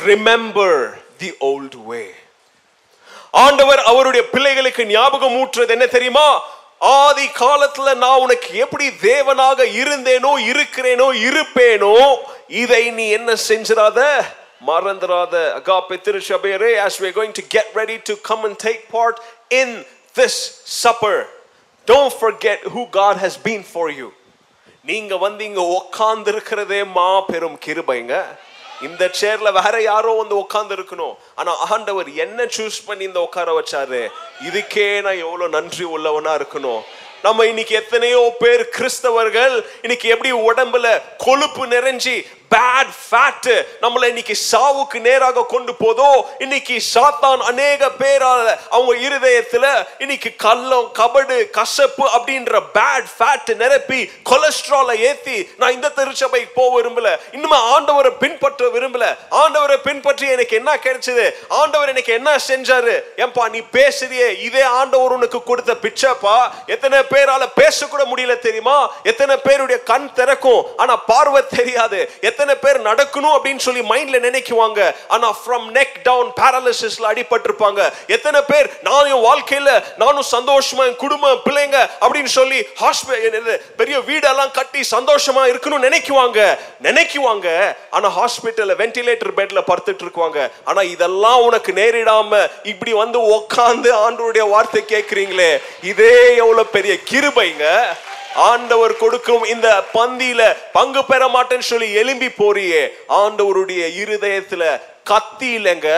ரிமெம்பர் 0.05 0.81
தி 1.20 1.31
ஓல்ட் 1.51 1.78
வே 1.89 2.02
ஆண்டவர் 3.35 3.81
அவருடைய 3.90 4.23
பிள்ளைகளுக்கு 4.32 4.82
ஞாபகம் 4.93 5.36
ஊற்றுறது 5.40 5.74
என்ன 5.77 5.86
தெரியுமா? 5.86 6.27
ஆதி 6.98 7.27
காலத்துல 7.40 7.94
நான் 7.94 8.23
உனக்கு 8.24 8.51
எப்படி 8.65 8.86
தேவனாக 9.02 9.65
இருந்தேனோ 9.81 10.32
இருக்கிறேனோ 10.51 11.09
இருப்பேனோ 11.28 11.94
இதை 12.62 12.82
நீ 12.98 13.07
என்ன 13.19 13.32
செஞ்சிடாத 13.48 14.01
மறந்துராத 14.69 15.35
அகாப்பை 15.59 15.97
திருச்சபையரே 16.07 16.70
as 16.87 16.95
we 17.01 17.07
are 17.11 17.16
going 17.20 17.35
to 17.39 17.45
get 17.57 17.66
ready 17.81 17.99
to 18.09 18.15
come 18.28 18.43
and 18.49 18.57
take 18.66 18.82
part 18.97 19.16
in 19.61 19.69
this 20.19 20.35
supper. 20.81 21.19
Don't 21.87 22.15
forget 22.24 22.59
who 22.73 22.82
God 23.01 23.16
has 23.24 23.37
been 23.49 23.62
for 23.74 23.87
you. 23.99 24.09
நீங்க 24.91 25.16
வந்து 25.24 25.43
இங்க 25.51 25.62
உட்கார்ந்து 25.78 26.31
இருக்கிறதே 26.35 26.81
மாபெரும் 26.99 27.59
கிருபைங்க. 27.66 28.15
இந்த 28.89 29.05
சேர்ல 29.20 29.49
வேற 29.59 29.77
யாரோ 29.82 30.12
வந்து 30.20 30.37
உட்கார்ந்து 30.43 30.74
இருக்கணும் 30.77 31.16
ஆனா 31.35 31.53
ஆண்டவர் 31.73 32.09
என்ன 32.24 32.45
சூஸ் 32.57 32.78
பண்ணி 32.87 33.05
இந்த 33.11 33.20
உட்கார 33.27 33.49
வச்சாரு. 33.59 34.03
இதுக்கே 34.49 34.89
நான் 35.07 35.23
எவ்வளவு 35.27 35.55
நன்றி 35.57 35.87
உள்ளவனா 35.97 36.32
இருக்கணும். 36.41 36.82
நம்ம 37.23 37.47
இன்னைக்கு 37.53 37.74
எத்தனையோ 37.82 38.20
பேர் 38.43 38.62
கிறிஸ்தவர்கள் 38.77 39.57
இன்னைக்கு 39.82 40.09
எப்படி 40.15 40.31
உடம்புல 40.51 40.87
கொழுப்பு 41.27 41.65
நிறைஞ்சி 41.74 42.15
பேட் 42.55 42.93
ஃபேட் 43.09 43.49
நம்மளை 43.81 44.07
இன்னைக்கு 44.07 44.35
சாவுக்கு 44.53 45.01
நேராக 45.01 45.45
கொண்டு 45.49 45.73
போதோ 45.73 46.23
இன்னைக்கு 46.39 46.77
சாத்தான் 46.95 47.39
அநேக 47.39 47.91
பேரால 47.99 48.57
அவங்க 48.71 48.95
இருதயத்துல 49.09 49.87
இன்னைக்கு 49.99 50.31
கள்ளம் 50.37 50.91
கபடு 50.99 51.51
கசப்பு 51.51 52.07
அப்படின்ற 52.07 52.61
பேட் 52.75 53.07
ஃபேட் 53.19 53.55
நிரப்பி 53.57 54.11
கொலஸ்ட்ராலை 54.31 54.97
ஏத்தி 54.99 55.49
நான் 55.59 55.73
இந்த 55.73 55.89
திருச்சபைக்கு 55.89 56.51
போக 56.55 56.69
விரும்பல. 56.81 57.09
இன்னுமே 57.33 57.59
ஆண்டவரை 57.75 58.13
பின்பற்ற 58.19 58.67
விரும்பல. 58.67 59.17
ஆண்டவரை 59.31 59.77
பின்பற்றி 59.77 60.29
எனக்கு 60.29 60.57
என்ன 60.57 60.77
கிடைச்சது? 60.77 61.35
ஆண்டவர் 61.49 61.89
எனக்கு 61.89 62.13
என்ன 62.13 62.37
செஞ்சாரு? 62.49 63.03
ஏன்பா 63.17 63.49
நீ 63.49 63.59
பேசுறியே 63.59 64.41
இதே 64.41 64.63
ஆண்டவர் 64.63 65.13
உனக்கு 65.13 65.43
கொடுத்த 65.43 65.75
பிச்சைப்பா. 65.83 66.37
எத்தனை 66.67 66.99
பேரால 66.99 67.47
பேசக்கூட 67.57 68.05
முடியல 68.15 68.39
தெரியுமா? 68.39 68.93
எத்தனை 69.03 69.37
பேருடைய 69.37 69.83
கண் 69.83 70.13
திறக்கும். 70.13 70.67
ஆனா 70.77 70.97
பார்வை 70.97 71.43
தெரியாது. 71.57 72.01
எத்தனை 72.21 72.39
எத்தனை 72.41 72.61
பேர் 72.65 72.87
நடக்கணும் 72.89 73.35
அப்படின்னு 73.37 73.62
சொல்லி 73.65 73.81
மைண்ட்ல 73.81 74.19
நினைக்குவாங்க. 74.27 74.95
ஆனா 75.09 75.29
ஃப்ரம் 75.41 75.67
நெக் 75.77 75.97
டவுன் 76.03 76.29
பேரலிசிஸ்ல 76.41 77.09
அடிபட்டிருப்பாங்க. 77.09 77.93
எத்தனை 78.07 78.41
பேர் 78.47 78.71
நான் 78.83 79.07
என் 79.07 79.25
வாழ்க்கையில 79.27 79.85
நானும் 79.97 80.31
சந்தோஷமா 80.31 80.87
என் 80.87 80.97
குடும்பம் 80.97 81.43
பிள்ளைங்க 81.45 81.79
அப்படின்னு 82.01 82.33
சொல்லி 82.39 82.61
ஹாஸ்பிட்டல் 82.83 83.61
பெரிய 83.77 83.99
வீடெல்லாம் 83.99 84.51
கட்டி 84.51 84.81
சந்தோஷமா 84.91 85.43
இருக்கணும்னு 85.53 85.87
நினைக்குவாங்க. 85.89 86.59
நினைக்குவாங்க. 86.83 87.77
ஆனா 87.91 88.09
ஹாஸ்பிட்டல்ல 88.19 88.79
வென்டிலேட்டர் 88.83 89.37
பெட்ல 89.37 89.62
படுத்துட்டு 89.71 90.05
இருக்குவாங்க. 90.07 90.51
ஆனா 90.65 90.83
இதெல்லாம் 90.83 91.43
உனக்கு 91.43 91.73
நேரிடாம 91.73 92.49
இப்படி 92.62 92.93
வந்து 92.93 93.19
உக்காந்து 93.39 93.93
ஆண்டவருடைய 94.05 94.49
வார்த்தை 94.49 94.85
கேட்கிறீங்களே 94.89 95.62
இதே 95.83 96.37
எவ்வளவு 96.37 96.67
பெரிய 96.67 96.97
கிருபைங்க. 97.11 97.67
ஆண்டவர் 98.35 98.97
கொடுக்கும் 98.97 99.44
இந்த 99.44 99.85
பந்தியில 99.94 100.57
பங்கு 100.73 101.05
பெற 101.05 101.28
மாட்டேன்னு 101.28 101.59
சொல்லி 101.59 101.97
எலும்பி 101.97 102.28
போறியே. 102.39 102.89
ஆண்டவருடைய 103.09 103.82
இருதயத்துல 104.05 104.81
கத்தி 105.11 105.51
இல்லைங்க 105.59 105.91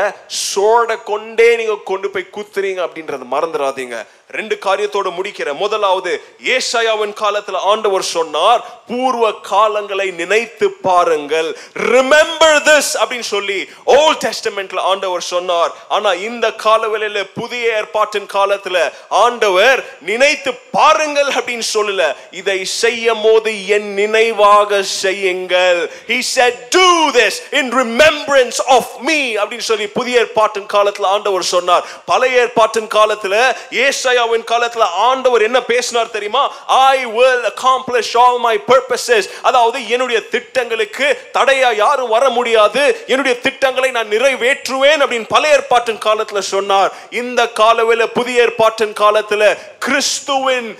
சோட 0.46 0.96
கொண்டே 1.10 1.50
நீங்க 1.60 1.76
கொண்டு 1.92 2.10
போய் 2.10 2.32
குத்துறீங்க 2.36 2.80
அப்படின்றத 2.86 3.24
மறந்துடாதீங்க 3.36 3.98
ரெண்டு 4.36 4.56
காரியத்தோட 4.64 5.08
முடிக்கிற. 5.16 5.48
முதலாவது 5.62 6.12
ஏசாயாவின் 6.52 7.12
காலத்துல 7.22 7.58
ஆண்டவர் 7.70 8.04
சொன்னார் 8.10 8.60
பூர்வ 8.90 9.24
காலங்களை 9.48 10.06
நினைத்து 10.20 10.66
பாருங்கள். 10.86 11.48
ரிமெம்பர் 11.92 12.60
திஸ் 12.68 12.92
அப்படின்னு 13.00 13.28
சொல்லி 13.32 13.58
ஓல்ட் 13.96 14.22
டெஸ்டமெண்ட்ல 14.26 14.84
ஆண்டவர் 14.92 15.24
சொன்னார். 15.32 15.72
ஆனா 15.96 16.12
இந்த 16.28 16.48
காலவெளியில 16.64 17.24
புதிய 17.40 17.74
ஏற்பாட்டின் 17.80 18.30
காலத்துல 18.36 18.76
ஆண்டவர் 19.08 19.82
நினைத்து 20.10 20.54
பாருங்கள் 20.78 21.30
அப்படின்னு 21.38 21.68
சொல்லல. 21.74 22.06
இதை 22.42 22.58
செய்யும் 22.64 23.22
போது 23.26 23.52
என் 23.76 23.90
நினைவாக 24.00 24.82
செய்யுங்கள். 24.82 25.82
He 26.12 26.20
said 26.34 26.56
do 26.78 26.88
this 27.18 27.36
in 27.60 27.68
remembrance 27.82 28.60
of 28.78 28.86
me 29.02 29.18
அப்படின்னு 29.36 29.68
சொல்லி 29.70 29.86
புதிய 29.86 30.18
ஏற்பாட்டின் 30.18 30.70
காலத்துல 30.72 31.04
ஆண்டவர் 31.14 31.50
சொன்னார். 31.54 31.84
பழைய 32.04 32.40
ஏற்பாட்டின் 32.40 32.90
காலத்துல 32.94 33.34
ஏசாயாவின் 33.70 34.48
காலத்துல 34.52 34.84
ஆண்டவர் 35.08 35.42
என்ன 35.42 35.60
பேசினார் 35.62 36.10
தெரியுமா? 36.10 36.44
I 36.66 37.06
will 37.06 37.44
accomplish 37.52 38.10
all 38.14 38.38
my 38.38 38.56
purposes 38.66 39.28
அதாவது 39.42 39.88
என்னுடைய 39.88 40.20
திட்டங்களுக்கு 40.34 41.06
தடையா 41.38 41.74
யாரும் 41.74 42.08
வர 42.08 42.28
முடியாது. 42.28 42.82
என்னுடைய 43.06 43.40
திட்டங்களை 43.40 43.90
நான் 43.90 44.10
நிறைவேற்றுவேன் 44.10 45.02
அப்படின்னு 45.04 45.24
பழைய 45.28 45.56
ஏற்பாட்டின் 45.56 46.02
காலத்துல 46.04 46.38
சொன்னார். 46.38 46.92
இந்த 47.10 47.50
காலவில் 47.60 48.12
புதிய 48.14 48.40
ஏற்பாட்டின் 48.40 48.92
காலத்துல 48.92 49.58
கிறிஸ்துவின் 49.78 50.78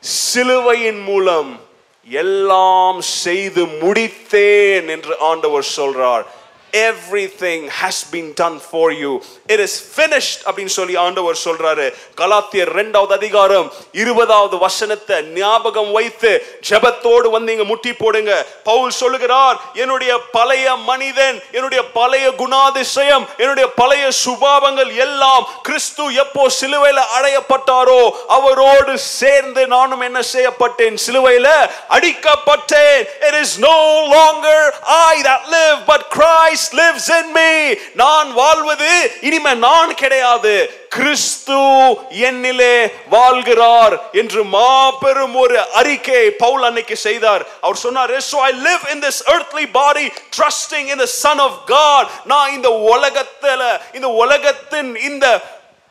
சிலுவையின் 0.00 1.02
மூலம் 1.02 1.50
எல்லாம் 2.10 3.00
செய்து 3.00 3.64
முடித்தேன் 3.64 4.86
என்று 4.88 5.14
ஆண்டவர் 5.20 5.66
சொல்றார். 5.76 6.24
Everything 6.76 7.60
has 7.80 7.96
been 8.14 8.28
done 8.40 8.58
for 8.70 8.86
you. 9.00 9.12
It 9.54 9.60
is 9.66 9.74
finished 9.98 10.38
அப்படின்னு 10.48 10.74
சொல்லி 10.78 10.96
ஆண்டவர் 11.04 11.38
சொல்றாரு. 11.44 11.86
கலாத்தியர் 12.20 12.72
இரண்டாவது 12.76 13.14
அதிகாரம் 13.20 13.68
இருபதாவது 14.02 14.58
வசனத்தை 14.64 15.16
ஞாபகம் 15.38 15.92
வைத்து 15.98 16.32
ஜெபத்தோடு 16.68 17.28
வந்து 17.36 17.52
இங்க 17.56 17.66
முட்டி 17.72 17.92
போடுங்க. 18.02 18.32
பவுல் 18.70 18.94
சொல்லுகிறார் 19.00 19.56
என்னுடைய 19.82 20.12
பழைய 20.36 20.66
மனிதன் 20.90 21.36
என்னுடைய 21.52 21.82
பழைய 21.98 22.26
குணாதிசயம் 22.42 23.26
என்னுடைய 23.36 23.66
பழைய 23.80 24.04
சுபாவங்கள் 24.24 24.92
எல்லாம் 25.06 25.44
கிறிஸ்து 25.62 26.04
எப்போ 26.24 26.44
சிலுவையில 26.60 27.00
அடையப்பட்டாரோ 27.18 28.00
அவரோடு 28.36 28.92
சேர்ந்து 28.98 29.66
நானும் 29.74 30.04
என்ன 30.08 30.20
செய்யப்பட்டேன்? 30.32 30.96
சிலுவையில 31.06 31.48
அடிக்கப்பட்டேன். 31.96 32.98
It 33.28 33.34
is 33.42 33.52
no 33.70 33.78
longer 34.16 34.60
I 34.84 35.22
that 35.28 35.42
live 35.56 35.78
but 35.92 36.02
Christ 36.16 36.65
Christ 36.66 36.78
lives 36.80 37.10
in 37.18 37.32
me 37.32 37.74
நான் 37.94 38.32
வாழ்வது 38.32 38.90
இனிமே 39.20 39.52
நான் 39.54 39.94
கிடையாது. 39.94 40.54
கிறிஸ்து 40.88 41.58
என்னிலே 42.28 42.76
வாழ்கிறார் 43.10 43.94
என்று 44.12 44.44
மாபெரும் 44.44 45.34
ஒரு 45.34 45.56
அறிக்கை 45.72 46.30
பவுல் 46.30 46.62
அன்னைக்கு 46.62 46.96
செய்தார். 46.96 47.42
அவர் 47.60 47.76
சொன்னார் 47.76 48.14
so 48.20 48.40
I 48.40 48.52
live 48.68 48.82
in 48.92 49.02
this 49.02 49.18
earthly 49.34 49.66
body 49.66 50.06
trusting 50.38 50.86
in 50.92 50.98
the 50.98 51.10
son 51.22 51.40
of 51.48 51.52
God. 51.66 52.06
நான் 52.24 52.52
இந்த 52.52 52.68
உலகத்துல 52.94 53.80
இந்த 53.94 54.08
உலகத்தின் 54.08 54.96
இந்த 55.10 55.26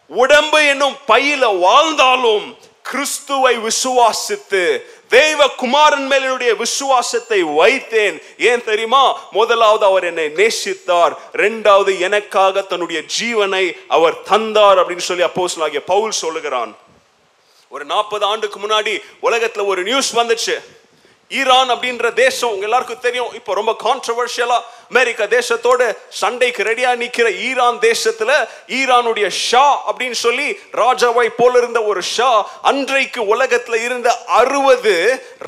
உடம்பு 0.10 0.65
என்னும் 0.65 0.97
பையில 1.07 1.60
வாழ்ந்தாலும் 1.60 2.57
கிறிஸ்துவை 2.91 3.57
விசுவாசித்து 3.57 4.82
தெய்வ 5.10 5.48
குமாரன் 5.48 6.07
மேல் 6.07 6.22
என்னுடைய 6.22 6.53
விசுவாசத்தை 6.53 7.44
வைத்தேன். 7.44 8.22
ஏன் 8.38 8.64
தெரியுமா? 8.64 9.20
முதலாவது 9.32 9.86
அவர் 9.86 10.03
என்னை 10.03 10.26
நேசித்தார். 10.26 11.16
இரண்டாவது 11.34 11.99
எனக்காக 11.99 12.62
தன்னுடைய 12.62 13.03
ஜீவனை 13.20 13.78
அவர் 13.88 14.22
தந்தார் 14.22 14.78
அப்படின்னு 14.78 15.06
சொல்லி 15.10 15.24
அப்போஸ்தலனாகிய 15.24 15.80
பவுல் 15.86 16.12
சொல்லுகிறான். 16.12 16.76
ஒரு 17.70 17.86
நாற்பது 17.86 18.26
ஆண்டுக்கு 18.26 18.60
முன்னாடி 18.60 19.03
உலகத்துல 19.22 19.66
ஒரு 19.66 19.84
நியூஸ் 19.84 20.18
வந்துச்சு. 20.18 20.56
ஈரான் 21.38 21.72
அப்படின்ற 21.74 22.14
தேசம் 22.24 22.52
உங்க 22.53 22.66
எல்லாருக்கும் 22.68 23.06
தெரியும். 23.06 23.32
இப்போ 23.40 23.52
ரொம்ப 23.60 23.72
கான்ட்ரவர்ஷியலா 23.86 24.57
அமெரிக்கா 24.91 25.24
தேசத்தோட 25.38 25.82
சண்டைக்கு 26.20 26.62
ரெடியா 26.70 26.91
நிக்கிற 27.02 27.28
ஈரான் 27.48 27.80
தேசத்துல 27.88 28.32
ஈரானுடைய 28.80 29.28
ஷா 29.48 29.66
அப்படின்னு 29.90 30.20
சொல்லி 30.26 30.48
ராஜாவை 30.82 31.28
போல 31.40 31.53
இருந்த 31.57 31.80
ஒரு 31.91 32.02
ஷா 32.16 32.30
அன்றைக்கு 32.72 33.22
உலகத்துல 33.36 33.80
இருந்த 33.88 34.10
அறுபது 34.41 34.95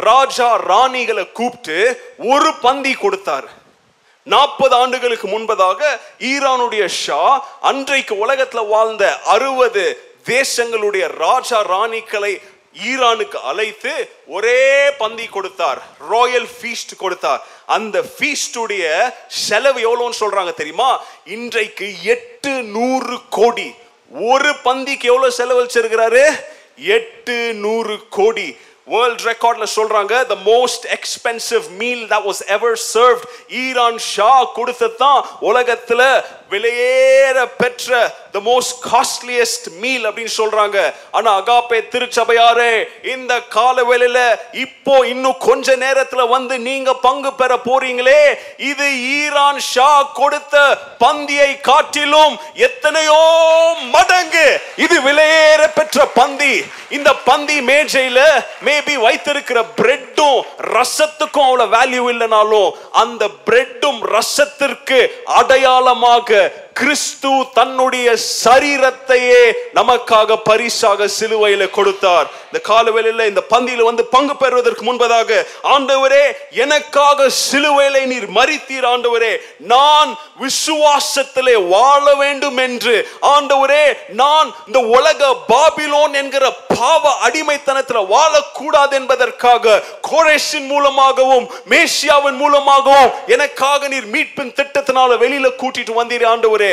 ராஜா 0.07 0.49
ராணிகளை 0.71 1.25
கூப்பிட்டு 1.31 1.77
ஒரு 2.33 2.51
பந்தி 2.65 2.93
கொடுத்தார். 3.03 3.47
நாற்பது 4.27 4.75
ஆண்டுகளுக்கு 4.75 5.27
முன்பதாக 5.27 5.81
ஈரானுடைய 6.31 6.85
ஷா 7.03 7.21
அன்றைக்கு 7.69 8.13
உலகத்துல 8.25 8.61
வாழ்ந்த 8.73 9.03
அறுபது 9.35 9.85
தேசங்களுடைய 10.31 11.05
ராஜா 11.23 11.59
ராணிகளை 11.73 12.31
ஈரானுக்கு 12.85 13.35
அழைத்து 13.35 14.09
ஒரே 14.27 14.91
பந்தி 14.91 15.25
கொடுத்தார். 15.25 15.81
ராயல் 16.09 16.47
ஃபீஸ்ட் 16.61 16.95
கொடுத்தார். 16.97 17.45
அந்த 17.65 18.01
ஃபீஸ்டுடைய 18.01 19.13
செலவு 19.27 19.79
எவ்வளோன்னு 19.87 20.13
சொல்றாங்க 20.19 20.53
தெரியுமா? 20.53 21.03
இன்றைக்கு 21.25 22.03
எட்டு 22.03 22.63
நூறு 22.63 23.19
கோடி. 23.29 23.73
ஒரு 24.11 24.53
பந்திக்கு 24.63 25.03
எவ்வளோ 25.03 25.33
செலவழிச்சிருக்கிறாரு? 25.37 26.45
எட்டு 26.75 27.53
நூறு 27.53 28.07
கோடி 28.09 28.57
வேர்ல்ட் 28.85 29.19
ரெக்கார்ட்ல 29.19 29.65
சொல்றாங்க 29.75 30.25
the 30.25 30.35
most 30.45 30.85
expensive 30.87 31.69
meal 31.69 32.09
that 32.09 32.29
was 32.29 32.45
ever 32.47 32.81
served 32.93 33.25
Iran 33.49 33.97
shah 33.97 34.55
கொடுத்ததான் 34.55 35.25
உலகத்துல 35.41 36.25
விலையேற 36.51 37.37
பெற்ற 37.61 37.89
த 38.35 38.39
மோஸ்ட் 38.49 38.75
காஸ்ட்லியஸ்ட் 38.89 39.67
மீல் 39.81 40.05
அப்படின்னு 40.07 40.33
சொல்றாங்க. 40.41 40.77
ஆனா 41.17 41.29
அகாப்பே 41.39 41.79
திருச்சபையாரே 41.93 42.73
இந்த 43.13 43.33
கால 43.55 43.83
வேளையில 43.89 44.19
இப்போ 44.65 44.95
இன்னும் 45.13 45.39
கொஞ்ச 45.47 45.75
நேரத்துல 45.85 46.25
வந்து 46.35 46.55
நீங்க 46.69 46.89
பங்கு 47.07 47.31
பெற 47.41 47.51
போறீங்களே. 47.67 48.21
இது 48.71 48.87
ஈரான் 49.19 49.61
ஷா 49.71 49.91
கொடுத்த 50.19 50.55
பந்தியை 51.03 51.51
காட்டிலும் 51.69 52.35
எத்தனையோ 52.67 53.21
மடங்கு 53.95 54.47
இது 54.85 54.97
விலையேற 55.07 55.61
பெற்ற 55.79 56.05
பந்தி. 56.19 56.53
இந்த 56.97 57.09
பந்தி 57.29 57.57
மேஜையில 57.71 58.19
மேபி 58.65 58.95
வைத்திருக்கிற 59.05 59.59
பிரெட்டும் 59.79 60.37
ரசத்துக்கும் 60.75 61.47
அவ்வளவு 61.47 61.73
வேல்யூ 61.75 62.03
இல்லைனாலும் 62.13 62.69
அந்த 63.01 63.23
பிரெட்டும் 63.47 63.99
ரசத்திற்கு 64.15 64.99
அடையாளமாக 65.39 66.36
그게 66.37 66.66
கிறிஸ்து 66.79 67.29
தன்னுடைய 67.57 68.07
சரீரத்தையே 68.43 69.43
நமக்காக 69.77 70.35
பரிசாக 70.49 71.07
சிலுவையில 71.19 71.63
கொடுத்தார். 71.77 72.27
இந்த 72.47 72.59
காலவேளையில 72.69 73.25
இந்த 73.31 73.41
பந்தியில 73.53 73.87
வந்து 73.89 74.03
பங்கு 74.15 74.35
பெறுவதற்கு 74.41 74.83
முன்பதாக 74.87 75.39
ஆண்டவரே 75.73 76.23
எனக்காக 76.63 77.29
சிலுவையில 77.45 78.03
நீர் 78.11 78.27
மறித்தீர் 78.37 78.87
ஆண்டவரே. 78.91 79.31
நான் 79.73 80.11
விசுவாசத்திலே 80.43 81.55
வாழ 81.73 82.05
வேண்டும் 82.21 82.59
என்று. 82.65 82.95
ஆண்டவரே 83.33 83.85
நான் 84.21 84.51
இந்த 84.67 84.79
உலக 84.97 85.31
பாபிலோன் 85.53 86.13
என்கிற 86.21 86.45
பாவ 86.77 87.13
அடிமைத்தனத்துல 87.29 88.05
வாழக்கூடாது 88.15 88.93
என்பதற்காக 88.99 89.81
கோரேஷின் 90.11 90.69
மூலமாகவும் 90.73 91.47
மேசியாவின் 91.73 92.39
மூலமாகவும் 92.43 93.11
எனக்காக 93.35 93.87
நீர் 93.95 94.09
மீட்பின் 94.15 94.55
திட்டத்தினால 94.61 95.19
வெளியில 95.25 95.47
கூட்டிட்டு 95.63 95.99
வந்தீர் 96.01 96.27
ஆண்டவரே. 96.33 96.66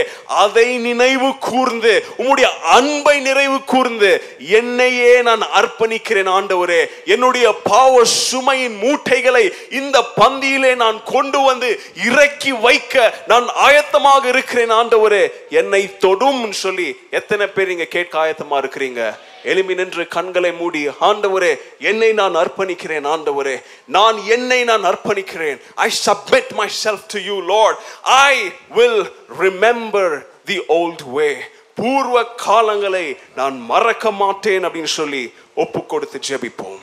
அதை 0.45 0.67
நினைவு 0.79 1.31
கூர்ந்து 1.39 1.93
உம்முடைய 2.19 2.49
அன்பை 2.77 3.17
நிறைவு 3.21 3.59
கூர்ந்து 3.65 4.11
என்னையே 4.59 5.13
நான் 5.23 5.45
அர்ப்பணிக்கிறேன் 5.61 6.31
ஆண்டவரே. 6.39 6.81
என்னுடைய 7.05 7.47
பாவ 7.63 8.03
சுமையின் 8.31 8.77
மூட்டைகளை 8.85 9.45
இந்த 9.71 9.97
பந்தியிலே 10.21 10.73
நான் 10.75 10.99
கொண்டு 11.05 11.41
வந்து 11.41 11.71
இறக்கி 12.07 12.53
வைக்க 12.67 13.15
நான் 13.27 13.47
ஆயத்தமாக 13.67 14.25
இருக்கிறேன் 14.25 14.75
ஆண்டவரே. 14.81 15.25
என்னை 15.61 15.83
தொடும் 15.99 16.53
சொல்லி 16.65 16.89
எத்தனை 17.11 17.47
பேர் 17.47 17.73
இங்க 17.75 17.85
கேட்க 17.97 18.15
ஆயத்தமா 18.25 18.57
இருக்கிறீங்க? 18.63 19.03
எழும்பி 19.53 19.75
நின்று 19.75 20.05
கண்களை 20.17 20.53
மூடி 20.61 20.83
ஆண்டவரே 21.09 21.53
என்னை 21.91 22.11
நான் 22.21 22.37
அர்ப்பணிக்கிறேன் 22.43 23.07
ஆண்டவரே. 23.15 23.57
நான் 23.97 24.19
என்னை 24.35 24.61
நான் 24.71 24.85
அர்ப்பணிக்கிறேன். 24.85 25.59
I 25.75 25.89
submit 26.07 26.53
myself 26.85 27.05
to 27.15 27.21
you 27.31 27.37
Lord 27.53 27.79
I 28.03 28.33
will 28.79 29.05
remember 29.41 30.15
the 30.51 30.59
old 30.79 31.05
way 31.19 31.29
பூர்வ 31.81 32.17
காலங்களை 32.47 33.07
நான் 33.37 33.57
மறக்க 33.73 34.11
மாட்டேன் 34.23 34.67
அப்படின்னு 34.67 34.93
சொல்லி 35.01 35.23
ஒப்பு 35.55 35.81
கொடுத்து 35.87 36.21
ஜெபிப்போம். 36.29 36.83